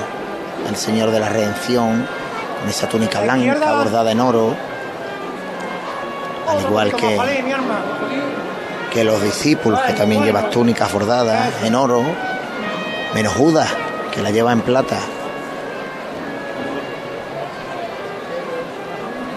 el 0.69 0.77
Señor 0.77 1.11
de 1.11 1.21
la 1.21 1.29
Redención 1.29 2.07
en 2.63 2.69
esa 2.69 2.89
túnica 2.89 3.21
blanca 3.21 3.73
bordada 3.73 4.11
en 4.13 4.21
oro 4.21 4.57
al 6.49 6.61
igual 6.61 6.95
que, 6.95 7.19
que 8.93 9.05
los 9.05 9.23
discípulos 9.23 9.81
que 9.83 9.93
también 9.93 10.25
llevan 10.25 10.51
túnicas 10.51 10.93
bordadas 10.93 11.63
en 11.63 11.75
oro 11.75 12.03
menos 13.15 13.35
Judas 13.35 13.69
que 14.13 14.23
la 14.23 14.31
lleva 14.31 14.53
en 14.53 14.63
plata 14.63 14.99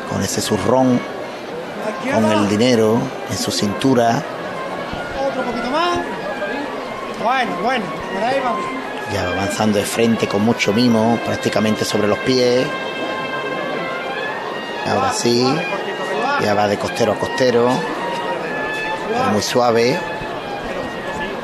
con 0.10 0.22
ese 0.22 0.42
zurrón 0.42 1.00
con 2.14 2.32
el 2.32 2.50
dinero 2.50 2.98
en 3.30 3.38
su 3.38 3.52
cintura 3.52 4.24
Otro 5.28 5.44
poquito 5.44 5.70
más. 5.70 6.00
Bueno, 7.24 7.52
bueno. 7.62 7.86
Por 8.14 8.24
ahí 8.24 8.40
vamos. 8.44 8.62
ya 9.14 9.24
va 9.26 9.32
avanzando 9.32 9.78
de 9.78 9.86
frente 9.86 10.28
con 10.28 10.44
mucho 10.44 10.74
mimo, 10.74 11.20
prácticamente 11.26 11.86
sobre 11.86 12.08
los 12.08 12.18
pies. 12.20 12.66
Ahora 14.92 15.14
sí, 15.14 15.46
ya 16.42 16.54
va 16.54 16.68
de 16.68 16.78
costero 16.78 17.14
a 17.14 17.16
costero, 17.16 17.70
muy 19.32 19.42
suave. 19.42 19.98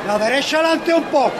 La 0.06 0.18
derecha 0.18 0.58
adelante 0.58 0.94
un 0.94 1.04
poco. 1.04 1.32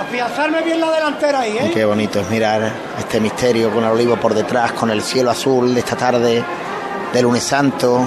Afianzarme 0.00 0.62
bien 0.62 0.80
la 0.80 0.90
delantera 0.90 1.40
ahí, 1.40 1.58
¿eh? 1.58 1.70
qué 1.72 1.84
bonito 1.84 2.20
es 2.20 2.28
mirar 2.30 2.72
este 2.98 3.20
misterio 3.20 3.70
con 3.70 3.84
el 3.84 3.90
olivo 3.90 4.16
por 4.16 4.34
detrás, 4.34 4.72
con 4.72 4.90
el 4.90 5.02
cielo 5.02 5.30
azul 5.30 5.74
de 5.74 5.80
esta 5.80 5.96
tarde 5.96 6.42
de 7.12 7.22
lunes 7.22 7.44
santo. 7.44 8.04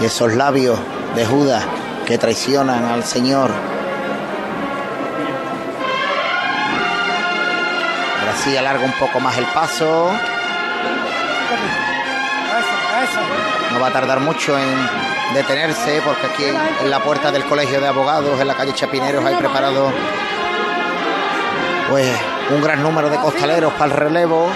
Y 0.00 0.04
esos 0.04 0.34
labios 0.34 0.78
de 1.14 1.26
Judas 1.26 1.64
que 2.06 2.18
traicionan 2.18 2.84
al 2.84 3.04
Señor. 3.04 3.50
Ahora 8.46 8.52
sí 8.52 8.56
alarga 8.56 8.84
un 8.84 8.92
poco 8.92 9.18
más 9.18 9.36
el 9.38 9.44
paso. 9.46 10.08
No 13.72 13.80
va 13.80 13.88
a 13.88 13.92
tardar 13.92 14.20
mucho 14.20 14.56
en 14.56 14.88
detenerse 15.34 16.00
porque 16.04 16.26
aquí 16.26 16.44
en 16.84 16.90
la 16.90 17.00
puerta 17.00 17.32
del 17.32 17.44
Colegio 17.44 17.80
de 17.80 17.88
Abogados, 17.88 18.40
en 18.40 18.46
la 18.46 18.54
calle 18.54 18.72
Chapineros, 18.72 19.24
hay 19.24 19.34
preparado 19.34 19.90
pues 21.90 22.06
un 22.50 22.62
gran 22.62 22.84
número 22.84 23.10
de 23.10 23.16
costaleros 23.16 23.72
para 23.72 23.86
el 23.86 23.90
relevo. 23.90 24.48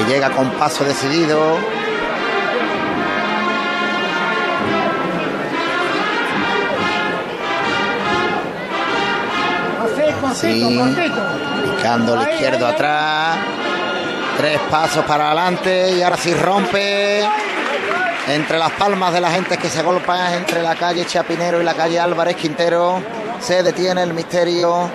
Y 0.00 0.10
llega 0.10 0.30
con 0.30 0.50
paso 0.50 0.84
decidido. 0.84 1.58
Así, 10.24 10.80
Picando 11.82 12.14
el 12.14 12.28
izquierdo 12.30 12.64
atrás. 12.64 13.38
Tres 14.36 14.60
pasos 14.70 15.04
para 15.04 15.26
adelante 15.26 15.96
y 15.98 16.02
ahora 16.02 16.16
sí 16.16 16.32
rompe 16.32 17.24
entre 18.28 18.56
las 18.56 18.70
palmas 18.70 19.12
de 19.12 19.20
la 19.20 19.32
gente 19.32 19.58
que 19.58 19.68
se 19.68 19.80
agolpa 19.80 20.32
entre 20.36 20.62
la 20.62 20.76
calle 20.76 21.04
Chapinero 21.04 21.60
y 21.60 21.64
la 21.64 21.74
calle 21.74 21.98
Álvarez 21.98 22.36
Quintero. 22.36 23.02
Se 23.40 23.64
detiene 23.64 24.04
el 24.04 24.14
misterio 24.14 24.88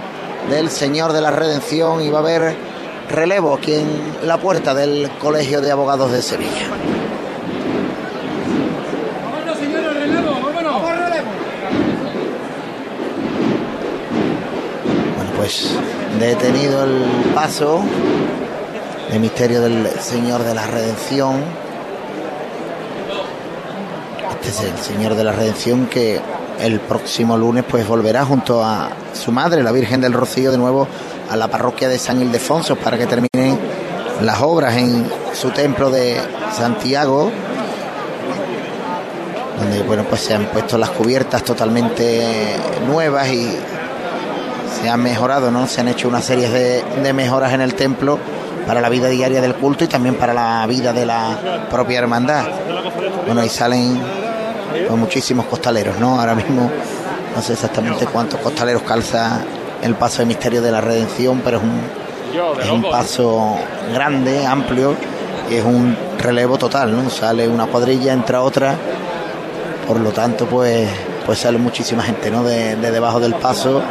del 0.49 0.69
Señor 0.69 1.11
de 1.11 1.19
la 1.19 1.29
Redención 1.29 2.01
y 2.01 2.09
va 2.09 2.19
a 2.19 2.21
haber 2.21 2.55
relevo 3.09 3.55
aquí 3.55 3.73
en 3.73 4.15
la 4.23 4.37
puerta 4.37 4.73
del 4.73 5.09
Colegio 5.19 5.59
de 5.59 5.69
Abogados 5.71 6.09
de 6.13 6.21
Sevilla. 6.21 6.69
Vámonos, 9.25 9.57
señores, 9.57 9.93
relevo, 9.93 10.31
vámonos. 10.41 10.81
Vamos, 10.81 10.91
relevo. 10.91 11.27
Bueno, 15.17 15.31
pues 15.35 15.77
detenido 16.27 16.83
el 16.83 17.31
paso 17.33 17.81
de 19.09 19.17
misterio 19.17 19.61
del 19.61 19.87
Señor 20.01 20.43
de 20.43 20.53
la 20.53 20.67
Redención. 20.67 21.41
Este 24.31 24.49
es 24.49 24.61
el 24.61 24.77
Señor 24.77 25.15
de 25.15 25.23
la 25.23 25.31
Redención 25.31 25.87
que 25.87 26.19
el 26.59 26.81
próximo 26.81 27.37
lunes 27.37 27.63
pues 27.69 27.87
volverá 27.87 28.25
junto 28.25 28.61
a 28.61 28.89
su 29.13 29.31
madre, 29.31 29.63
la 29.63 29.71
Virgen 29.71 30.01
del 30.01 30.11
Rocío, 30.11 30.51
de 30.51 30.57
nuevo 30.57 30.87
a 31.29 31.37
la 31.37 31.47
parroquia 31.47 31.87
de 31.87 31.97
San 31.97 32.21
Ildefonso 32.21 32.75
para 32.75 32.97
que 32.97 33.05
terminen 33.05 33.57
las 34.21 34.41
obras 34.41 34.75
en 34.75 35.09
su 35.33 35.51
templo 35.51 35.89
de 35.89 36.17
Santiago, 36.51 37.31
donde 39.59 39.81
bueno 39.83 40.03
pues 40.03 40.21
se 40.21 40.33
han 40.33 40.47
puesto 40.47 40.77
las 40.77 40.89
cubiertas 40.89 41.43
totalmente 41.43 42.57
nuevas 42.85 43.29
y 43.29 43.57
se 44.81 44.89
han 44.89 45.01
mejorado, 45.01 45.51
¿no? 45.51 45.67
Se 45.67 45.81
han 45.81 45.87
hecho 45.87 46.07
una 46.07 46.21
serie 46.21 46.49
de, 46.49 47.13
mejoras 47.13 47.53
en 47.53 47.61
el 47.61 47.73
templo 47.73 48.19
para 48.65 48.81
la 48.81 48.89
vida 48.89 49.07
diaria 49.07 49.41
del 49.41 49.55
culto 49.55 49.83
y 49.83 49.87
también 49.87 50.15
para 50.15 50.33
la 50.33 50.65
vida 50.67 50.93
de 50.93 51.05
la 51.05 51.67
propia 51.69 51.99
hermandad. 51.99 52.45
Bueno, 53.25 53.41
ahí 53.41 53.49
salen 53.49 53.99
muchísimos 54.95 55.45
costaleros, 55.45 55.97
¿no? 55.99 56.19
Ahora 56.19 56.35
mismo 56.35 56.69
no 57.35 57.41
sé 57.41 57.53
exactamente 57.53 58.05
cuántos 58.07 58.39
costaleros 58.39 58.83
calza 58.83 59.41
el 59.81 59.95
paso 59.95 60.19
de 60.19 60.25
misterio 60.25 60.61
de 60.61 60.71
la 60.71 60.81
redención, 60.81 61.41
pero 61.43 61.61
es 62.61 62.69
un, 62.69 62.83
paso 62.83 63.57
grande, 63.93 64.45
amplio 64.45 64.95
y 65.49 65.55
es 65.55 65.63
un 65.63 65.95
relevo 66.19 66.57
total, 66.57 66.95
¿no? 66.95 67.09
Sale 67.09 67.47
una 67.47 67.67
cuadrilla, 67.67 68.13
entra 68.13 68.41
otra, 68.41 68.75
por 69.87 69.99
lo 69.99 70.11
tanto, 70.11 70.45
pues, 70.45 70.89
pues 71.25 71.39
sale 71.39 71.57
muchísima 71.57 72.03
gente, 72.03 72.29
¿no? 72.29 72.43
De 72.43 72.75
debajo 72.75 73.19
del 73.19 73.35
paso, 73.35 73.81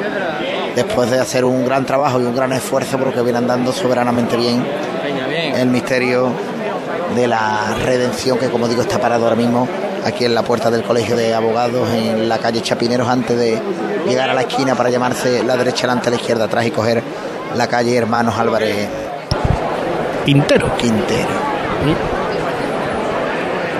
después 0.77 1.11
de 1.11 1.19
hacer 1.19 1.45
un 1.45 1.65
gran 1.65 1.85
trabajo 1.87 2.21
y 2.21 2.25
un 2.25 2.37
gran 2.37 2.53
esfuerzo, 2.53 2.99
porque 2.99 3.23
viene 3.23 3.39
andando 3.39 3.73
soberanamente 3.73 4.37
bien 4.37 4.65
el 5.57 5.69
misterio 5.69 6.31
de 7.17 7.27
la 7.27 7.75
redención, 7.83 8.39
que 8.39 8.49
como 8.49 8.69
digo 8.69 8.83
está 8.83 9.01
parado 9.01 9.25
ahora 9.25 9.37
mismo 9.37 9.67
aquí 10.05 10.27
en 10.27 10.35
la 10.35 10.43
puerta 10.43 10.71
del 10.71 10.83
Colegio 10.83 11.17
de 11.17 11.35
Abogados, 11.35 11.89
en 11.91 12.29
la 12.29 12.39
calle 12.39 12.61
Chapineros, 12.61 13.09
antes 13.09 13.37
de 13.37 13.59
llegar 14.07 14.29
a 14.29 14.35
la 14.35 14.43
esquina 14.43 14.75
para 14.75 14.91
llamarse 14.91 15.43
la 15.43 15.57
derecha 15.57 15.83
delante, 15.83 16.11
la 16.11 16.17
izquierda 16.17 16.45
atrás 16.45 16.67
y 16.67 16.71
coger 16.71 17.03
la 17.57 17.67
calle 17.67 17.97
Hermanos 17.97 18.39
Álvarez 18.39 18.87
Quintero. 20.27 20.77
Quintero. 20.77 21.57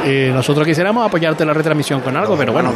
Eh, 0.05 0.31
nosotros 0.33 0.67
quisiéramos 0.67 1.05
apoyarte 1.05 1.43
en 1.43 1.49
la 1.49 1.55
retransmisión 1.55 2.01
con 2.01 2.17
algo, 2.17 2.37
pero 2.37 2.53
bueno, 2.53 2.73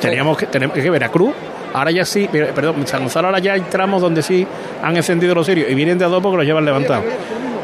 teníamos 0.00 0.38
que, 0.38 0.46
tenemos 0.46 0.74
que 0.74 0.88
Veracruz. 0.88 1.34
Ahora 1.72 1.90
ya 1.90 2.04
sí, 2.04 2.28
perdón, 2.30 2.86
San 2.86 3.02
Gonzalo 3.02 3.28
ahora 3.28 3.38
ya 3.38 3.52
hay 3.52 3.60
tramos 3.62 4.02
donde 4.02 4.22
sí 4.22 4.46
han 4.82 4.96
encendido 4.96 5.34
los 5.34 5.46
sirios 5.46 5.70
y 5.70 5.74
vienen 5.74 5.98
de 5.98 6.04
a 6.04 6.08
dos 6.08 6.22
porque 6.22 6.38
los 6.38 6.46
llevan 6.46 6.64
levantados. 6.64 7.04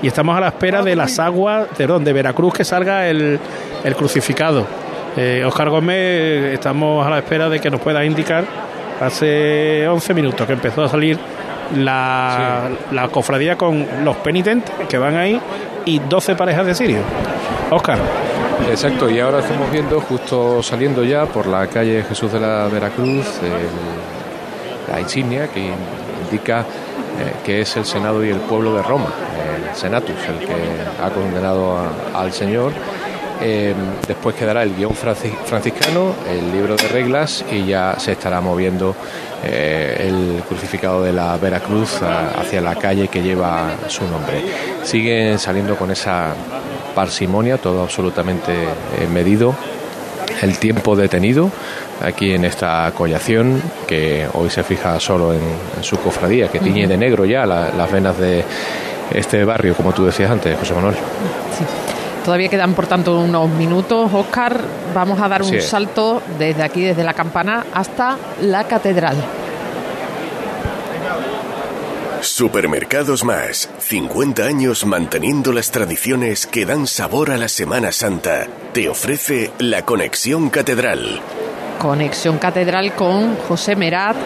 Y 0.03 0.07
estamos 0.07 0.37
a 0.37 0.41
la 0.41 0.49
espera 0.49 0.83
de 0.83 0.95
las 0.95 1.19
aguas, 1.19 1.67
de, 1.77 1.87
de 1.87 2.13
Veracruz 2.13 2.55
que 2.55 2.65
salga 2.65 3.09
el, 3.09 3.39
el 3.83 3.97
crucificado. 3.97 4.67
Eh, 5.17 5.43
Oscar 5.47 5.71
Gómez, 5.71 6.53
estamos 6.53 7.07
a 7.07 7.11
la 7.11 7.19
espera 7.19 7.49
de 7.49 7.59
que 7.59 7.71
nos 7.71 7.81
pueda 7.81 8.05
indicar. 8.05 8.45
Hace 9.01 9.87
11 9.89 10.15
minutos 10.15 10.47
que 10.47 10.53
empezó 10.53 10.85
a 10.85 10.89
salir 10.89 11.19
la, 11.77 12.69
la 12.93 13.09
cofradía 13.09 13.57
con 13.57 13.87
los 14.05 14.17
penitentes 14.17 14.73
que 14.89 14.99
van 14.99 15.17
ahí 15.17 15.41
y 15.85 15.99
12 15.99 16.37
parejas 16.37 16.67
de 16.67 16.75
sirios. 16.75 17.03
Oscar. 17.71 17.99
Exacto, 18.71 19.09
y 19.11 19.21
ahora 19.21 19.41
estamos 19.41 19.71
viendo, 19.71 20.01
justo 20.01 20.63
saliendo 20.63 21.05
ya 21.05 21.27
por 21.27 21.47
la 21.47 21.67
calle 21.69 22.03
Jesús 22.09 22.33
de 22.33 22.41
la 22.41 22.67
Veracruz, 22.69 23.27
el- 23.43 24.93
la 24.93 25.01
insignia 25.01 25.49
que 25.49 25.71
indica 26.25 26.61
eh, 26.61 27.33
que 27.45 27.61
es 27.63 27.77
el 27.79 27.87
Senado 27.87 28.23
y 28.25 28.29
el 28.29 28.41
pueblo 28.41 28.75
de 28.75 28.83
Roma, 28.83 29.07
el 29.71 29.75
Senatus, 29.75 30.17
el 30.29 30.47
que 30.47 30.55
ha 31.03 31.09
condenado 31.11 31.79
al 32.15 32.31
Señor. 32.33 32.73
Eh, 33.41 33.75
después 34.07 34.35
quedará 34.37 34.63
el 34.63 34.75
guion 34.77 34.93
franci- 34.95 35.35
franciscano, 35.47 36.15
el 36.29 36.53
libro 36.53 36.77
de 36.77 36.89
reglas 36.89 37.43
y 37.51 37.65
ya 37.67 37.95
se 37.99 38.13
estará 38.13 38.41
moviendo 38.43 38.95
eh, 39.45 40.09
el 40.09 40.43
crucificado 40.47 41.03
de 41.03 41.13
la 41.15 41.37
Veracruz 41.39 42.01
hacia 42.03 42.61
la 42.61 42.75
calle 42.75 43.09
que 43.09 43.23
lleva 43.23 43.71
su 43.89 44.05
nombre. 44.09 44.43
Siguen 44.83 45.39
saliendo 45.39 45.75
con 45.77 45.91
esa 45.91 46.35
parsimonia, 46.97 47.59
todo 47.59 47.83
absolutamente 47.83 48.53
eh, 48.55 49.07
medido, 49.13 49.55
el 50.43 50.59
tiempo 50.59 50.97
detenido 50.97 51.51
aquí 52.05 52.33
en 52.35 52.45
esta 52.45 52.91
collación 52.97 53.63
que 53.87 54.27
hoy 54.35 54.51
se 54.51 54.63
fija 54.65 54.99
solo 54.99 55.33
en, 55.33 55.41
en 55.77 55.85
su 55.85 55.97
cofradía, 55.99 56.49
que 56.49 56.59
tiñe 56.59 56.87
de 56.89 56.97
negro 56.97 57.25
ya 57.25 57.47
la- 57.47 57.69
las 57.71 57.91
venas 57.93 58.19
de 58.19 58.45
este 59.15 59.45
barrio, 59.45 59.75
como 59.75 59.93
tú 59.93 60.05
decías 60.05 60.31
antes, 60.31 60.59
José 60.59 60.75
Manuel. 60.75 60.97
Todavía 62.25 62.49
quedan, 62.49 62.75
por 62.75 62.87
tanto, 62.89 63.21
unos 63.21 63.49
minutos. 63.51 64.11
Oscar, 64.13 64.59
vamos 64.93 65.21
a 65.21 65.29
dar 65.29 65.43
un 65.43 65.49
salto 65.61 66.21
desde 66.39 66.65
aquí, 66.65 66.83
desde 66.83 67.05
la 67.05 67.15
campana, 67.15 67.67
hasta 67.73 68.17
la 68.43 68.65
catedral. 68.65 69.15
Supermercados 72.27 73.25
Más, 73.25 73.71
50 73.79 74.43
años 74.43 74.85
manteniendo 74.85 75.53
las 75.53 75.71
tradiciones 75.71 76.47
que 76.47 76.67
dan 76.67 76.87
sabor 76.87 77.31
a 77.31 77.37
la 77.37 77.49
Semana 77.49 77.93
Santa. 77.93 78.49
Te 78.73 78.89
ofrece 78.89 79.53
la 79.59 79.83
Conexión 79.83 80.51
Catedral. 80.51 81.21
Conexión 81.79 82.39
catedral 82.39 82.95
con 82.95 83.37
José 83.37 83.77
Merat. 83.77 84.17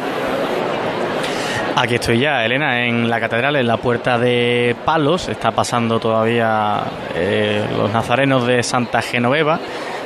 Aquí 1.76 1.96
estoy 1.96 2.20
ya, 2.20 2.44
Elena, 2.44 2.86
en 2.86 3.08
la 3.08 3.20
catedral, 3.20 3.56
en 3.56 3.66
la 3.66 3.76
puerta 3.76 4.18
de 4.18 4.74
Palos. 4.84 5.28
Está 5.28 5.50
pasando 5.50 6.00
todavía 6.00 6.82
eh, 7.14 7.66
los 7.76 7.92
nazarenos 7.92 8.46
de 8.46 8.62
Santa 8.62 9.02
Genoveva, 9.02 9.60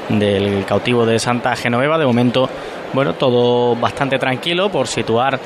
del 0.09 0.64
cautivo 0.64 1.07
de 1.07 1.18
Santa 1.18 1.55
Genoveva. 1.55 1.97
De 1.97 2.07
momento, 2.07 2.51
bueno, 2.92 3.14
todo 3.14 3.76
bastante 3.76 4.18
tranquilo 4.18 4.68
por 4.68 4.88
situar 4.88 5.38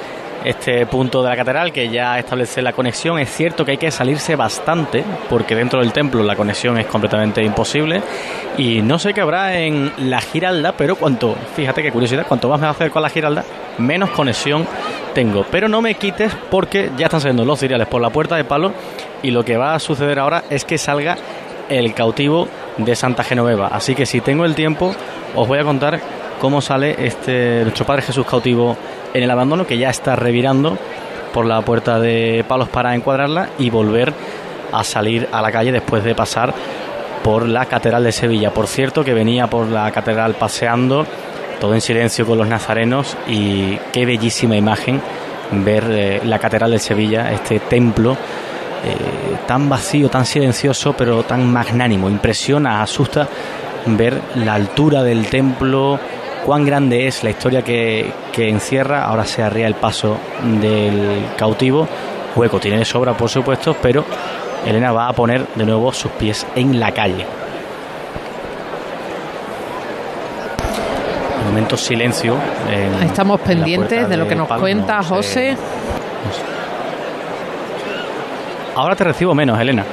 este 0.45 0.87
punto 0.87 1.23
de 1.23 1.31
la 1.31 1.37
catedral 1.37 1.73
que 1.73 1.89
ya 1.89 2.19
establece 2.19 2.63
la 2.63 2.73
conexión. 2.73 3.19
Es 3.19 3.31
cierto 3.31 3.65
que 3.65 3.73
hay 3.73 3.77
que 3.77 3.91
salirse 3.91 4.37
bastante 4.37 5.05
porque 5.29 5.55
dentro 5.55 5.81
del 5.81 5.93
templo 5.93 6.23
la 6.23 6.37
conexión 6.37 6.79
es 6.79 6.87
completamente 6.87 7.43
imposible 7.43 8.03
y 8.57 8.83
no 8.83 8.99
sé 8.99 9.15
qué 9.15 9.21
habrá 9.21 9.59
en 9.59 9.93
la 9.99 10.21
Giralda, 10.21 10.73
pero 10.73 10.97
cuanto, 10.97 11.37
fíjate 11.55 11.83
qué 11.83 11.93
curiosidad, 11.93 12.27
cuanto 12.27 12.49
más 12.49 12.61
me 12.61 12.67
acerco 12.67 12.99
a 12.99 13.03
la 13.03 13.11
Giralda, 13.11 13.45
menos 13.79 14.11
conexión 14.11 14.67
tengo. 15.15 15.45
Pero 15.51 15.69
no 15.69 15.81
me 15.81 15.95
quites 15.95 16.33
porque 16.51 16.91
ya 16.97 17.07
están 17.07 17.21
saliendo 17.21 17.45
los 17.45 17.59
cereales 17.59 17.89
por 17.89 18.01
la 18.01 18.11
puerta 18.11 18.37
de 18.37 18.45
palo 18.45 18.73
y 19.23 19.31
lo 19.31 19.45
que 19.45 19.57
va 19.57 19.75
a 19.75 19.79
suceder 19.79 20.19
ahora 20.19 20.45
es 20.51 20.65
que 20.65 20.79
salga 20.79 21.17
el 21.69 21.93
cautivo 21.95 22.49
de 22.77 22.95
Santa 22.95 23.25
Genoveva. 23.25 23.69
Así 23.69 23.95
que 23.95 24.07
si 24.07 24.21
tengo 24.21 24.45
el 24.45 24.55
tiempo, 24.55 24.95
os 25.35 25.49
voy 25.49 25.59
a 25.59 25.65
contar 25.65 26.01
cómo 26.41 26.61
sale 26.61 26.95
este 26.99 27.63
nuestro 27.63 27.85
Padre 27.85 28.03
Jesús 28.03 28.27
cautivo 28.27 28.77
en 29.15 29.23
el 29.23 29.31
abandono 29.31 29.67
que 29.67 29.79
ya 29.79 29.91
está 29.91 30.17
revirando 30.17 30.77
por 31.33 31.47
la 31.47 31.61
puerta 31.63 31.99
de 31.99 32.45
palos 32.47 32.69
para 32.69 32.95
encuadrarla 32.95 33.51
y 33.59 33.71
volver 33.71 34.13
a 34.73 34.85
salir 34.85 35.29
a 35.33 35.43
la 35.43 35.53
calle 35.53 35.73
después 35.73 36.05
de 36.05 36.15
pasar 36.15 36.53
por 37.23 37.47
la 37.47 37.67
Catedral 37.67 38.05
de 38.05 38.13
Sevilla. 38.13 38.53
Por 38.53 38.67
cierto, 38.67 39.05
que 39.05 39.15
venía 39.15 39.47
por 39.49 39.67
la 39.67 39.91
Catedral 39.91 40.35
paseando, 40.35 41.07
todo 41.61 41.75
en 41.75 41.81
silencio 41.81 42.27
con 42.27 42.39
los 42.39 42.49
nazarenos 42.49 43.17
y 43.27 43.77
qué 43.93 44.07
bellísima 44.07 44.57
imagen 44.57 45.01
ver 45.51 45.85
eh, 45.91 46.21
la 46.25 46.39
Catedral 46.39 46.71
de 46.71 46.79
Sevilla, 46.79 47.33
este 47.33 47.61
templo 47.61 48.13
eh, 48.13 49.37
tan 49.47 49.69
vacío, 49.69 50.09
tan 50.09 50.25
silencioso, 50.25 50.95
pero 50.97 51.23
tan 51.25 51.51
magnánimo. 51.51 52.09
Impresiona, 52.09 52.83
asusta 52.83 53.29
ver 53.87 54.21
la 54.37 54.55
altura 54.55 55.03
del 55.03 55.27
templo, 55.27 55.99
cuán 56.49 56.65
grande 56.65 57.07
es 57.07 57.23
la 57.25 57.29
historia 57.29 57.61
que, 57.61 58.11
que 58.33 58.49
encierra. 58.49 59.05
Ahora 59.05 59.27
se 59.27 59.43
arría 59.43 59.67
el 59.67 59.75
paso 59.75 60.17
del 60.43 61.27
cautivo. 61.37 61.87
Hueco 62.35 62.59
tiene 62.59 62.79
de 62.79 62.87
sobra, 62.87 63.13
por 63.13 63.29
supuesto, 63.29 63.77
pero 63.83 64.03
Elena 64.65 64.91
va 64.91 65.09
a 65.09 65.13
poner 65.13 65.47
de 65.55 65.67
nuevo 65.67 65.93
sus 65.93 66.11
pies 66.13 66.47
en 66.57 66.81
la 66.81 66.91
calle. 66.93 67.27
De 71.39 71.45
momento 71.45 71.77
silencio. 71.77 72.35
en- 72.71 73.03
Estamos 73.07 73.41
pendientes 73.43 74.09
de 74.09 74.17
lo 74.17 74.27
que 74.27 74.35
nos 74.35 74.49
Palma, 74.49 74.63
cuenta. 74.63 75.03
José. 75.03 75.55
Ahora 78.75 78.97
te 78.97 79.05
recibo 79.05 79.35
menos, 79.35 79.61
Elena. 79.61 79.85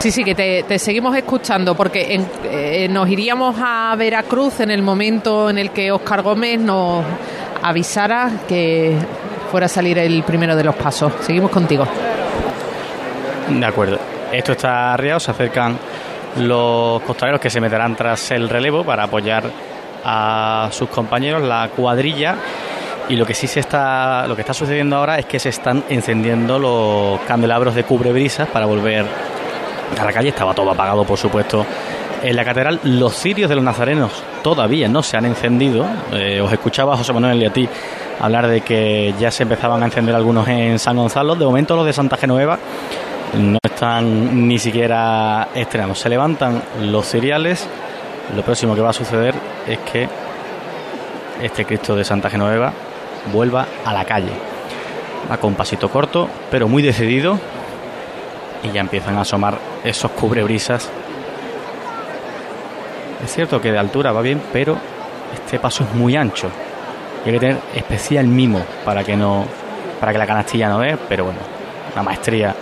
Sí, 0.00 0.12
sí, 0.12 0.22
que 0.22 0.34
te, 0.34 0.78
seguimos 0.78 1.16
escuchando 1.16 1.74
porque 1.74 2.14
en- 2.14 2.26
eh, 2.44 2.88
nos 2.88 3.08
iríamos 3.08 3.56
a 3.58 3.94
Veracruz 3.98 4.60
en 4.60 4.70
el 4.70 4.80
momento 4.82 5.50
en 5.50 5.58
el 5.58 5.70
que 5.70 5.90
Óscar 5.90 6.22
Gómez 6.22 6.60
nos 6.60 7.04
avisara 7.62 8.30
que 8.46 8.94
fuera 9.50 9.66
a 9.66 9.68
salir 9.68 9.98
el 9.98 10.22
primero 10.22 10.54
de 10.54 10.62
los 10.62 10.76
pasos. 10.76 11.12
Seguimos 11.22 11.50
contigo. 11.50 11.86
De 13.48 13.66
acuerdo. 13.66 13.98
Esto 14.30 14.52
está 14.52 14.92
arriado, 14.94 15.18
se 15.18 15.30
acercan 15.30 15.76
los 16.36 17.02
costaleros 17.02 17.40
que 17.40 17.50
se 17.50 17.60
meterán 17.60 17.96
tras 17.96 18.30
el 18.30 18.48
relevo 18.48 18.84
para 18.84 19.04
apoyar 19.04 19.44
a 20.04 20.68
sus 20.70 20.88
compañeros, 20.90 21.42
la 21.42 21.70
cuadrilla. 21.74 22.36
Y 23.08 23.16
lo 23.16 23.24
que 23.24 23.32
sí 23.34 23.46
se 23.46 23.60
está, 23.60 24.26
lo 24.28 24.36
que 24.36 24.42
está 24.42 24.52
sucediendo 24.52 24.96
ahora 24.96 25.18
es 25.18 25.24
que 25.24 25.38
se 25.38 25.48
están 25.48 25.82
encendiendo 25.88 26.58
los 26.58 27.18
candelabros 27.22 27.74
de 27.74 27.82
cubrebrisas 27.84 28.46
para 28.48 28.66
volver 28.66 29.06
a 29.98 30.04
la 30.04 30.12
calle. 30.12 30.28
Estaba 30.28 30.54
todo 30.54 30.70
apagado, 30.70 31.04
por 31.04 31.18
supuesto, 31.18 31.64
En 32.22 32.34
la 32.34 32.44
catedral 32.44 32.80
los 32.82 33.14
cirios 33.14 33.48
de 33.48 33.54
los 33.54 33.64
nazarenos 33.64 34.10
todavía 34.42 34.88
no 34.88 35.02
se 35.02 35.16
han 35.16 35.24
encendido. 35.24 35.86
Eh, 36.12 36.40
os 36.40 36.52
escuchaba 36.52 36.96
José 36.96 37.12
Manuel 37.12 37.40
y 37.40 37.46
a 37.46 37.52
ti 37.52 37.68
hablar 38.20 38.48
de 38.48 38.62
que 38.62 39.14
ya 39.20 39.30
se 39.30 39.44
empezaban 39.44 39.82
a 39.82 39.86
encender 39.86 40.16
algunos 40.16 40.48
en 40.48 40.78
San 40.80 40.96
Gonzalo. 40.96 41.36
De 41.36 41.44
momento 41.44 41.76
los 41.76 41.86
de 41.86 41.92
Santa 41.92 42.16
Genoveva 42.16 42.58
no 43.38 43.58
están 43.62 44.48
ni 44.48 44.58
siquiera 44.58 45.48
estrenados. 45.54 46.00
Se 46.00 46.08
levantan 46.08 46.60
los 46.82 47.06
cereales. 47.06 47.68
Lo 48.34 48.42
próximo 48.42 48.74
que 48.74 48.80
va 48.80 48.90
a 48.90 48.94
suceder 48.94 49.34
es 49.66 49.78
que 49.78 50.08
este 51.40 51.64
Cristo 51.64 51.94
de 51.94 52.04
Santa 52.04 52.30
Genoveva 52.30 52.72
vuelva 53.32 53.66
a 53.84 53.92
la 53.92 54.04
calle. 54.04 54.32
Va 55.30 55.36
con 55.36 55.54
pasito 55.54 55.88
corto, 55.88 56.28
pero 56.50 56.68
muy 56.68 56.82
decidido. 56.82 57.38
Y 58.62 58.70
ya 58.70 58.80
empiezan 58.80 59.16
a 59.16 59.22
asomar 59.22 59.58
esos 59.84 60.10
cubrebrisas 60.12 60.90
es 63.24 63.34
cierto 63.34 63.60
que 63.60 63.72
de 63.72 63.78
altura 63.78 64.12
va 64.12 64.22
bien, 64.22 64.40
pero 64.52 64.76
este 65.34 65.58
paso 65.58 65.84
es 65.84 65.94
muy 65.94 66.16
ancho. 66.16 66.50
hay 67.24 67.32
que 67.32 67.40
tener 67.40 67.58
especial 67.74 68.26
mimo 68.26 68.64
para 68.84 69.02
que 69.02 69.16
no 69.16 69.44
para 70.00 70.12
que 70.12 70.18
la 70.18 70.26
canastilla 70.26 70.68
no 70.68 70.78
dé, 70.78 70.96
pero 71.08 71.24
bueno, 71.24 71.40
una 71.92 72.02
maestría 72.04 72.54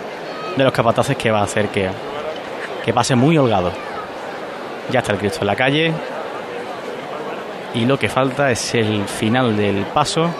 de 0.55 0.63
los 0.63 0.73
capataces 0.73 1.15
que 1.15 1.29
va 1.29 1.41
a 1.41 1.43
hacer 1.43 1.67
que, 1.67 1.87
que 2.83 2.91
pase 2.91 3.15
muy 3.15 3.37
holgado. 3.37 3.71
Ya 4.89 5.01
está 5.01 5.11
el 5.11 5.19
Cristo 5.19 5.41
en 5.41 5.47
la 5.47 5.55
calle. 5.55 5.93
Y 7.75 7.85
lo 7.85 7.99
que 7.99 8.09
falta 8.09 8.49
es 8.49 8.73
el 8.73 9.05
final 9.05 9.55
del 9.55 9.85
paso. 9.85 10.31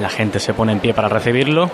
La 0.00 0.08
gente 0.08 0.40
se 0.40 0.54
pone 0.54 0.72
en 0.72 0.80
pie 0.80 0.92
para 0.92 1.08
recibirlo. 1.08 1.70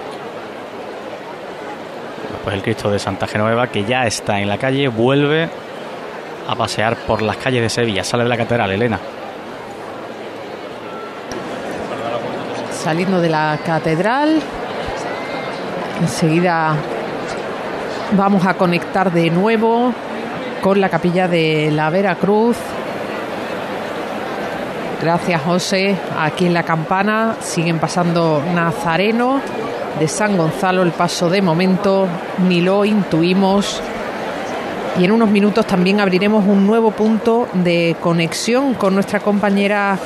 Pues 2.47 2.55
el 2.55 2.62
Cristo 2.62 2.92
de 2.92 3.01
Santa 3.01 3.26
Genoveva, 3.26 3.66
que 3.66 3.84
ya 3.84 4.07
está 4.07 4.38
en 4.38 4.49
la 4.49 4.57
calle, 4.57 4.86
vuelve 4.86 5.49
a 6.47 6.55
pasear 6.55 6.94
por 6.94 7.20
las 7.20 7.38
calles 7.38 7.61
de 7.61 7.68
Sevilla. 7.68 8.05
Sale 8.05 8.22
de 8.22 8.28
la 8.28 8.36
catedral, 8.36 8.70
Elena. 8.70 9.01
Saliendo 12.70 13.20
de 13.20 13.30
la 13.30 13.59
catedral, 13.66 14.40
enseguida 16.01 16.76
vamos 18.12 18.47
a 18.47 18.55
conectar 18.55 19.12
de 19.12 19.28
nuevo 19.28 19.92
con 20.62 20.80
la 20.80 20.88
capilla 20.88 21.26
de 21.26 21.72
la 21.72 21.90
Veracruz. 21.90 22.59
Gracias 25.03 25.42
José. 25.42 25.97
Aquí 26.16 26.47
en 26.47 26.55
la 26.55 26.62
campana 26.62 27.34
siguen 27.40 27.80
pasando 27.80 28.40
Nazareno 28.55 29.40
de 29.99 30.09
San 30.09 30.36
Gonzalo. 30.36 30.82
El 30.82 30.92
paso 30.92 31.28
de 31.30 31.42
momento 31.42 32.07
ni 32.49 32.61
lo 32.61 32.84
intuimos 32.84 33.82
y 34.99 35.05
en 35.05 35.12
unos 35.12 35.28
minutos 35.28 35.66
también 35.66 36.01
abriremos 36.01 36.47
un 36.47 36.66
nuevo 36.66 36.90
punto 36.90 37.49
de 37.53 37.97
conexión 38.01 38.74
con 38.74 38.94
nuestra 38.94 39.20
compañera 39.20 39.99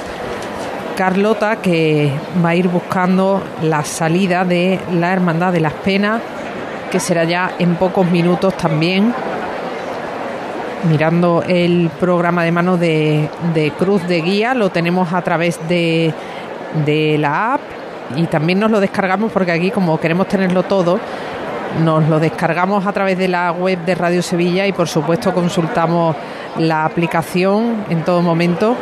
Carlota 0.97 1.57
que 1.57 2.11
va 2.45 2.51
a 2.51 2.55
ir 2.57 2.69
buscando 2.69 3.43
la 3.63 3.85
salida 3.85 4.45
de 4.45 4.81
la 4.93 5.13
Hermandad 5.13 5.53
de 5.53 5.61
las 5.61 5.75
Penas, 5.75 6.21
que 6.91 6.99
será 6.99 7.25
ya 7.25 7.53
en 7.59 7.77
pocos 7.77 8.11
minutos 8.11 8.57
también. 8.57 9.15
Mirando 10.89 11.45
el 11.47 11.91
programa 12.01 12.43
de 12.43 12.53
mano 12.53 12.77
de, 12.77 13.29
Cruz 13.79 14.07
de 14.09 14.23
Guía, 14.23 14.55
lo 14.55 14.71
tenemos 14.71 15.13
a 15.13 15.23
través 15.23 15.61
de, 15.69 16.13
de 16.85 17.17
la 17.19 17.55
app 17.55 17.61
y 18.17 18.25
también 18.25 18.59
nos 18.59 18.71
lo 18.71 18.81
descargamos 18.81 19.33
porque 19.33 19.53
aquí 19.53 19.71
como 19.71 19.99
queremos 19.99 20.29
tenerlo 20.29 20.63
todo, 20.63 20.99
nos 21.85 22.09
lo 22.09 22.19
descargamos 22.19 22.87
a 22.87 22.93
través 22.93 23.17
de 23.17 23.29
la 23.29 23.53
web 23.53 23.85
de 23.85 23.95
Radio 23.95 24.23
Sevilla 24.23 24.67
y 24.67 24.73
por 24.73 24.89
supuesto 24.89 25.33
consultamos 25.33 26.17
la 26.59 26.85
aplicación 26.85 27.85
en 27.89 28.05
todo 28.05 28.23
momento. 28.23 28.77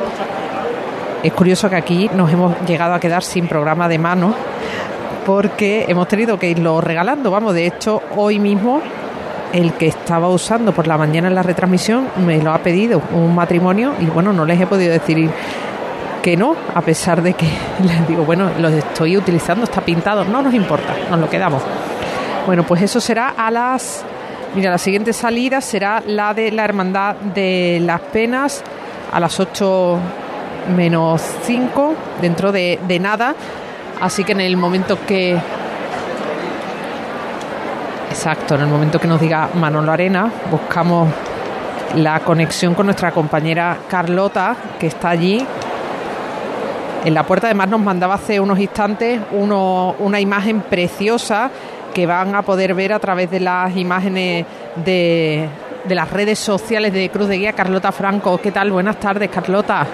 Es 1.22 1.32
curioso 1.32 1.68
que 1.68 1.76
aquí 1.76 2.10
nos 2.14 2.32
hemos 2.32 2.54
llegado 2.66 2.94
a 2.94 3.00
quedar 3.00 3.22
sin 3.22 3.48
programa 3.48 3.88
de 3.88 3.98
mano 3.98 4.34
porque 5.26 5.84
hemos 5.88 6.08
tenido 6.08 6.38
que 6.38 6.48
irlo 6.48 6.80
regalando. 6.80 7.30
Vamos, 7.30 7.54
de 7.54 7.66
hecho, 7.66 8.02
hoy 8.16 8.38
mismo 8.38 8.80
el 9.52 9.72
que 9.74 9.88
estaba 9.88 10.28
usando 10.28 10.72
por 10.72 10.86
la 10.86 10.96
mañana 10.96 11.28
en 11.28 11.34
la 11.34 11.42
retransmisión 11.42 12.08
me 12.24 12.42
lo 12.42 12.52
ha 12.52 12.58
pedido 12.58 13.02
un 13.12 13.34
matrimonio 13.34 13.94
y 14.00 14.06
bueno, 14.06 14.32
no 14.32 14.44
les 14.44 14.60
he 14.60 14.66
podido 14.66 14.92
decir 14.92 15.30
que 16.28 16.36
no, 16.36 16.54
a 16.74 16.82
pesar 16.82 17.22
de 17.22 17.32
que 17.32 17.46
les 17.82 18.06
digo, 18.06 18.22
bueno, 18.22 18.50
lo 18.58 18.68
estoy 18.68 19.16
utilizando, 19.16 19.64
está 19.64 19.80
pintado, 19.80 20.26
no 20.26 20.42
nos 20.42 20.52
importa, 20.52 20.94
nos 21.08 21.18
lo 21.20 21.30
quedamos. 21.30 21.62
Bueno, 22.44 22.64
pues 22.64 22.82
eso 22.82 23.00
será 23.00 23.30
a 23.30 23.50
las... 23.50 24.04
Mira, 24.54 24.70
la 24.70 24.76
siguiente 24.76 25.14
salida 25.14 25.62
será 25.62 26.02
la 26.06 26.34
de 26.34 26.52
la 26.52 26.66
Hermandad 26.66 27.14
de 27.16 27.80
las 27.82 28.02
Penas 28.02 28.62
a 29.10 29.18
las 29.20 29.40
8 29.40 29.98
menos 30.76 31.22
5, 31.44 31.94
dentro 32.20 32.52
de, 32.52 32.78
de 32.86 32.98
nada. 32.98 33.34
Así 33.98 34.22
que 34.22 34.32
en 34.32 34.42
el 34.42 34.58
momento 34.58 34.98
que... 35.06 35.34
Exacto, 38.10 38.54
en 38.54 38.60
el 38.60 38.66
momento 38.66 39.00
que 39.00 39.08
nos 39.08 39.18
diga 39.18 39.48
Manolo 39.54 39.92
Arena, 39.92 40.30
buscamos 40.50 41.08
la 41.96 42.20
conexión 42.20 42.74
con 42.74 42.84
nuestra 42.84 43.12
compañera 43.12 43.78
Carlota, 43.88 44.54
que 44.78 44.88
está 44.88 45.08
allí. 45.08 45.46
En 47.04 47.14
la 47.14 47.22
puerta 47.22 47.46
además 47.46 47.68
nos 47.68 47.80
mandaba 47.80 48.14
hace 48.14 48.40
unos 48.40 48.58
instantes 48.58 49.20
una 49.32 50.20
imagen 50.20 50.60
preciosa 50.62 51.50
que 51.94 52.06
van 52.06 52.34
a 52.34 52.42
poder 52.42 52.74
ver 52.74 52.92
a 52.92 52.98
través 52.98 53.30
de 53.30 53.40
las 53.40 53.74
imágenes 53.76 54.44
de, 54.84 55.48
de 55.84 55.94
las 55.94 56.10
redes 56.10 56.38
sociales 56.38 56.92
de 56.92 57.08
Cruz 57.08 57.28
de 57.28 57.38
Guía. 57.38 57.52
Carlota 57.52 57.92
Franco, 57.92 58.38
¿qué 58.38 58.52
tal? 58.52 58.70
Buenas 58.70 59.00
tardes, 59.00 59.30
Carlota. 59.30 59.86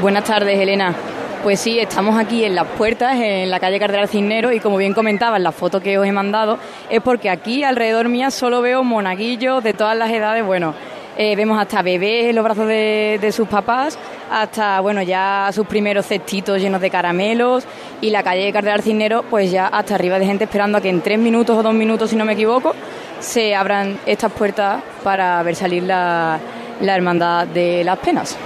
Buenas 0.00 0.24
tardes, 0.24 0.58
Elena. 0.58 0.94
Pues 1.42 1.60
sí, 1.60 1.78
estamos 1.78 2.18
aquí 2.18 2.44
en 2.44 2.54
las 2.54 2.66
puertas, 2.66 3.16
en 3.16 3.50
la 3.50 3.58
calle 3.58 3.78
Cardenal 3.78 4.08
Cisnero, 4.08 4.52
y 4.52 4.60
como 4.60 4.76
bien 4.76 4.94
comentaba 4.94 5.36
en 5.36 5.42
la 5.42 5.52
foto 5.52 5.80
que 5.80 5.98
os 5.98 6.06
he 6.06 6.12
mandado, 6.12 6.58
es 6.88 7.00
porque 7.02 7.30
aquí 7.30 7.64
alrededor 7.64 8.08
mía 8.08 8.30
solo 8.30 8.62
veo 8.62 8.84
monaguillos 8.84 9.62
de 9.62 9.74
todas 9.74 9.96
las 9.96 10.10
edades, 10.10 10.44
bueno, 10.44 10.74
eh, 11.16 11.36
vemos 11.36 11.60
hasta 11.60 11.82
bebés 11.82 12.26
en 12.26 12.36
los 12.36 12.44
brazos 12.44 12.66
de, 12.66 13.30
sus 13.32 13.46
papás, 13.48 13.98
hasta 14.30 14.80
bueno 14.80 15.02
ya 15.02 15.50
sus 15.52 15.66
primeros 15.66 16.06
cestitos 16.06 16.60
llenos 16.60 16.80
de 16.80 16.90
caramelos 16.90 17.64
y 18.00 18.10
la 18.10 18.22
calle 18.22 18.44
de 18.44 18.52
Cardenal 18.52 18.82
Cisnero 18.82 19.22
pues 19.22 19.50
ya 19.50 19.66
hasta 19.66 19.94
arriba 19.94 20.18
de 20.18 20.26
gente 20.26 20.44
esperando 20.44 20.78
a 20.78 20.80
que 20.80 20.88
en 20.88 21.02
tres 21.02 21.18
minutos 21.18 21.56
o 21.56 21.62
dos 21.62 21.74
minutos 21.74 22.10
si 22.10 22.16
no 22.16 22.24
me 22.24 22.32
equivoco 22.32 22.74
se 23.20 23.54
abran 23.54 23.98
estas 24.06 24.32
puertas 24.32 24.82
para 25.02 25.42
ver 25.42 25.54
salir 25.54 25.82
la, 25.82 26.38
la 26.80 26.96
hermandad 26.96 27.46
de 27.46 27.84
las 27.84 27.98
penas. 27.98 28.36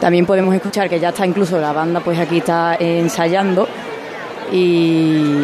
También 0.00 0.26
podemos 0.26 0.54
escuchar 0.54 0.88
que 0.88 1.00
ya 1.00 1.10
está 1.10 1.26
incluso 1.26 1.60
la 1.60 1.72
banda 1.72 2.00
pues 2.00 2.18
aquí 2.18 2.38
está 2.38 2.76
ensayando 2.78 3.68
y 4.52 5.42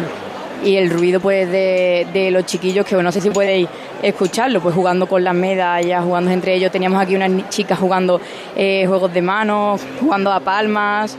y 0.63 0.77
el 0.77 0.89
ruido 0.89 1.19
pues 1.19 1.49
de, 1.49 2.29
los 2.31 2.45
chiquillos 2.45 2.85
que 2.85 2.95
no 2.95 3.11
sé 3.11 3.21
si 3.21 3.29
podéis 3.29 3.67
escucharlo 4.01 4.61
pues 4.61 4.75
jugando 4.75 5.07
con 5.07 5.23
las 5.23 5.35
medallas 5.35 6.03
jugando 6.03 6.31
entre 6.31 6.55
ellos. 6.55 6.71
Teníamos 6.71 7.01
aquí 7.01 7.15
unas 7.15 7.49
chicas 7.49 7.79
jugando 7.79 8.19
eh, 8.55 8.85
juegos 8.87 9.13
de 9.13 9.21
manos 9.21 9.81
jugando 9.99 10.31
a 10.31 10.39
palmas 10.39 11.17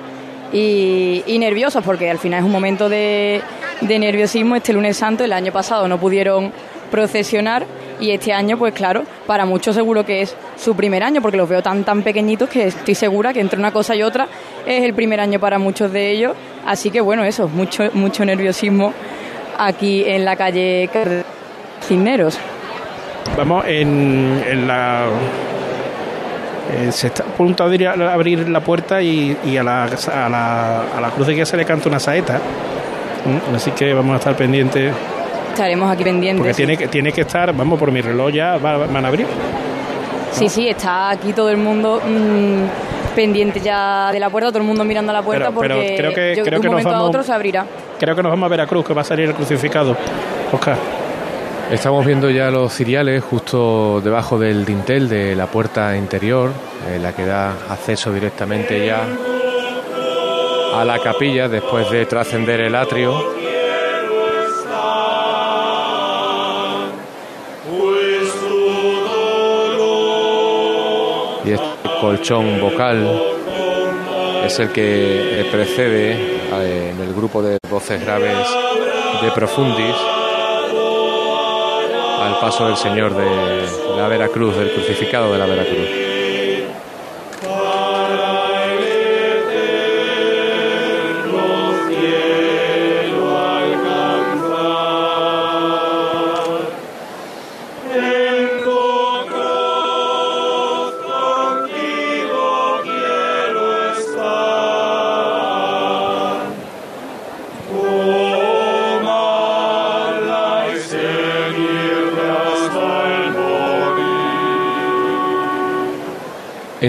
y, 0.53 1.23
y, 1.27 1.39
nerviosos 1.39 1.85
porque 1.85 2.11
al 2.11 2.19
final 2.19 2.41
es 2.41 2.47
un 2.47 2.53
momento 2.53 2.89
de, 2.89 3.43
de 3.81 3.99
nerviosismo 3.99 4.57
este 4.57 4.73
lunes 4.73 4.97
santo. 4.97 5.25
El 5.25 5.33
año 5.33 5.53
pasado 5.53 5.89
no 5.89 5.99
pudieron 5.99 6.53
procesionar 6.91 7.67
y 8.01 8.11
este 8.11 8.33
año 8.33 8.59
pues 8.59 8.75
claro 8.75 9.05
para 9.27 9.45
muchos 9.45 9.75
seguro 9.75 10.05
que 10.05 10.23
es 10.23 10.37
su 10.57 10.77
primer 10.77 11.03
año 11.03 11.23
porque 11.23 11.37
los 11.37 11.49
veo 11.49 11.63
tan 11.63 11.85
tan 11.85 12.03
pequeñitos 12.03 12.49
que 12.49 12.67
estoy 12.67 12.95
segura 12.95 13.33
que 13.33 13.41
entre 13.41 13.59
una 13.59 13.73
cosa 13.73 13.95
y 13.97 14.03
otra 14.03 14.29
es 14.67 14.85
el 14.85 14.95
primer 14.95 15.21
año 15.21 15.41
para 15.41 15.59
muchos 15.59 15.93
de 15.93 16.11
ellos. 16.11 16.35
Así 16.67 16.91
que 16.91 17.01
bueno 17.01 17.25
eso 17.25 17.49
mucho 17.49 17.85
mucho 17.95 18.25
nerviosismo 18.25 18.93
aquí 19.59 20.05
en 20.07 20.25
la 20.25 20.37
calle 20.37 20.89
Cisneros. 21.83 22.39
Vamos, 23.37 23.65
en, 23.67 24.43
en 24.49 24.67
la. 24.67 25.07
se 26.91 27.09
está 27.09 27.23
a 27.23 27.27
punto 27.27 27.69
de 27.69 27.87
abrir 27.87 28.49
la 28.49 28.61
puerta 28.61 29.03
y, 29.03 29.37
y 29.45 29.57
a, 29.57 29.63
la, 29.63 29.85
a, 29.85 30.29
la, 30.29 30.81
a 30.97 31.01
la 31.01 31.11
cruz 31.11 31.27
de 31.27 31.35
guía 31.35 31.47
se 31.47 31.57
le 31.57 31.65
canta 31.65 31.89
una 31.89 31.99
saeta. 31.99 32.41
Así 33.55 33.73
que 33.73 33.93
vamos 33.93 34.15
a 34.15 34.19
estar 34.19 34.37
pendientes. 34.37 34.95
Estaremos 35.51 35.91
aquí 35.91 36.05
pendientes. 36.05 36.41
Porque 36.41 36.55
tiene, 36.55 36.77
que, 36.77 36.87
tiene 36.89 37.13
que 37.13 37.23
estar, 37.23 37.53
vamos, 37.53 37.79
por 37.79 37.91
mi 37.91 38.01
reloj 38.01 38.31
ya 38.31 38.57
van 38.59 39.05
a 39.05 39.09
abrir. 39.09 39.27
Sí, 40.33 40.49
sí, 40.49 40.69
está 40.69 41.11
aquí 41.11 41.33
todo 41.33 41.49
el 41.51 41.57
mundo 41.57 42.01
mmm, 42.05 43.15
pendiente 43.15 43.61
ya 43.61 44.13
de 44.13 44.21
la 44.21 44.29
puerta, 44.29 44.51
todo 44.51 44.59
el 44.59 44.67
mundo 44.67 44.85
mirando 44.85 45.11
a 45.11 45.15
la 45.15 45.23
puerta 45.23 45.47
pero, 45.47 45.55
porque 45.55 45.95
creo 45.97 46.13
que, 46.13 46.35
yo, 46.37 46.45
creo 46.45 46.51
de 46.53 46.57
un 46.59 46.63
que 46.63 46.69
momento 46.69 46.91
vamos, 46.91 47.05
a 47.05 47.09
otro 47.09 47.23
se 47.23 47.33
abrirá. 47.33 47.65
Creo 47.99 48.15
que 48.15 48.23
nos 48.23 48.31
vamos 48.31 48.47
a 48.47 48.51
Veracruz, 48.51 48.85
que 48.85 48.93
va 48.93 49.01
a 49.01 49.05
salir 49.05 49.29
el 49.29 49.35
crucificado. 49.35 49.97
Oscar. 50.53 50.77
Estamos 51.71 52.07
viendo 52.07 52.31
ya 52.31 52.51
los 52.51 52.73
ciriales 52.73 53.25
justo 53.25 54.01
debajo 54.01 54.39
del 54.39 54.65
dintel 54.65 55.09
de 55.09 55.35
la 55.35 55.47
puerta 55.47 55.97
interior, 55.97 56.53
eh, 56.89 56.99
la 57.01 57.13
que 57.13 57.25
da 57.25 57.53
acceso 57.71 58.13
directamente 58.13 58.87
ya 58.87 59.03
a 60.75 60.85
la 60.85 60.99
capilla 61.01 61.49
después 61.49 61.91
de 61.91 62.07
trascender 62.07 62.61
el 62.61 62.75
atrio. 62.75 63.35
Y 71.45 71.51
este 71.51 72.01
colchón 72.01 72.61
vocal 72.61 73.23
es 74.45 74.61
el 74.61 74.71
que 74.71 75.49
precede 75.51 76.36
en 76.63 77.01
el 77.01 77.15
grupo 77.15 77.43
de 77.43 77.59
voces 77.71 78.01
graves 78.05 78.47
de 79.23 79.31
Profundis 79.33 79.97
al 82.21 82.39
paso 82.41 82.67
del 82.67 82.77
Señor 82.77 83.15
de 83.15 83.97
la 83.97 84.09
Veracruz, 84.09 84.57
del 84.57 84.73
crucificado 84.73 85.33
de 85.33 85.39
la 85.39 85.47
Veracruz. 85.47 86.06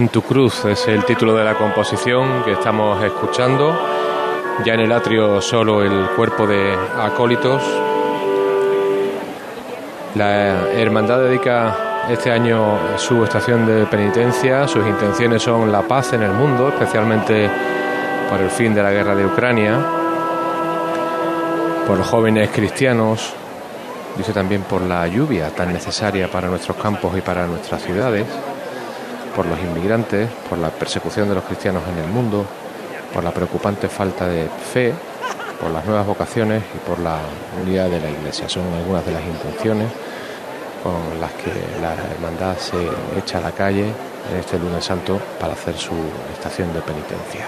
En 0.08 0.14
tu 0.14 0.22
cruz 0.22 0.64
es 0.64 0.88
el 0.88 1.04
título 1.04 1.36
de 1.36 1.44
la 1.44 1.56
composición 1.56 2.42
que 2.46 2.54
estamos 2.54 3.04
escuchando. 3.04 3.78
Ya 4.64 4.76
en 4.76 4.80
el 4.80 4.92
atrio 4.94 5.42
solo 5.42 5.84
el 5.84 6.12
cuerpo 6.16 6.48
de 6.48 6.74
acólitos. 6.98 7.62
La 10.16 10.72
hermandad 10.72 11.20
dedica 11.20 12.06
este 12.10 12.32
año 12.32 12.98
su 12.98 13.22
estación 13.26 13.66
de 13.66 13.86
penitencia. 13.88 14.66
Sus 14.66 14.88
intenciones 14.88 15.44
son 15.44 15.74
la 15.74 15.82
paz 15.82 16.14
en 16.14 16.24
el 16.24 16.32
mundo, 16.32 16.70
especialmente 16.70 17.50
por 18.30 18.40
el 18.40 18.50
fin 18.50 18.74
de 18.74 18.84
la 18.84 18.92
guerra 18.92 19.14
de 19.14 19.26
Ucrania, 19.26 19.78
por 21.86 21.98
los 21.98 22.08
jóvenes 22.08 22.50
cristianos, 22.52 23.34
dice 24.16 24.32
también 24.32 24.62
por 24.62 24.84
la 24.84 25.06
lluvia 25.06 25.50
tan 25.50 25.74
necesaria 25.74 26.32
para 26.32 26.48
nuestros 26.48 26.78
campos 26.78 27.18
y 27.18 27.20
para 27.20 27.46
nuestras 27.46 27.82
ciudades 27.82 28.26
por 29.38 29.46
los 29.46 29.60
inmigrantes, 29.60 30.28
por 30.50 30.58
la 30.58 30.72
persecución 30.72 31.30
de 31.30 31.36
los 31.36 31.44
cristianos 31.44 31.84
en 31.88 32.04
el 32.04 32.10
mundo, 32.10 32.44
por 33.14 33.24
la 33.24 33.30
preocupante 33.30 33.88
falta 33.88 34.28
de 34.28 34.50
fe, 34.50 34.92
por 35.62 35.70
las 35.70 35.86
nuevas 35.86 36.08
vocaciones 36.08 36.64
y 36.76 36.80
por 36.80 36.98
la 36.98 37.20
unidad 37.62 37.88
de 37.88 38.00
la 38.00 38.10
Iglesia. 38.10 38.50
Son 38.50 38.64
algunas 38.74 39.06
de 39.06 39.12
las 39.12 39.22
intenciones 39.22 39.92
con 40.82 41.22
las 41.22 41.32
que 41.34 41.52
la 41.80 41.94
hermandad 41.94 42.58
se 42.58 42.78
echa 43.16 43.38
a 43.38 43.42
la 43.42 43.52
calle 43.52 43.86
en 44.32 44.40
este 44.40 44.58
lunes 44.58 44.84
santo 44.84 45.22
para 45.40 45.54
hacer 45.54 45.78
su 45.78 45.94
estación 46.34 46.74
de 46.74 46.82
penitencia. 46.82 47.46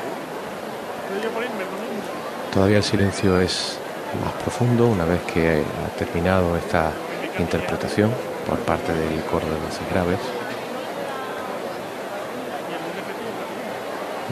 Todavía 2.53 2.77
el 2.77 2.83
silencio 2.83 3.41
es 3.41 3.79
más 4.23 4.33
profundo 4.43 4.85
una 4.85 5.05
vez 5.05 5.21
que 5.23 5.63
ha 5.63 5.97
terminado 5.97 6.55
esta 6.55 6.91
interpretación 7.39 8.11
por 8.47 8.59
parte 8.59 8.93
del 8.93 9.23
coro 9.23 9.47
de 9.47 9.55
voces 9.55 9.89
graves. 9.91 10.38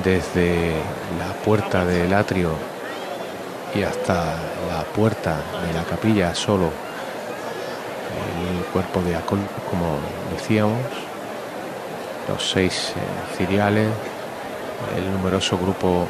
Desde 0.03 0.73
la 1.17 1.33
puerta 1.43 1.85
del 1.85 2.13
atrio 2.13 2.51
y 3.73 3.83
hasta 3.83 4.35
la 4.69 4.83
puerta 4.95 5.37
de 5.65 5.73
la 5.73 5.83
capilla 5.83 6.33
solo 6.33 6.71
el 8.57 8.65
cuerpo 8.65 9.01
de 9.01 9.15
Acol, 9.15 9.39
como 9.69 9.97
decíamos, 10.35 10.79
los 12.27 12.49
seis 12.49 12.93
eh, 12.95 13.37
ciriales, 13.37 13.89
el 14.95 15.11
numeroso 15.11 15.57
grupo 15.57 16.05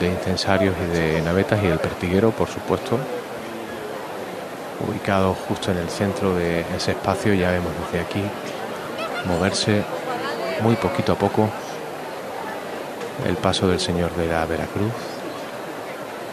de 0.00 0.08
incensarios 0.08 0.74
y 0.82 0.96
de 0.96 1.22
navetas 1.22 1.62
y 1.62 1.66
el 1.66 1.78
pertiguero, 1.78 2.30
por 2.30 2.48
supuesto, 2.48 2.98
ubicado 4.86 5.34
justo 5.34 5.70
en 5.72 5.78
el 5.78 5.88
centro 5.88 6.34
de 6.34 6.60
ese 6.76 6.92
espacio, 6.92 7.34
ya 7.34 7.50
vemos 7.50 7.72
desde 7.84 8.04
aquí 8.04 8.22
moverse 9.26 9.82
muy 10.62 10.76
poquito 10.76 11.12
a 11.12 11.16
poco 11.16 11.48
el 13.24 13.36
paso 13.36 13.66
del 13.68 13.80
Señor 13.80 14.12
de 14.14 14.26
la 14.26 14.44
Veracruz, 14.46 14.92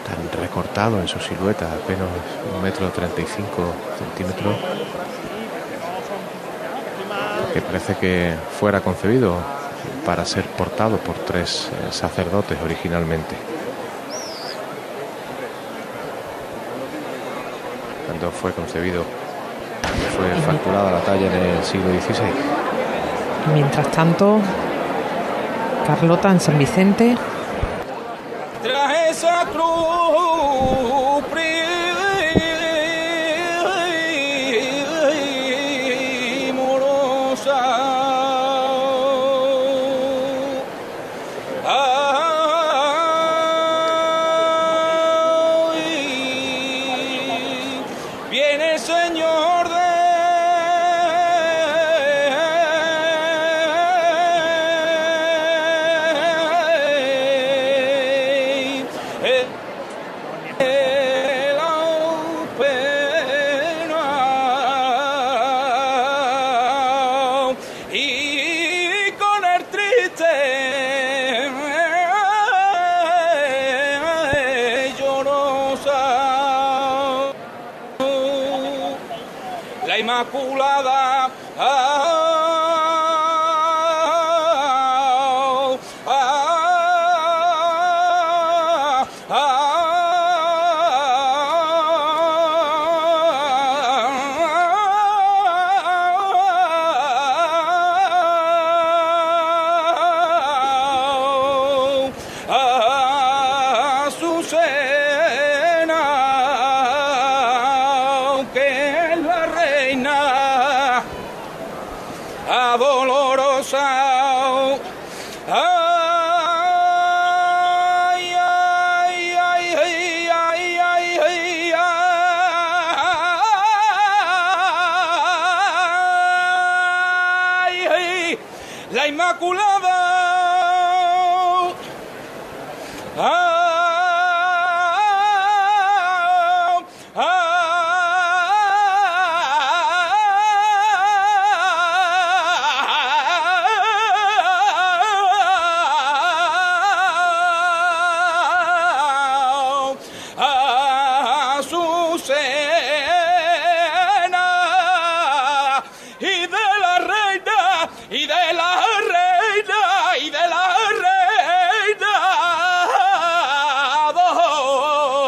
tan 0.06 0.40
recortado 0.40 1.00
en 1.00 1.08
su 1.08 1.18
silueta, 1.18 1.66
apenas 1.72 2.08
un 2.54 2.62
metro 2.62 2.88
treinta 2.90 3.20
y 3.20 3.24
cinco 3.24 3.72
centímetros, 3.98 4.56
que 7.52 7.60
parece 7.60 7.96
que 7.96 8.34
fuera 8.58 8.80
concebido 8.80 9.36
para 10.04 10.24
ser 10.24 10.44
portado 10.44 10.96
por 10.98 11.16
tres 11.16 11.70
eh, 11.72 11.92
sacerdotes 11.92 12.58
originalmente. 12.62 13.36
Cuando 18.06 18.30
fue 18.30 18.52
concebido, 18.52 19.04
fue 20.16 20.30
facturada 20.42 20.92
la 20.92 21.00
talla 21.00 21.26
en 21.26 21.56
el 21.56 21.64
siglo 21.64 21.88
XVI. 21.88 23.52
Mientras 23.54 23.90
tanto, 23.90 24.40
Carlota 25.86 26.30
en 26.30 26.40
San 26.40 26.58
Vicente. 26.58 27.16
Cruz 29.52 30.21